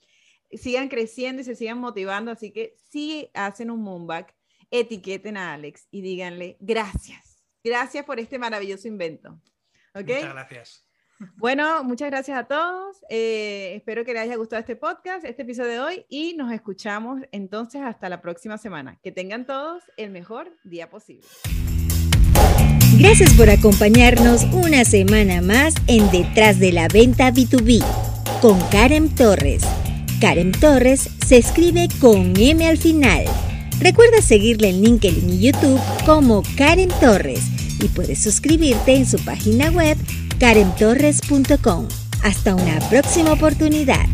sigan 0.54 0.88
creciendo 0.88 1.42
y 1.42 1.46
se 1.46 1.56
sigan 1.56 1.80
motivando, 1.80 2.32
así 2.32 2.52
que 2.52 2.78
sí 2.90 3.30
hacen 3.34 3.70
un 3.70 3.82
moonback 3.82 4.37
etiqueten 4.72 5.38
a 5.38 5.54
Alex 5.54 5.88
y 5.92 6.02
díganle 6.02 6.58
gracias. 6.60 7.44
Gracias 7.64 8.06
por 8.06 8.20
este 8.20 8.40
maravilloso 8.40 8.88
invento. 8.88 9.42
Muchas 9.94 10.34
gracias. 10.34 10.88
Bueno, 11.38 11.84
muchas 11.84 12.10
gracias 12.12 12.38
a 12.38 12.44
todos. 12.44 12.98
Eh, 13.10 13.74
espero 13.76 14.06
que 14.06 14.14
les 14.14 14.22
haya 14.24 14.36
gustado 14.36 14.60
este 14.60 14.76
podcast, 14.76 15.26
este 15.26 15.42
episodio 15.42 15.72
de 15.72 15.80
hoy 15.80 16.06
y 16.10 16.36
nos 16.36 16.52
escuchamos 16.52 17.22
entonces 17.32 17.82
hasta 17.82 18.08
la 18.08 18.22
próxima 18.22 18.58
semana. 18.58 19.00
Que 19.02 19.12
tengan 19.12 19.46
todos 19.46 19.84
el 19.98 20.12
mejor 20.12 20.56
día 20.64 20.90
posible. 20.90 21.28
Gracias 23.00 23.34
por 23.34 23.50
acompañarnos 23.50 24.44
una 24.54 24.86
semana 24.86 25.42
más 25.42 25.74
en 25.88 26.10
Detrás 26.12 26.60
de 26.60 26.72
la 26.72 26.88
Venta 26.88 27.32
B2B 27.32 27.84
con 28.42 28.60
Karen 28.70 29.14
Torres. 29.14 29.64
Karen 30.22 30.52
Torres 30.52 31.10
se 31.26 31.38
escribe 31.38 31.88
con 32.00 32.34
M 32.38 32.68
al 32.68 32.78
final. 32.78 33.26
Recuerda 33.80 34.22
seguirle 34.22 34.70
en 34.70 34.82
LinkedIn 34.82 35.30
y 35.30 35.40
YouTube 35.40 35.80
como 36.06 36.44
Karen 36.58 36.90
Torres 37.00 37.42
y 37.82 37.88
puedes 37.90 38.22
suscribirte 38.22 38.96
en 38.96 39.06
su 39.06 39.18
página 39.20 39.70
web 39.70 39.98
karentorres.com. 40.40 41.88
Hasta 42.24 42.56
una 42.56 42.80
próxima 42.90 43.34
oportunidad. 43.34 44.06